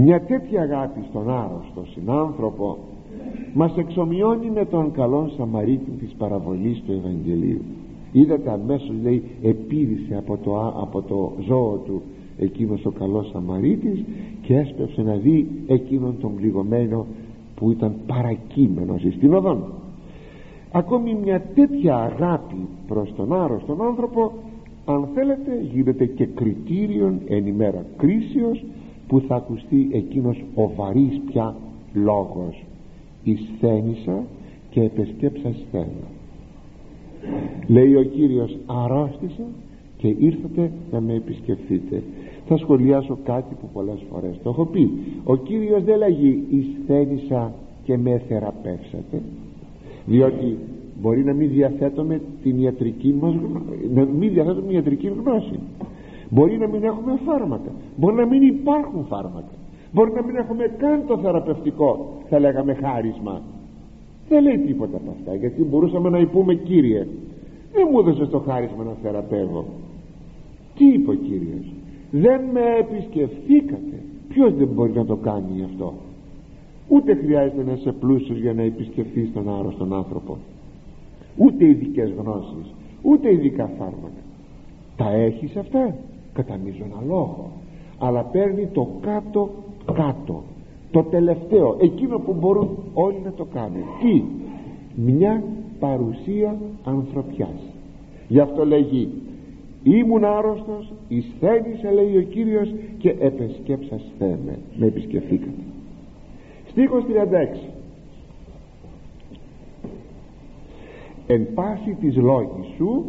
Μια 0.04 0.20
τέτοια 0.20 0.62
αγάπη 0.62 1.00
στον 1.08 1.30
άρρωστο 1.30 1.84
συνάνθρωπο 1.92 2.78
μας 3.54 3.76
εξομοιώνει 3.76 4.50
με 4.50 4.64
τον 4.64 4.92
καλόν 4.92 5.30
Σαμαρίτη 5.36 5.90
της 5.90 6.14
παραβολής 6.18 6.82
του 6.86 6.92
Ευαγγελίου. 6.92 7.62
Είδατε 8.12 8.50
αμέσως 8.50 8.94
λέει 9.02 9.22
επίδησε 9.42 10.16
από 10.16 10.38
το, 10.44 10.72
από 10.82 11.02
το 11.02 11.32
ζώο 11.46 11.80
του 11.84 12.02
εκείνος 12.38 12.84
ο 12.84 12.90
καλός 12.90 13.28
Σαμαρίτης 13.32 14.04
και 14.42 14.56
έσπευσε 14.56 15.02
να 15.02 15.14
δει 15.14 15.48
εκείνον 15.66 16.14
τον 16.20 16.34
πληγωμένο 16.34 17.06
που 17.54 17.70
ήταν 17.70 17.94
παρακείμενος 18.06 19.00
στην 19.16 19.34
οδόν 19.34 19.64
ακόμη 20.70 21.14
μια 21.24 21.42
τέτοια 21.54 21.96
αγάπη 21.96 22.66
προς 22.86 23.12
τον 23.16 23.32
άρρωστον 23.32 23.82
άνθρωπο 23.82 24.32
αν 24.84 25.08
θέλετε 25.14 25.60
γίνεται 25.72 26.06
και 26.06 26.26
κριτήριον 26.26 27.20
εν 27.28 27.46
ημέρα 27.46 27.84
κρίσεως 27.96 28.64
που 29.08 29.20
θα 29.20 29.34
ακουστεί 29.34 29.88
εκείνος 29.92 30.44
ο 30.54 30.70
βαρύς 30.76 31.20
πια 31.26 31.54
λόγος. 31.94 32.64
«Ισθένησα 33.22 34.24
και 34.70 34.80
επεσκέψα 34.80 35.54
στένα» 35.68 36.12
λέει 37.66 37.94
ο 37.94 38.02
Κύριος 38.02 38.56
αρρώστησα 38.66 39.42
και 39.96 40.14
ήρθατε 40.18 40.70
να 40.92 41.00
με 41.00 41.14
επισκεφθείτε 41.14 42.02
θα 42.46 42.56
σχολιάσω 42.56 43.18
κάτι 43.24 43.54
που 43.60 43.68
πολλές 43.72 44.04
φορές 44.10 44.40
το 44.42 44.50
έχω 44.50 44.64
πει. 44.64 44.90
Ο 45.24 45.36
Κύριος 45.36 45.82
δεν 45.84 45.98
λέγει 45.98 46.44
«Ισθένησα 46.50 47.52
και 47.84 47.98
με 47.98 48.22
θεραπεύσατε» 48.28 49.22
διότι 50.06 50.58
μπορεί 51.00 51.24
να 51.24 51.32
μην 51.32 51.50
διαθέτουμε 51.50 52.20
την 52.42 52.58
ιατρική 52.58 53.14
μας 53.20 53.34
να 53.94 54.04
μην 54.04 54.32
διαθέτουμε 54.32 54.72
ιατρική 54.72 55.08
γνώση. 55.08 55.58
Μπορεί 56.28 56.58
να 56.58 56.68
μην 56.68 56.84
έχουμε 56.84 57.18
φάρμακα. 57.24 57.70
Μπορεί 57.96 58.14
να 58.14 58.26
μην 58.26 58.42
υπάρχουν 58.42 59.04
φάρμακα. 59.04 59.54
Μπορεί 59.92 60.12
να 60.12 60.22
μην 60.22 60.36
έχουμε 60.36 60.74
καν 60.78 61.02
το 61.06 61.18
θεραπευτικό 61.18 62.12
θα 62.28 62.38
λέγαμε 62.38 62.74
χάρισμα. 62.74 63.42
Δεν 64.28 64.42
λέει 64.42 64.58
τίποτα 64.58 64.96
από 64.96 65.10
αυτά 65.18 65.34
γιατί 65.34 65.62
μπορούσαμε 65.62 66.08
να 66.08 66.18
υπούμε 66.18 66.54
Κύριε 66.54 67.06
δεν 67.72 67.88
μου 67.92 67.98
έδωσες 67.98 68.28
το 68.28 68.38
χάρισμα 68.38 68.84
να 68.84 68.94
θεραπεύω 69.02 69.64
τι 70.76 70.84
είπε 70.84 71.10
ο 71.10 71.14
Κύριος; 71.14 71.73
Δεν 72.20 72.40
με 72.52 72.60
επισκεφθήκατε. 72.78 74.02
Ποιος 74.28 74.54
δεν 74.54 74.68
μπορεί 74.68 74.92
να 74.92 75.04
το 75.04 75.16
κάνει 75.16 75.62
αυτό; 75.64 75.94
Ούτε 76.88 77.14
χρειάζεται 77.14 77.62
να 77.64 77.72
είσαι 77.72 77.92
πλούσιος 77.92 78.38
για 78.38 78.52
να 78.52 78.62
επισκεφθείς 78.62 79.32
τον 79.32 79.58
άρρωστον 79.58 79.92
άνθρωπο. 79.94 80.36
Ούτε 81.36 81.64
ειδικές 81.64 82.10
γνώσεις 82.10 82.74
ούτε 83.04 83.32
ειδικά 83.32 83.70
φάρμακα. 83.78 84.22
Τα 84.96 85.10
έχεις 85.10 85.56
αυτά; 85.56 85.94
Κατά 86.32 86.58
μείζωνα 86.64 87.02
λόγο. 87.06 87.50
Αλλά 87.98 88.22
παίρνει 88.22 88.66
το 88.66 88.88
κάτω 89.00 89.50
κάτω. 89.92 90.42
Το 90.90 91.02
τελευταίο 91.02 91.76
εκείνο 91.80 92.18
που 92.18 92.32
μπορούν 92.32 92.68
όλοι 92.94 93.20
να 93.24 93.32
το 93.32 93.44
κάνουν. 93.44 93.82
Τι 94.00 94.22
μια 95.02 95.42
παρουσία 95.78 96.56
ανθρωπιάς. 96.84 97.60
Γι' 98.28 98.40
αυτό 98.40 98.66
λέγει 98.66 99.08
ήμουν 99.84 100.24
άρρωστος 100.24 100.92
εισθένησε 101.08 101.90
λέει 101.90 102.16
ο 102.16 102.22
Κύριος 102.22 102.74
και 102.98 103.10
επεσκέψασθε 103.18 104.38
με 104.44 104.58
με 104.76 104.86
επισκεφθήκατε. 104.86 105.62
Στίχος 106.70 107.04
36 107.04 107.74
εν 111.26 111.46
πάση 111.54 111.96
της 112.00 112.16
λόγης 112.16 112.66
σου 112.76 113.04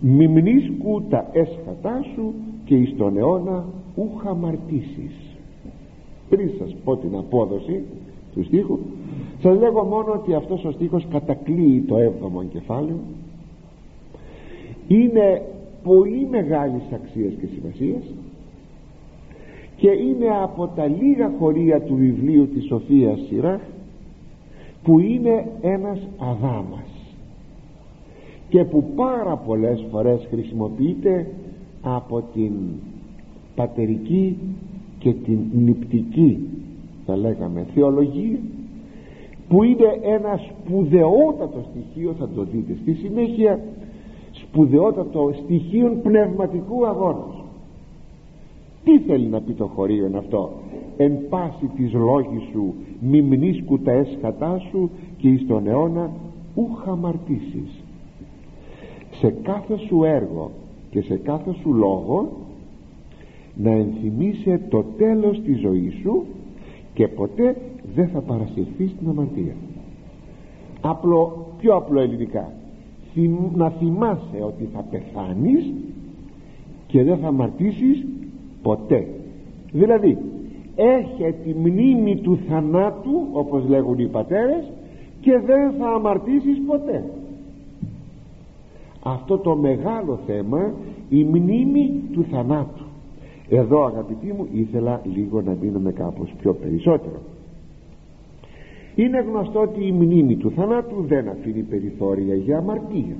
μιμνίσκου 0.00 1.02
τα 1.08 1.28
έσχατά 1.32 2.04
σου 2.14 2.34
και 2.64 2.74
εις 2.74 2.94
τον 2.96 3.16
αιώνα 3.16 3.64
ούχα 3.94 4.34
μαρτήσεις. 4.34 5.36
Πριν 6.28 6.50
σας 6.58 6.76
πω 6.84 6.96
την 6.96 7.16
απόδοση 7.16 7.82
του 8.34 8.44
στίχου 8.44 8.78
σας 9.42 9.58
λέγω 9.58 9.84
μόνο 9.84 10.12
ότι 10.12 10.34
αυτός 10.34 10.64
ο 10.64 10.70
στίχος 10.70 11.06
κατακλείει 11.10 11.84
το 11.88 11.96
έβδομο 11.96 12.44
κεφάλαιο. 12.44 12.98
Είναι 14.88 15.42
πολύ 15.84 16.26
μεγάλης 16.30 16.82
αξίας 16.92 17.32
και 17.40 17.46
σημασίας 17.46 18.02
και 19.76 19.90
είναι 19.90 20.28
από 20.42 20.66
τα 20.66 20.86
λίγα 20.86 21.32
χωρία 21.38 21.80
του 21.80 21.94
βιβλίου 21.94 22.48
της 22.48 22.66
Σοφίας 22.66 23.20
Σιράχ 23.28 23.60
που 24.82 24.98
είναι 24.98 25.46
ένας 25.60 25.98
αδάμας 26.18 27.16
και 28.48 28.64
που 28.64 28.84
πάρα 28.96 29.36
πολλές 29.36 29.86
φορές 29.90 30.26
χρησιμοποιείται 30.30 31.26
από 31.82 32.22
την 32.34 32.52
πατερική 33.54 34.36
και 34.98 35.12
την 35.12 35.38
νηπτική 35.52 36.48
θα 37.06 37.16
λέγαμε 37.16 37.66
θεολογία 37.74 38.38
που 39.48 39.62
είναι 39.62 39.98
ένα 40.02 40.40
σπουδαιότατο 40.48 41.64
στοιχείο 41.70 42.14
θα 42.18 42.28
το 42.28 42.44
δείτε 42.44 42.76
στη 42.82 42.94
συνέχεια 42.94 43.60
σπουδαιότατο 44.54 45.30
στοιχείο 45.42 45.98
πνευματικού 46.02 46.86
αγώνας. 46.86 47.44
Τι 48.84 48.98
θέλει 48.98 49.26
να 49.26 49.40
πει 49.40 49.52
το 49.52 49.66
χωρίο 49.66 50.10
αυτό; 50.16 50.50
Εν 50.96 51.28
πάση 51.28 51.66
της 51.76 51.92
λόγης 51.92 52.42
σου 52.52 52.74
μνήσκου 53.00 53.78
τα 53.78 53.92
έσχατά 53.92 54.58
σου 54.70 54.90
και 55.16 55.28
εις 55.28 55.46
τον 55.46 55.66
αιώνα 55.66 56.10
ου 56.54 56.74
χαμαρτήσεις. 56.84 57.82
Σε 59.20 59.34
κάθε 59.42 59.76
σου 59.76 60.04
έργο 60.04 60.50
και 60.90 61.00
σε 61.00 61.16
κάθε 61.16 61.52
σου 61.60 61.72
λόγο 61.72 62.32
να 63.54 63.70
ενθυμίσαι 63.70 64.60
το 64.68 64.84
τέλος 64.96 65.40
της 65.40 65.60
ζωής 65.60 65.94
σου 66.02 66.24
και 66.94 67.08
ποτέ 67.08 67.56
δεν 67.94 68.08
θα 68.08 68.20
παρασυρθείς 68.20 68.90
στην 68.90 69.08
αμαρτία. 69.08 69.54
Απλό, 70.80 71.46
πιο 71.58 71.74
απλό 71.74 72.00
ελληνικά 72.00 72.52
να 73.54 73.70
θυμάσαι 73.70 74.42
ότι 74.46 74.68
θα 74.72 74.84
πεθάνεις 74.90 75.72
και 76.86 77.02
δεν 77.02 77.18
θα 77.18 77.26
αμαρτήσεις 77.26 78.06
ποτέ. 78.62 79.06
Δηλαδή 79.72 80.18
έχει 80.74 81.34
τη 81.44 81.54
μνήμη 81.54 82.16
του 82.16 82.38
θανάτου 82.48 83.28
όπως 83.32 83.68
λέγουν 83.68 83.98
οι 83.98 84.06
πατέρες 84.06 84.72
και 85.20 85.38
δεν 85.38 85.72
θα 85.78 85.86
αμαρτήσεις 85.86 86.62
ποτέ. 86.66 87.04
Αυτό 89.02 89.38
το 89.38 89.56
μεγάλο 89.56 90.18
θέμα 90.26 90.72
η 91.08 91.24
μνήμη 91.24 92.02
του 92.12 92.24
θανάτου. 92.30 92.84
Εδώ 93.48 93.84
αγαπητοί 93.84 94.26
μου 94.26 94.46
ήθελα 94.52 95.00
λίγο 95.14 95.42
να 95.42 95.56
μείνουμε 95.60 95.92
κάπως 95.92 96.34
πιο 96.40 96.54
περισσότερο 96.54 97.20
είναι 98.94 99.20
γνωστό 99.20 99.60
ότι 99.60 99.86
η 99.86 99.92
μνήμη 99.92 100.36
του 100.36 100.50
θανάτου 100.50 101.04
δεν 101.06 101.28
αφήνει 101.28 101.62
περιθώρια 101.62 102.34
για 102.34 102.58
αμαρτία. 102.58 103.16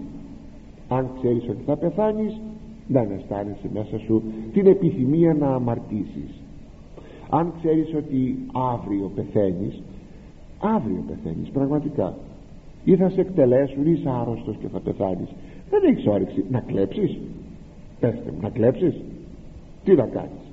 Αν 0.89 1.11
ξέρεις 1.19 1.49
ότι 1.49 1.63
θα 1.67 1.77
πεθάνεις 1.77 2.41
δεν 2.87 3.11
αισθάνεσαι 3.11 3.69
μέσα 3.73 3.99
σου 3.99 4.23
την 4.53 4.67
επιθυμία 4.67 5.35
να 5.35 5.47
αμαρτήσεις. 5.47 6.43
Αν 7.31 7.53
ξέρεις 7.61 7.95
ότι 7.95 8.39
αύριο 8.53 9.11
πεθαίνεις 9.15 9.83
αύριο 10.65 11.05
πεθαίνεις 11.07 11.49
πραγματικά. 11.49 12.15
Ή 12.85 12.97
θα 12.97 13.09
σε 13.09 13.21
εκτελέσουν 13.21 13.87
ή 13.87 13.91
είσαι 13.91 14.11
άρρωστος 14.21 14.57
και 14.57 14.69
θα 14.69 14.81
πεθάνεις. 14.81 15.29
Δεν 15.71 15.85
έχεις 15.85 16.07
όρεξη. 16.07 16.45
Να 16.51 16.61
κλέψεις. 16.61 17.19
Πέστε 18.01 18.31
μου 18.33 18.39
να 18.41 18.49
κλέψεις. 18.49 19.01
Τι 19.85 19.95
να 19.95 20.07
κάνεις. 20.07 20.45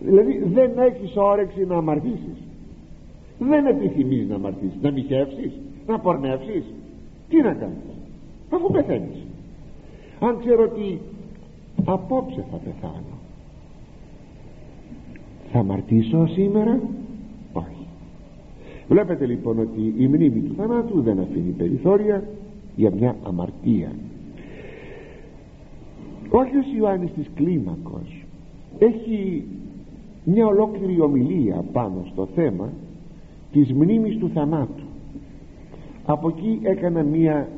Δηλαδή 0.00 0.42
δεν 0.52 0.70
έχεις 0.78 1.16
όρεξη 1.16 1.64
να 1.66 1.76
αμαρτήσεις 1.76 2.45
δεν 3.38 3.66
επιθυμείς 3.66 4.28
να 4.28 4.34
αμαρτήσεις 4.34 4.80
να 4.82 4.90
μοιχεύσεις 4.90 5.52
να 5.86 5.98
πορνεύσεις. 5.98 6.64
Τι 7.28 7.42
να 7.42 7.52
κάνεις 7.54 7.96
αφού 8.50 8.70
πεθαίνεις. 8.70 9.26
Αν 10.20 10.38
ξέρω 10.38 10.62
ότι 10.62 11.00
απόψε 11.84 12.44
θα 12.50 12.56
πεθάνω. 12.56 13.16
Θα 15.52 15.58
αμαρτήσω 15.58 16.26
σήμερα; 16.26 16.80
Όχι. 17.52 17.86
Βλέπετε 18.88 19.26
λοιπόν 19.26 19.58
ότι 19.58 19.94
η 19.96 20.06
μνήμη 20.06 20.40
του 20.40 20.54
θανάτου 20.56 21.02
δεν 21.02 21.20
αφήνει 21.20 21.50
περιθώρια 21.50 22.24
για 22.76 22.90
μια 22.90 23.16
αμαρτία. 23.22 23.92
Ο 26.30 26.40
Άγιος 26.40 26.66
Ιωάννης 26.78 27.12
της 27.12 27.30
Κλίμακος 27.34 28.24
έχει 28.78 29.44
μια 30.24 30.46
ολόκληρη 30.46 31.00
ομιλία 31.00 31.64
πάνω 31.72 32.04
στο 32.12 32.28
θέμα 32.34 32.72
της 33.52 33.72
μνήμης 33.72 34.18
του 34.18 34.30
θανάτου. 34.34 34.82
Από 36.04 36.28
εκεί 36.28 36.58
έκανα 36.62 37.02
μια 37.02 37.48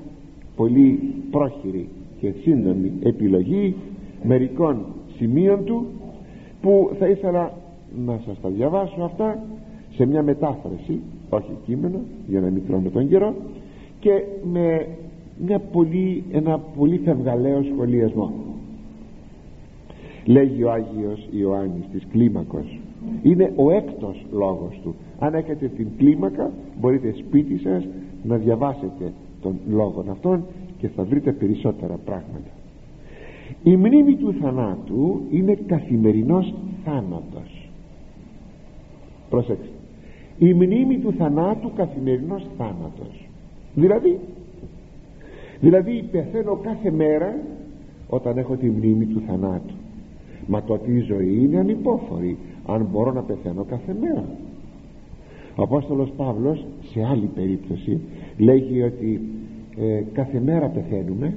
πολύ 0.57 1.15
πρόχειρη 1.31 1.89
και 2.21 2.33
σύντομη 2.43 2.93
επιλογή 3.03 3.75
μερικών 4.23 4.85
σημείων 5.17 5.65
του 5.65 5.87
που 6.61 6.91
θα 6.99 7.09
ήθελα 7.09 7.53
να 8.07 8.21
σας 8.27 8.41
τα 8.41 8.49
διαβάσω 8.49 9.03
αυτά 9.03 9.43
σε 9.95 10.07
μια 10.07 10.23
μετάφραση 10.23 11.01
όχι 11.31 11.57
κείμενο 11.67 11.99
για 12.27 12.41
να 12.41 12.51
μην 12.51 12.63
τρώμε 12.67 12.91
τον 12.91 13.09
καιρό 13.09 13.35
και 14.01 14.23
με 14.53 14.87
μια 15.47 15.59
πολύ, 15.59 16.25
ένα 16.33 16.59
πολύ 16.59 17.01
φευγαλαίο 17.05 17.63
σχολιασμό. 17.63 18.33
Λέγει 20.25 20.63
ο 20.63 20.71
Άγιος 20.73 21.29
Ιωάννης 21.31 21.85
της 21.93 22.07
κλίμακος 22.11 22.79
είναι 23.23 23.53
ο 23.57 23.71
έκτος 23.71 24.27
λόγος 24.33 24.81
του. 24.83 24.95
Αν 25.19 25.35
έχετε 25.35 25.69
την 25.69 25.89
κλίμακα 25.97 26.51
μπορείτε 26.81 27.15
σπίτι 27.17 27.59
σας 27.59 27.87
να 28.23 28.37
διαβάσετε 28.37 29.13
τον 29.43 29.59
λόγο 29.69 30.05
αυτόν 30.11 30.45
και 30.79 30.89
θα 30.89 31.05
βρείτε 31.05 31.33
περισσότερα 31.33 31.99
πράγματα. 32.05 32.51
Η 33.63 33.77
μνήμη 33.77 34.15
του 34.15 34.35
θανάτου 34.41 35.21
είναι 35.31 35.59
καθημερινός 35.67 36.55
θάνατος. 36.85 37.71
Προσέξτε. 39.31 39.69
Η 40.39 40.55
μνήμη 40.55 40.99
του 40.99 41.13
θανάτου 41.19 41.73
καθημερινός 41.73 42.47
θάνατος. 42.57 43.29
Δηλαδή 43.75 44.19
δηλαδή 45.61 46.05
πεθαίνω 46.11 46.59
κάθε 46.63 46.91
μέρα 46.91 47.39
όταν 48.09 48.39
έχω 48.39 48.57
τη 48.57 48.67
μνήμη 48.67 49.07
του 49.07 49.23
θανάτου. 49.27 49.75
Μα 50.47 50.63
τότε 50.63 50.91
η 50.91 51.01
ζωή 51.01 51.39
είναι 51.43 51.59
ανυπόφορη 51.59 52.39
αν 52.73 52.89
μπορώ 52.93 53.13
να 53.13 53.23
πεθαίνω 53.23 53.65
κάθε 53.65 53.97
μέρα. 54.01 54.25
Ο 55.57 55.63
Απόστολος 55.63 56.13
Παύλος 56.17 56.65
σε 56.93 57.05
άλλη 57.05 57.31
περίπτωση 57.35 58.01
λέγει 58.39 58.83
ότι 58.83 59.21
ε, 59.79 60.03
κάθε 60.13 60.41
μέρα 60.41 60.67
πεθαίνουμε 60.67 61.35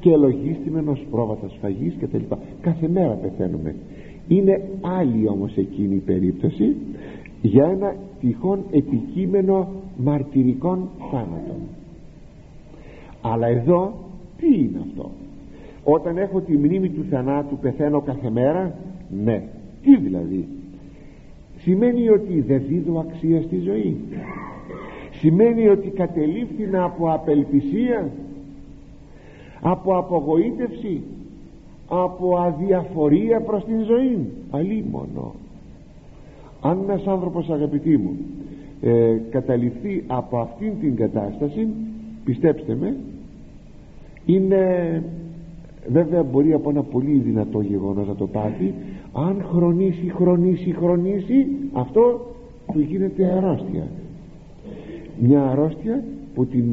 και 0.00 0.10
ελογίστημεν 0.10 0.88
ως 0.88 1.06
πρόβατα 1.10 1.48
σφαγής 1.48 1.94
και 1.98 2.06
τα 2.06 2.18
λοιπά. 2.18 2.38
Κάθε 2.60 2.88
μέρα 2.88 3.12
πεθαίνουμε. 3.12 3.74
Είναι 4.28 4.68
άλλη 4.80 5.28
όμως 5.28 5.56
εκείνη 5.56 5.94
η 5.94 5.98
περίπτωση 5.98 6.76
για 7.42 7.64
ένα 7.64 7.94
τυχόν 8.20 8.64
επικείμενο 8.70 9.68
μαρτυρικών 9.96 10.88
θάνατων. 11.10 11.60
Αλλά 13.20 13.46
εδώ 13.46 13.94
τι 14.36 14.46
είναι 14.46 14.78
αυτό; 14.88 15.10
Όταν 15.84 16.16
έχω 16.16 16.40
τη 16.40 16.56
μνήμη 16.56 16.88
του 16.88 17.04
θανάτου 17.10 17.58
πεθαίνω 17.58 18.00
κάθε 18.00 18.30
μέρα; 18.30 18.74
Ναι 19.24 19.42
τι 19.86 19.96
δηλαδή. 19.96 20.48
Σημαίνει 21.58 22.08
ότι 22.08 22.40
δεν 22.40 22.62
δίδω 22.68 22.98
αξία 23.08 23.42
στη 23.42 23.58
ζωή. 23.58 23.96
Σημαίνει 25.10 25.68
ότι 25.68 25.88
κατελήφθηνα 25.88 26.84
από 26.84 27.12
απελπισία 27.12 28.10
από 29.60 29.96
απογοήτευση 29.96 31.02
από 31.88 32.36
αδιαφορία 32.36 33.40
προς 33.40 33.64
την 33.64 33.84
ζωή. 33.84 34.32
Αλίμονο. 34.50 35.34
Αν 36.60 36.78
ένας 36.82 37.06
άνθρωπος 37.06 37.50
αγαπητοί 37.50 37.96
μου 37.96 38.16
ε, 38.82 39.16
καταληφθεί 39.30 40.04
από 40.06 40.38
αυτήν 40.38 40.72
την 40.80 40.96
κατάσταση 40.96 41.68
πιστέψτε 42.24 42.74
με 42.74 42.96
είναι 44.26 45.02
βέβαια 45.88 46.22
μπορεί 46.22 46.52
από 46.52 46.70
ένα 46.70 46.82
πολύ 46.82 47.18
δυνατό 47.18 47.60
γεγονός 47.60 48.06
να 48.06 48.14
το 48.14 48.26
πάθει. 48.26 48.74
Αν 49.12 49.44
χρονίσει, 49.52 50.12
χρονίσει, 50.14 50.70
χρονίσει 50.70 51.46
αυτό 51.72 52.34
του 52.72 52.80
γίνεται 52.80 53.24
αρρώστια. 53.24 53.88
Μια 55.20 55.42
αρρώστια 55.42 56.04
που 56.34 56.46
την 56.46 56.64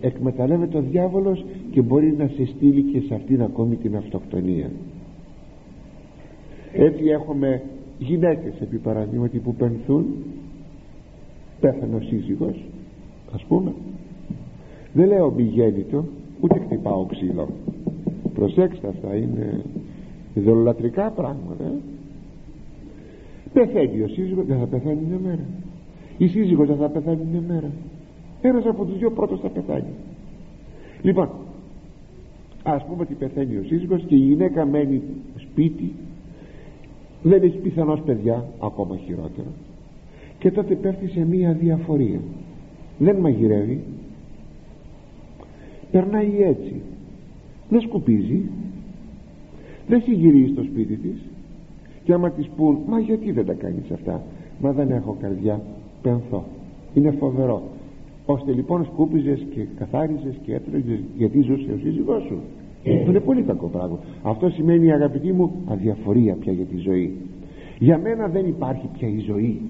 ε, 0.00 0.06
εκμεταλλεύεται 0.06 0.78
ο 0.78 0.82
διάβολος 0.82 1.44
και 1.70 1.82
μπορεί 1.82 2.14
να 2.18 2.26
σε 2.26 2.46
στείλει 2.46 2.82
και 2.82 3.00
σε 3.00 3.14
αυτήν 3.14 3.42
ακόμη 3.42 3.76
την 3.76 3.96
αυτοκτονία. 3.96 4.70
Έτσι 6.72 7.04
έχουμε 7.04 7.62
γυναίκες 7.98 8.60
επί 8.60 8.76
παραδείγματι 8.76 9.38
που 9.38 9.54
πενθούν. 9.54 10.04
Πέθανε 11.60 11.96
ο 11.96 12.00
σύζυγος 12.00 12.64
ας 13.34 13.44
πούμε. 13.44 13.72
Δεν 14.92 15.08
λέω 15.08 15.30
μη 15.30 15.42
γέννητο 15.42 16.04
ούτε 16.40 16.58
χτυπάω 16.58 17.04
ξύλο 17.04 17.48
προσέξτε 18.34 18.88
αυτά 18.88 19.16
είναι 19.16 19.62
ιδεολατρικά 20.34 21.10
πράγματα 21.10 21.64
ε. 21.64 21.72
πεθαίνει 23.52 24.02
ο 24.02 24.08
σύζυγος 24.08 24.46
δεν 24.46 24.58
θα 24.58 24.66
πεθάνει 24.66 25.00
μια 25.08 25.18
μέρα. 25.22 25.44
Η 26.18 26.26
σύζυγος 26.26 26.66
δεν 26.66 26.76
θα 26.76 26.88
πεθάνει 26.88 27.26
μια 27.30 27.42
μέρα. 27.48 27.70
Ένας 28.40 28.66
από 28.66 28.84
τους 28.84 28.98
δύο 28.98 29.10
πρώτος 29.10 29.40
θα 29.40 29.48
πεθάνει. 29.48 29.94
Λοιπόν 31.02 31.28
ας 32.62 32.84
πούμε 32.84 33.02
ότι 33.02 33.14
πεθαίνει 33.14 33.56
ο 33.56 33.62
σύζυγος 33.66 34.02
και 34.06 34.14
η 34.14 34.18
γυναίκα 34.18 34.66
μένει 34.66 35.02
σπίτι 35.36 35.92
δεν 37.22 37.42
έχει 37.42 37.58
πιθανώς 37.58 38.00
παιδιά 38.00 38.44
ακόμα 38.60 38.96
χειρότερα. 38.96 39.48
Και 40.38 40.50
τότε 40.50 40.74
πέφτει 40.74 41.08
σε 41.08 41.24
μία 41.24 41.52
διαφορία 41.52 42.20
δεν 42.98 43.16
μαγειρεύει. 43.16 43.80
Περνάει 45.90 46.42
έτσι 46.42 46.80
δεν 47.72 47.80
σκουπίζει. 47.80 48.40
Δεν 49.88 50.00
συγκυρίζει 50.02 50.52
στο 50.52 50.62
σπίτι 50.62 50.96
της. 50.96 51.18
Και 52.04 52.12
άμα 52.12 52.30
της 52.30 52.48
πούν 52.56 52.78
μα 52.86 52.98
γιατί 52.98 53.32
δεν 53.32 53.46
τα 53.46 53.52
κάνεις 53.52 53.90
αυτά; 53.92 54.22
Μα 54.60 54.72
δεν 54.72 54.90
έχω 54.90 55.16
καρδιά. 55.20 55.60
Πενθώ 56.02 56.44
είναι 56.94 57.10
φοβερό. 57.10 57.62
Ώστε 58.26 58.52
λοιπόν 58.52 58.84
σκούπιζες 58.84 59.46
και 59.54 59.66
καθάριζες 59.78 60.34
και 60.44 60.54
έτρωγες 60.54 60.98
γιατί 61.16 61.40
ζούσε 61.40 61.72
ο 61.72 61.78
σύζυγός 61.82 62.22
σου. 62.22 62.38
Αυτό 62.96 63.10
είναι 63.10 63.20
πολύ 63.20 63.42
κακό 63.42 63.66
πράγμα. 63.66 63.98
Αυτό 64.22 64.48
σημαίνει 64.48 64.92
αγαπητοί 64.92 65.32
μου 65.32 65.52
αδιαφορία 65.66 66.34
πια 66.34 66.52
για 66.52 66.64
τη 66.64 66.76
ζωή. 66.76 67.16
Για 67.78 67.98
μένα 67.98 68.28
δεν 68.28 68.46
υπάρχει 68.46 68.88
πια 68.98 69.08
η 69.08 69.18
ζωή. 69.18 69.60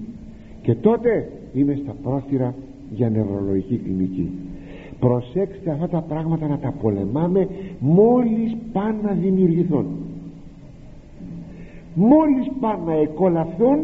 Και 0.61 0.75
τότε 0.75 1.31
είμαι 1.53 1.79
στα 1.83 1.95
πρόθυρα 2.03 2.55
για 2.91 3.09
νευρολογική 3.09 3.77
κλινική 3.77 4.29
προσέξτε 5.03 5.71
αυτά 5.71 5.87
τα 5.87 6.01
πράγματα 6.01 6.47
να 6.47 6.57
τα 6.57 6.73
πολεμάμε 6.81 7.47
μόλις 7.79 8.55
πάνε 8.73 8.97
να 9.03 9.11
δημιουργηθούν. 9.11 9.85
Μόλις 11.95 12.51
πάνε 12.59 12.83
να 12.85 12.93
εκολαθούν 12.93 13.79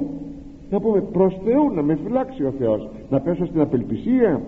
να 0.70 0.80
πούμε 0.80 1.02
προς 1.02 1.38
Θεού 1.46 1.74
να 1.76 1.82
με 1.82 1.98
φυλάξει 2.04 2.44
ο 2.44 2.54
Θεός 2.60 2.88
να 3.10 3.20
πέσω 3.20 3.46
στην 3.46 3.62
απελπισία. 3.62 4.42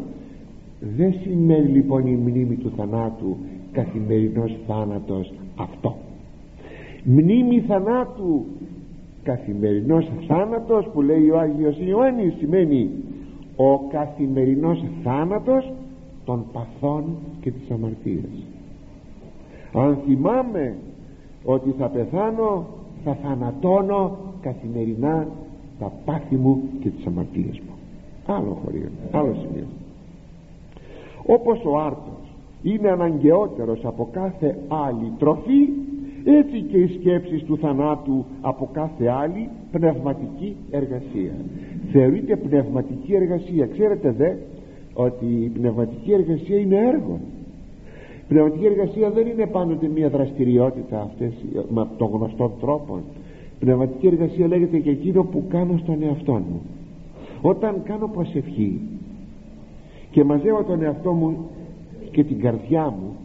Δεν 0.98 1.14
σημαίνει 1.22 1.68
λοιπόν 1.68 2.08
η 2.08 2.16
μνήμη 2.16 2.56
του 2.56 2.72
θανάτου 2.78 3.38
καθημερινός 3.72 4.58
θάνατος 4.68 5.34
αυτό. 5.56 5.96
Μνήμη 7.04 7.60
θανάτου 7.60 8.46
καθημερινός 9.24 10.10
θάνατος 10.28 10.90
που 10.94 11.02
λέει 11.02 11.30
ο 11.30 11.40
Άγιος 11.40 11.78
Ιωάννης 11.88 12.34
σημαίνει 12.40 12.90
ο 13.56 13.80
καθημερινός 13.80 14.84
θάνατος 15.04 15.72
των 16.32 16.46
παθών 16.54 17.04
και 17.42 17.52
της 17.52 17.72
αμαρτίας. 17.72 18.46
Αν 19.74 19.98
θυμάμαι 20.06 20.76
ότι 21.44 21.74
θα 21.78 21.88
πεθάνω 21.88 22.66
θα 23.04 23.18
θανατώνω 23.24 24.18
καθημερινά 24.42 25.28
τα 25.80 25.92
πάθη 26.06 26.36
μου 26.36 26.64
και 26.80 26.90
τις 26.90 27.06
αμαρτίες 27.06 27.60
μου. 27.60 27.74
Άλλο 28.26 28.60
χωρίο, 28.64 28.90
άλλο 29.12 29.36
σημείο. 29.42 29.66
Όπως 31.26 31.66
ο 31.66 31.80
άρτος 31.80 32.36
είναι 32.64 32.90
αναγκαιότερος 32.90 33.86
από 33.86 34.10
κάθε 34.12 34.58
άλλη 34.68 35.12
τροφή 35.20 35.70
έτσι 36.24 36.62
και 36.62 36.78
οι 36.78 36.88
σκέψεις 37.00 37.44
του 37.44 37.58
θανάτου 37.58 38.26
από 38.42 38.70
κάθε 38.74 39.08
άλλη 39.08 39.50
πνευματική 39.72 40.56
εργασία. 40.72 41.34
Θεωρείται 41.92 42.36
πνευματική 42.36 43.16
εργασία. 43.16 43.66
Ξέρετε 43.66 44.12
δε 44.12 44.34
ότι 44.94 45.26
η 45.26 45.48
πνευματική 45.48 46.12
εργασία 46.12 46.58
είναι 46.58 46.78
έργο. 46.78 47.20
Η 48.22 48.34
πνευματική 48.34 48.66
εργασία 48.66 49.10
δεν 49.10 49.28
είναι 49.28 49.46
πάντοτε 49.46 49.88
μια 49.88 50.10
δραστηριότητα 50.10 51.02
αυτές 51.02 51.34
των 51.98 52.10
γνωστών 52.12 52.52
τρόπων 52.62 53.02
η 53.62 53.64
πνευματική 53.64 54.08
εργασία 54.08 54.48
λέγεται 54.48 54.78
και 54.78 54.89
εκείνο 54.89 55.24
που 55.24 55.44
κάνω 55.50 55.78
στον 55.78 56.04
εαυτό 56.04 56.32
μου 56.32 56.62
όταν 57.42 57.82
κάνω 57.84 58.08
προσευχή 58.08 58.80
και 60.12 60.24
μαζεύω 60.24 60.64
τον 60.64 60.84
εαυτό 60.84 61.12
μου 61.12 61.38
και 62.12 62.24
την 62.24 62.39
καρδιά 62.39 62.86
μου 62.86 63.16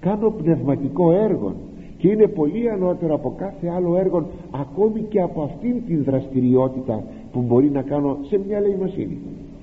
κάνω 0.00 0.30
πνευματικό 0.30 1.12
έργο 1.12 1.54
και 1.98 2.08
είναι 2.08 2.26
πολύ 2.26 2.70
ανώτερο 2.70 3.14
από 3.14 3.34
κάθε 3.36 3.68
άλλο 3.68 3.96
έργο 3.96 4.26
ακόμη 4.50 5.00
και 5.00 5.20
από 5.20 5.42
αυτήν 5.42 5.74
την 5.86 6.04
δραστηριότητα 6.04 7.04
που 7.32 7.40
μπορεί 7.40 7.70
να 7.70 7.82
κάνω 7.82 8.18
σε 8.28 8.40
μια 8.46 8.60
λαϊμοσύνη 8.60 9.18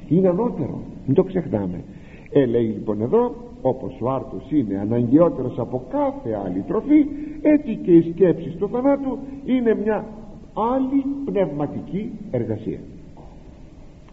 είναι 0.07 0.27
ανώτερο 0.27 0.79
μην 1.07 1.15
το 1.15 1.23
ξεχνάμε. 1.23 1.83
Ε, 2.31 2.45
λέει 2.45 2.65
λοιπόν 2.65 3.01
εδώ 3.01 3.35
όπως 3.61 4.01
ο 4.01 4.09
άρτος 4.09 4.51
είναι 4.51 4.79
αναγκαιότερος 4.79 5.59
από 5.59 5.83
κάθε 5.89 6.33
άλλη 6.45 6.63
τροφή 6.67 7.05
έτσι 7.41 7.75
και 7.75 7.91
οι 7.91 8.11
σκέψεις 8.11 8.55
του 8.55 8.69
θανάτου 8.69 9.17
είναι 9.45 9.75
μια 9.83 10.05
άλλη 10.53 11.05
πνευματική 11.25 12.11
εργασία. 12.31 12.79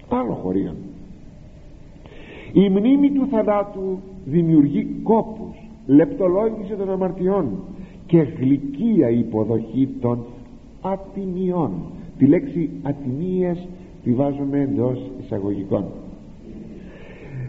Άλλο 0.09 0.33
χωρίο 0.33 0.73
η 2.55 2.69
μνήμη 2.69 3.11
του 3.11 3.27
θανάτου 3.31 3.99
δημιουργεί 4.25 4.87
κόπους 5.03 5.57
λεπτολόγηση 5.87 6.75
των 6.75 6.91
αμαρτιών 6.91 7.47
και 8.07 8.19
γλυκία 8.19 9.11
υποδοχή 9.11 9.89
των 10.01 10.25
ατιμιών. 10.81 11.71
Τη 12.19 12.27
λέξη 12.27 12.71
ατιμίες 12.83 13.69
τη 14.05 14.13
βάζουμε 14.13 14.61
εντός 14.61 15.11
εισαγωγικών 15.21 15.85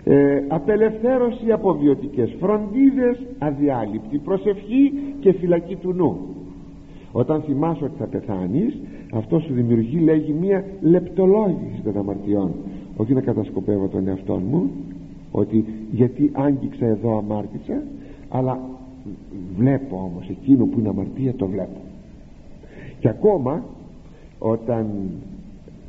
ε, 0.07 0.43
απελευθέρωση 0.47 1.51
από 1.51 1.73
βιωτικές 1.73 2.35
φροντίδες 2.39 3.17
αδιάλειπτη 3.37 4.17
προσευχή 4.17 4.93
και 5.19 5.33
φυλακή 5.33 5.75
του 5.75 5.93
νου. 5.93 6.17
Όταν 7.11 7.41
θυμάσαι 7.41 7.83
ότι 7.83 7.93
θα 7.97 8.05
πεθάνεις 8.05 8.77
αυτό 9.13 9.39
σου 9.39 9.53
δημιουργεί 9.53 9.99
λέγει 9.99 10.33
μία 10.33 10.63
λεπτολόγηση 10.81 11.81
των 11.83 11.97
αμαρτιών. 11.97 12.51
Όχι 12.97 13.13
να 13.13 13.21
κατασκοπεύω 13.21 13.87
τον 13.87 14.07
εαυτό 14.07 14.35
μου 14.35 14.69
ότι 15.31 15.65
γιατί 15.91 16.31
άγγιξα 16.33 16.85
εδώ 16.85 17.17
αμάρτησα 17.17 17.83
αλλά 18.29 18.59
βλέπω 19.57 19.95
όμως 19.95 20.29
εκείνο 20.29 20.65
που 20.65 20.79
είναι 20.79 20.89
αμαρτία 20.89 21.33
το 21.33 21.47
βλέπω. 21.47 21.79
Και 22.99 23.09
ακόμα 23.09 23.63
όταν 24.39 24.87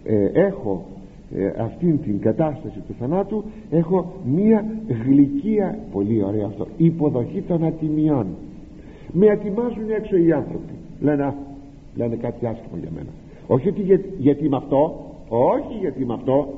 ε, 0.04 0.24
έχω 0.32 0.84
ε, 1.34 1.62
αυτήν 1.62 2.02
την 2.02 2.20
κατάσταση 2.20 2.78
του 2.86 2.94
θανάτου 2.98 3.44
έχω 3.70 4.12
μία 4.24 4.64
γλυκία 5.04 5.78
πολύ 5.92 6.24
ωραίο 6.24 6.46
αυτό 6.46 6.66
υποδοχή 6.76 7.42
των 7.42 7.64
ατιμιών. 7.64 8.26
Με 9.12 9.30
ατιμάζουν 9.30 9.90
έξω 9.90 10.16
οι 10.16 10.32
άνθρωποι. 10.32 10.72
Λένε, 11.00 11.34
λένε 11.96 12.16
κάτι 12.16 12.46
άσχημο 12.46 12.76
για 12.80 12.90
μένα 12.94 13.08
όχι 13.46 13.68
ότι 13.68 13.82
για, 13.82 14.00
γιατί 14.18 14.48
με 14.48 14.56
αυτό 14.56 15.04
όχι 15.28 15.78
γιατί 15.80 16.04
με 16.04 16.14
αυτό. 16.14 16.48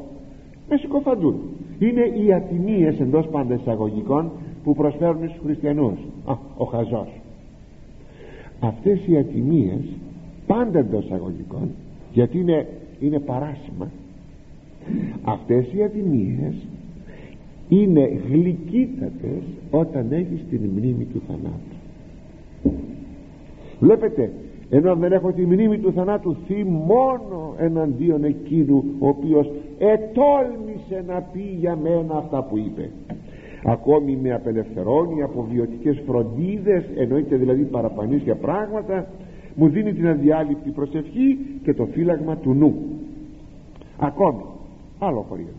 Με 0.68 0.76
συκοφαντούν. 0.76 1.40
Είναι 1.78 2.00
οι 2.00 2.32
ατιμίες 2.32 3.00
εντός 3.00 3.26
πάντα 3.26 3.54
εισαγωγικών 3.54 4.30
που 4.64 4.74
προσφέρουν 4.74 5.28
στους 5.28 5.40
χριστιανούς. 5.44 5.98
Α, 6.24 6.34
ο 6.56 6.64
χαζός. 6.64 7.08
Αυτές 8.60 9.06
οι 9.06 9.16
ατιμίες 9.16 9.80
πάντα 10.46 10.78
εντός 10.78 11.04
εισαγωγικών 11.04 11.70
γιατί 12.12 12.38
είναι, 12.38 12.66
είναι 13.00 13.18
παράσημα 13.18 13.90
αυτές 15.22 15.72
οι 15.72 15.82
ατιμίες 15.82 16.54
είναι 17.68 18.20
γλυκύτατες 18.30 19.42
όταν 19.70 20.12
έχεις 20.12 20.44
την 20.50 20.60
μνήμη 20.74 21.04
του 21.04 21.22
θανάτου. 21.26 21.76
Βλέπετε 23.80 24.30
ενώ 24.70 24.94
δεν 24.94 25.12
έχω 25.12 25.32
τη 25.32 25.46
μνήμη 25.46 25.78
του 25.78 25.92
θανάτου 25.92 26.36
μόνο 26.86 27.54
εναντίον 27.58 28.24
εκείνου 28.24 28.84
ο 28.98 29.08
οποίος 29.08 29.50
ετόλμησε 29.78 31.04
να 31.06 31.20
πει 31.32 31.56
για 31.58 31.76
μένα 31.76 32.16
αυτά 32.16 32.42
που 32.42 32.58
είπε. 32.58 32.90
Ακόμη 33.64 34.18
με 34.22 34.32
απελευθερώνει 34.32 35.22
από 35.22 35.46
βιωτικές 35.50 36.02
φροντίδες 36.06 36.84
εννοείται 36.96 37.36
δηλαδή 37.36 37.62
παραπανίσια 37.62 38.34
πράγματα 38.34 39.06
μου 39.54 39.68
δίνει 39.68 39.92
την 39.92 40.08
αδιάλειπτη 40.08 40.70
προσευχή 40.70 41.38
και 41.62 41.74
το 41.74 41.86
φύλαγμα 41.92 42.36
του 42.36 42.54
νου. 42.54 42.74
Ακόμη 43.98 44.42
άλλο 44.98 45.26
χωρίο 45.28 45.54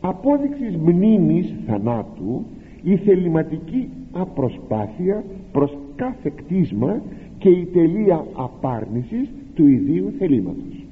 απόδειξης 0.00 0.76
μνήμης 0.76 1.54
θανάτου 1.66 2.44
η 2.82 2.96
θεληματική 2.96 3.88
απροσπάθεια 4.12 5.24
προς 5.52 5.76
κάθε 5.96 6.32
κτίσμα 6.36 7.02
και 7.38 7.48
η 7.48 7.64
τελεία 7.64 8.24
απάρνησης 8.32 9.28
του 9.54 9.66
ιδίου 9.66 10.12
θελήματος. 10.18 10.84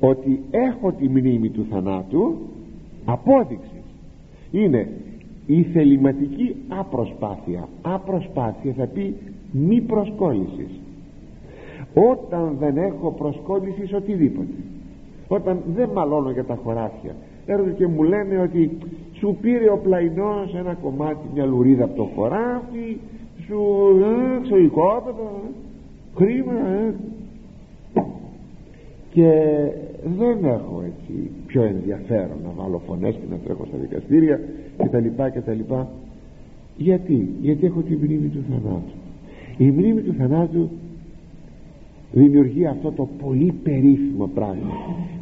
Ότι 0.00 0.40
έχω 0.50 0.92
τη 0.92 1.08
μνήμη 1.08 1.48
του 1.48 1.66
θανάτου 1.70 2.36
απόδειξης 3.04 3.82
είναι 4.50 4.88
η 5.46 5.62
θεληματική 5.62 6.56
απροσπάθεια. 6.68 7.68
Απροσπάθεια 7.82 8.72
θα 8.72 8.86
πει 8.86 9.14
μη 9.52 9.80
προσκόλλησης. 9.80 10.80
Όταν 11.94 12.56
δεν 12.58 12.76
έχω 12.76 13.10
προσκόλληση 13.10 13.86
σε 13.86 13.96
οτιδήποτε 13.96 14.52
όταν 15.34 15.62
δεν 15.74 15.88
μαλώνω 15.94 16.30
για 16.30 16.44
τα 16.44 16.58
χωράφια. 16.64 17.14
Έρχονται 17.46 17.70
και 17.70 17.86
μου 17.86 18.02
λένε 18.02 18.38
ότι 18.38 18.78
σου 19.12 19.36
πήρε 19.40 19.70
ο 19.70 19.78
πλαϊνός 19.82 20.54
ένα 20.54 20.74
κομμάτι 20.74 21.26
μια 21.34 21.44
λουρίδα 21.44 21.84
από 21.84 21.96
το 21.96 22.08
χωράφι 22.14 22.96
σου 23.46 23.60
ε, 24.02 24.46
στο 24.46 24.56
οικόπεδο 24.56 25.42
ε, 25.44 25.50
χρήμα 26.16 26.52
ε. 26.52 26.94
και 29.12 29.30
δεν 30.18 30.44
έχω 30.44 30.82
έτσι 30.86 31.30
πιο 31.46 31.62
ενδιαφέρον 31.62 32.36
να 32.44 32.62
βάλω 32.62 32.80
φωνές 32.86 33.14
και 33.14 33.26
να 33.30 33.36
τρέχω 33.36 33.64
στα 33.66 33.76
δικαστήρια 33.78 34.40
και 34.78 34.88
τα 34.88 34.98
λοιπά 34.98 35.30
και 35.30 35.40
τα 35.40 35.52
λοιπά. 35.52 35.88
Γιατί, 36.76 37.28
γιατί 37.40 37.66
έχω 37.66 37.80
τη 37.80 37.96
μνήμη 37.96 38.28
του 38.28 38.44
θανάτου. 38.50 38.94
Η 39.56 39.70
μνήμη 39.70 40.00
του 40.00 40.14
θανάτου 40.18 40.70
δημιουργεί 42.12 42.66
αυτό 42.66 42.92
το 42.92 43.08
πολύ 43.22 43.54
περίφημο 43.62 44.30
πράγμα. 44.34 44.72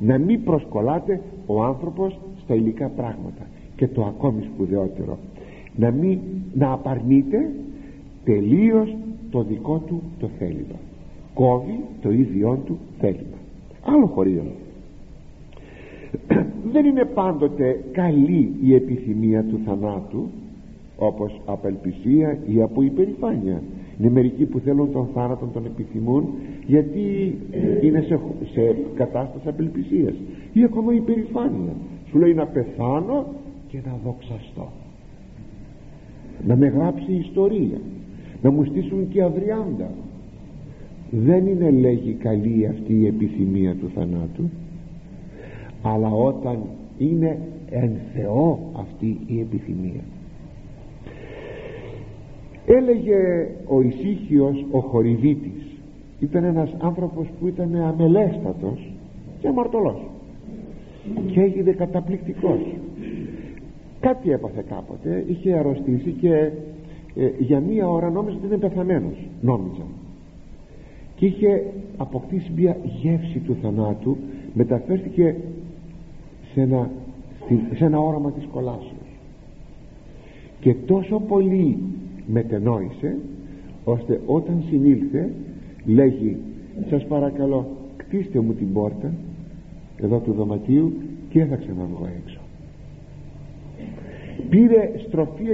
Να 0.01 0.19
μην 0.19 0.45
προσκολάται 0.45 1.21
ο 1.47 1.63
άνθρωπος 1.63 2.19
στα 2.43 2.55
υλικά 2.55 2.89
πράγματα. 2.89 3.47
Και 3.77 3.89
το 3.89 4.05
ακόμη 4.05 4.43
σπουδαιότερο. 4.43 5.19
Να 5.77 5.91
μην 5.91 6.19
να 6.55 6.73
απαρνείται 6.73 7.51
τελείως 8.25 8.97
το 9.31 9.43
δικό 9.43 9.83
του 9.87 10.03
το 10.19 10.29
θέλημα. 10.39 10.79
Κόβει 11.35 11.81
το 12.03 12.11
ίδιό 12.11 12.59
του 12.67 12.79
θέλημα. 12.99 13.39
Άλλο 13.83 14.07
χωρίο. 14.07 14.43
Δεν 16.73 16.85
είναι 16.85 17.05
πάντοτε 17.05 17.85
καλή 17.93 18.53
η 18.63 18.75
επιθυμία 18.75 19.45
του 19.45 19.61
θανάτου 19.65 20.29
όπως 20.99 21.41
απελπισία 21.47 22.39
ή 22.47 22.63
από 22.63 22.83
υπερηφάνεια 22.83 23.63
είναι 24.01 24.11
μερικοί 24.11 24.45
που 24.45 24.59
θέλουν 24.59 24.93
τον 24.93 25.09
θάνατο 25.15 25.47
τον 25.53 25.67
επιθυμούν 25.67 26.29
γιατί 26.67 27.37
είναι 27.83 28.01
σε, 28.01 28.19
σε 28.53 28.77
κατάσταση 28.95 29.49
απελπισίας 29.49 30.15
ή 30.53 30.65
ακόμα 30.65 30.93
υπερηφάνεια. 30.95 31.73
Σου 32.09 32.19
λέει 32.19 32.35
να 32.35 32.47
πεθάνω 32.47 33.27
και 33.69 33.79
να 33.85 33.99
δοξαστώ. 34.05 34.69
Να 36.47 36.57
με 36.57 36.67
γράψει 36.67 37.13
ιστορία. 37.13 37.81
Να 38.43 38.51
μου 38.51 38.65
στήσουν 38.65 39.09
και 39.09 39.23
αδριάντα. 39.23 39.91
Δεν 41.11 41.47
είναι 41.47 41.71
λέγει 41.71 42.13
καλή 42.13 42.67
αυτή 42.67 43.01
η 43.01 43.07
επιθυμία 43.07 43.75
του 43.75 43.91
θανάτου 43.95 44.51
αλλά 45.83 46.11
όταν 46.11 46.59
είναι 46.99 47.39
εν 47.71 47.91
Θεό 48.15 48.59
αυτή 48.73 49.19
η 49.27 49.41
επιθυμία 49.41 50.03
έλεγε 52.77 53.49
ο 53.67 53.81
ησύχιος 53.81 54.65
ο 54.71 54.79
Χορυβίτης 54.79 55.79
ήταν 56.21 56.45
ένας 56.45 56.75
άνθρωπος 56.79 57.27
που 57.41 57.47
ήταν 57.47 57.75
αμελέστατος 57.75 58.93
και 59.41 59.49
αμαρτωλός. 59.49 60.01
Και 61.33 61.41
έγινε 61.41 61.73
καταπληκτικός. 61.73 62.59
Κάτι 64.01 64.31
έπαθε 64.31 64.65
κάποτε 64.69 65.25
είχε 65.29 65.53
αρρωστήσει 65.53 66.11
και 66.11 66.51
ε, 67.15 67.31
για 67.39 67.61
μία 67.61 67.89
ώρα 67.89 68.11
νόμιζε 68.11 68.37
ότι 68.37 68.47
είναι 68.47 68.57
πεθαμένος 68.57 69.29
νόμιζα 69.41 69.83
και 71.15 71.27
είχε 71.27 71.63
αποκτήσει 71.97 72.53
μια 72.57 72.77
γεύση 73.01 73.39
του 73.39 73.57
θανάτου 73.63 74.17
μεταφέρθηκε 74.55 75.37
σε 76.53 76.61
ένα, 76.61 76.91
σε 77.75 77.85
ένα 77.85 77.99
όραμα 77.99 78.33
της 78.33 78.45
κολάσεως. 78.53 79.11
Και 80.61 80.75
τόσο 80.75 81.21
πολύ 81.29 81.79
μετενόησε 82.33 83.17
ώστε 83.85 84.21
όταν 84.27 84.63
συνήλθε 84.69 85.31
λέγει 85.87 86.37
σας 86.89 87.05
παρακαλώ 87.05 87.67
κτίστε 87.97 88.41
μου 88.41 88.53
την 88.53 88.73
πόρτα 88.73 89.13
εδώ 89.97 90.19
του 90.19 90.33
δωματίου 90.33 90.93
και 91.29 91.45
θα 91.45 91.57
ξαναβγώ 91.57 92.09
έξω 92.25 92.41
πήρε 94.51 94.91
στροφή 95.07 95.45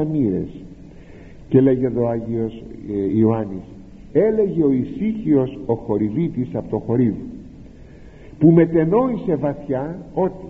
180 0.00 0.06
μοίρες 0.12 0.48
και 1.48 1.60
λέγει 1.60 1.84
εδώ 1.84 2.02
ο 2.02 2.08
Άγιος 2.08 2.62
ε, 2.90 3.18
Ιωάννης 3.18 3.64
έλεγε 4.12 4.64
ο 4.64 4.72
ησύχιος 4.72 5.58
ο 5.66 5.74
χορηγήτης 5.74 6.54
από 6.54 6.70
το 6.70 6.78
χορύβ 6.78 7.14
που 8.38 8.50
μετενόησε 8.50 9.36
βαθιά 9.36 9.98
ότι 10.14 10.46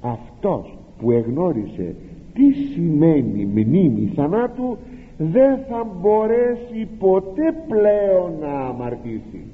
αυτός 0.00 0.78
που 0.98 1.10
εγνώρισε 1.10 1.94
τι 2.34 2.52
σημαίνει 2.52 3.44
μνήμη 3.44 4.12
θανάτου 4.14 4.76
δεν 5.18 5.58
θα 5.68 5.86
μπορέσει 6.00 6.88
ποτέ 6.98 7.54
πλέον 7.68 8.32
να 8.40 8.66
αμαρτήσει. 8.66 9.44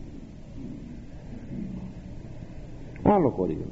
Άλλο 3.02 3.28
χωρίο. 3.28 3.66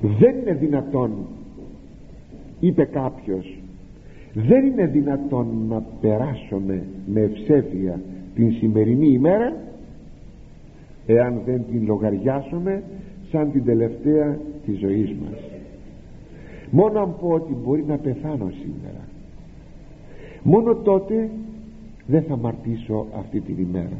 Δεν 0.00 0.36
είναι 0.36 0.54
δυνατόν 0.54 1.26
είπε 2.60 2.84
κάποιος 2.84 3.58
δεν 4.32 4.66
είναι 4.66 4.86
δυνατόν 4.86 5.46
να 5.68 5.82
περάσουμε 6.00 6.84
με 7.06 7.20
ευσέβεια 7.20 8.00
την 8.34 8.52
σημερινή 8.52 9.08
ημέρα 9.08 9.56
εάν 11.06 11.40
δεν 11.44 11.64
την 11.70 11.86
λογαριάσουμε 11.86 12.82
σαν 13.30 13.52
την 13.52 13.64
τελευταία 13.64 14.38
της 14.66 14.78
ζωής 14.78 15.14
μας 15.22 15.47
μόνο 16.70 17.00
αν 17.00 17.14
πω 17.20 17.28
ότι 17.28 17.56
μπορεί 17.64 17.84
να 17.88 17.96
πεθάνω 17.96 18.50
σήμερα. 18.50 19.08
Μόνο 20.42 20.74
τότε 20.74 21.30
δεν 22.06 22.22
θα 22.22 22.36
μαρτήσω 22.36 23.06
αυτή 23.18 23.40
την 23.40 23.58
ημέρα. 23.58 23.96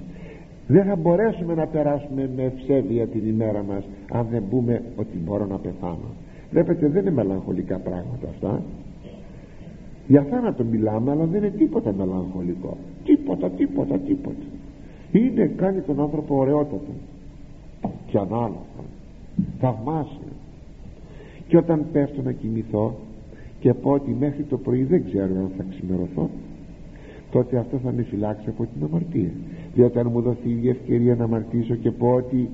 Δεν 0.66 0.84
θα 0.84 0.96
μπορέσουμε 0.96 1.54
να 1.54 1.66
περάσουμε 1.66 2.30
με 2.36 2.42
ευσέβεια 2.42 3.06
την 3.06 3.28
ημέρα 3.28 3.62
μας 3.62 3.84
αν 4.12 4.26
δεν 4.30 4.42
πούμε 4.50 4.82
ότι 4.96 5.16
μπορώ 5.24 5.46
να 5.46 5.56
πεθάνω. 5.56 6.08
Βλέπετε 6.50 6.88
δεν 6.88 7.02
είναι 7.02 7.10
μελαγχολικά 7.10 7.78
πράγματα 7.78 8.28
αυτά. 8.28 8.62
Για 10.06 10.22
θάνατο 10.30 10.64
μιλάμε 10.64 11.10
αλλά 11.10 11.24
δεν 11.24 11.42
είναι 11.42 11.52
τίποτα 11.52 11.92
μελαγχολικό. 11.92 12.76
Τίποτα 13.04 13.50
τίποτα 13.50 13.98
τίποτα. 13.98 14.44
Είναι 15.12 15.46
κάνει 15.46 15.80
τον 15.80 16.00
άνθρωπο 16.00 16.36
ωραιότατο. 16.36 16.92
Και 18.06 18.18
ανάλογα. 18.18 18.84
Θαυμάσιο 19.60 20.27
και 21.48 21.56
όταν 21.56 21.86
πέφτω 21.92 22.22
να 22.22 22.32
κοιμηθώ 22.32 22.94
και 23.60 23.74
πω 23.74 23.90
ότι 23.90 24.16
μέχρι 24.18 24.42
το 24.42 24.56
πρωί 24.56 24.82
δεν 24.82 25.04
ξέρω 25.04 25.24
αν 25.24 25.50
θα 25.56 25.64
ξημερωθώ 25.70 26.30
τότε 27.30 27.58
αυτό 27.58 27.78
θα 27.84 27.92
με 27.92 28.02
φυλάξει 28.02 28.48
από 28.48 28.66
την 28.72 28.84
αμαρτία. 28.84 29.30
Διότι 29.74 29.98
αν 29.98 30.08
μου 30.12 30.20
δοθεί 30.20 30.58
η 30.62 30.68
ευκαιρία 30.68 31.14
να 31.14 31.24
αμαρτήσω 31.24 31.74
και 31.74 31.90
πω 31.90 32.12
ότι 32.12 32.48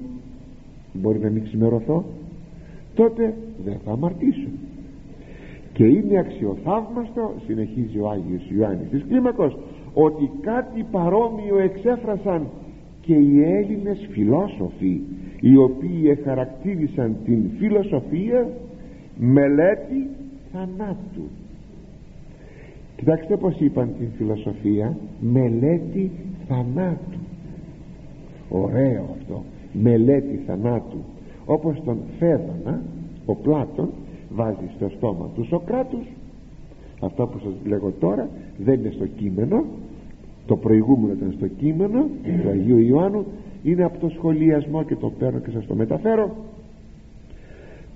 μπορεί 0.93 1.19
να 1.19 1.31
μην 1.31 1.43
ξημερωθώ 1.43 2.05
τότε 2.95 3.35
δεν 3.65 3.77
θα 3.85 3.93
αμαρτήσω. 3.93 4.49
Και 5.73 5.85
είναι 5.85 6.19
αξιοθαύμαστο 6.19 7.35
συνεχίζει 7.47 7.99
ο 7.99 8.09
Άγιος 8.09 8.51
Ιωάννης 8.51 8.89
της 8.89 9.05
Κλίμακος 9.09 9.59
ότι 9.95 10.31
κάτι 10.41 10.85
παρόμοιο 10.91 11.59
εξέφρασαν 11.59 12.47
και 13.01 13.15
οι 13.15 13.43
Έλληνες 13.43 14.09
φιλόσοφοι 14.11 15.01
οι 15.41 15.57
οποίοι 15.57 16.19
χαρακτήρισαν 16.25 17.17
την 17.25 17.51
φιλοσοφία 17.59 18.49
μελέτη 19.19 20.09
θανάτου. 20.53 21.29
Κοιτάξτε 22.97 23.37
πως 23.37 23.61
είπαν 23.61 23.89
την 23.99 24.09
φιλοσοφία 24.17 24.97
μελέτη 25.21 26.11
θανάτου. 26.49 27.19
Ωραίο 28.49 29.17
αυτό 29.21 29.43
μελέτη 29.73 30.41
θανάτου. 30.47 30.99
Όπως 31.45 31.83
τον 31.85 31.99
Φέδωνα 32.19 32.83
ο 33.27 33.35
Πλάτων 33.35 33.89
βάζει 34.31 34.71
στο 34.77 34.89
στόμα 34.97 35.31
του 35.35 35.45
Σοκράτους. 35.45 36.07
Αυτό 37.01 37.27
που 37.27 37.39
σας 37.39 37.53
λέγω 37.65 37.93
τώρα 38.01 38.29
δεν 38.59 38.81
είναι 38.81 38.91
στο 38.91 39.07
κείμενο. 39.07 39.65
Το 40.47 40.57
προηγούμενο 40.57 41.13
ήταν 41.13 41.33
στο 41.37 41.47
κείμενο 41.47 42.07
του 42.43 42.49
Αγίου 42.49 42.79
Ιωάννου. 42.79 43.25
Είναι 43.63 43.85
από 43.85 43.99
το 43.99 44.09
σχολιασμό 44.09 44.83
και 44.83 44.97
το 44.97 45.11
παίρνω 45.19 45.39
και 45.39 45.51
σας 45.51 45.67
το 45.67 45.75
μεταφέρω 45.75 46.37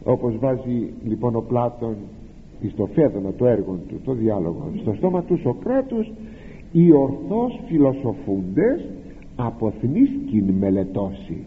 όπως 0.08 0.38
βάζει 0.38 0.92
λοιπόν 1.04 1.36
ο 1.36 1.40
Πλάτων 1.40 1.96
στο 2.72 2.86
φέδωνα 2.86 3.32
το 3.32 3.46
έργο 3.46 3.78
του 3.88 4.00
το 4.04 4.12
διάλογο 4.12 4.70
στο 4.80 4.94
στόμα 4.94 5.22
του 5.22 5.38
Σοκράτους 5.38 6.12
οι 6.72 6.92
ορθώς 6.92 7.60
φιλοσοφούντες 7.66 8.88
αποθνίσκην 9.36 10.50
μελετώσει 10.58 11.44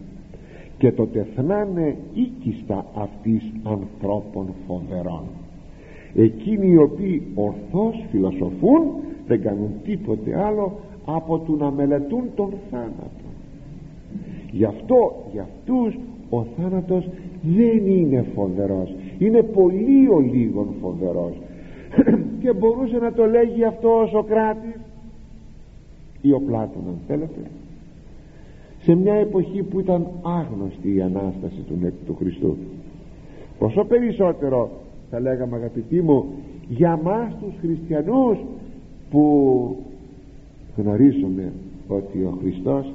και 0.78 0.92
το 0.92 1.06
τεθνάνε 1.06 1.96
οίκιστα 2.14 2.86
αυτής 2.94 3.52
ανθρώπων 3.62 4.46
φοβερών. 4.66 5.24
Εκείνοι 6.14 6.68
οι 6.68 6.76
οποίοι 6.76 7.22
ορθώς 7.34 8.04
φιλοσοφούν 8.10 8.82
δεν 9.26 9.42
κάνουν 9.42 9.70
τίποτε 9.84 10.44
άλλο 10.44 10.72
από 11.04 11.38
του 11.38 11.56
να 11.56 11.70
μελετούν 11.70 12.24
τον 12.34 12.52
θάνατο. 12.70 13.28
Γι' 14.50 14.64
αυτό 14.64 15.12
για 15.32 15.42
αυτούς 15.42 15.98
ο 16.30 16.44
θάνατος 16.56 17.08
δεν 17.42 17.86
είναι 17.86 18.24
φοβερός. 18.34 18.94
Είναι 19.18 19.42
πολύ 19.42 20.08
ο 20.08 20.20
λίγων 20.20 20.66
φοβερός. 20.80 21.32
Και 22.40 22.52
μπορούσε 22.52 22.96
να 22.96 23.12
το 23.12 23.26
λέγει 23.26 23.64
αυτό 23.64 24.00
ο 24.00 24.06
Σοκράτης 24.06 24.80
ή 26.22 26.32
ο 26.32 26.40
Πλάτων 26.40 26.82
αν 26.88 26.98
θέλετε. 27.06 27.40
Σε 28.82 28.94
μια 28.94 29.14
εποχή 29.14 29.62
που 29.62 29.80
ήταν 29.80 30.06
άγνωστη 30.22 30.94
η 30.94 31.02
Ανάσταση 31.02 31.64
του, 31.68 31.92
του 32.06 32.16
Χριστού. 32.18 32.56
Πόσο 33.58 33.84
περισσότερο 33.84 34.70
θα 35.10 35.20
λέγαμε 35.20 35.56
αγαπητοί 35.56 36.02
μου 36.02 36.24
για 36.68 37.00
μας 37.02 37.36
τους 37.40 37.54
χριστιανούς 37.60 38.38
που 39.10 39.76
γνωρίζουμε 40.76 41.52
ότι 41.88 42.18
ο 42.18 42.38
Χριστός 42.40 42.92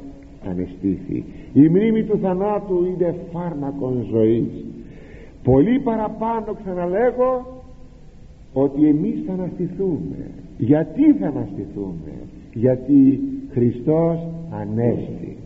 ανεστήθη. 0.50 1.24
Η 1.54 1.68
μνήμη 1.68 2.04
του 2.04 2.20
θανάτου 2.22 2.86
είναι 2.86 3.16
φάρμακον 3.32 4.06
ζωής. 4.12 4.66
Πολύ 5.44 5.80
παραπάνω 5.80 6.58
ξαναλέγω 6.64 7.62
ότι 8.54 8.88
εμείς 8.88 9.24
θα 9.26 9.34
αναστηθούμε. 9.34 10.32
Γιατί 10.58 11.14
θα 11.14 11.28
αναστηθούμε; 11.28 12.12
Γιατί 12.54 13.20
Χριστός 13.52 14.20
ανέστη 14.52 15.37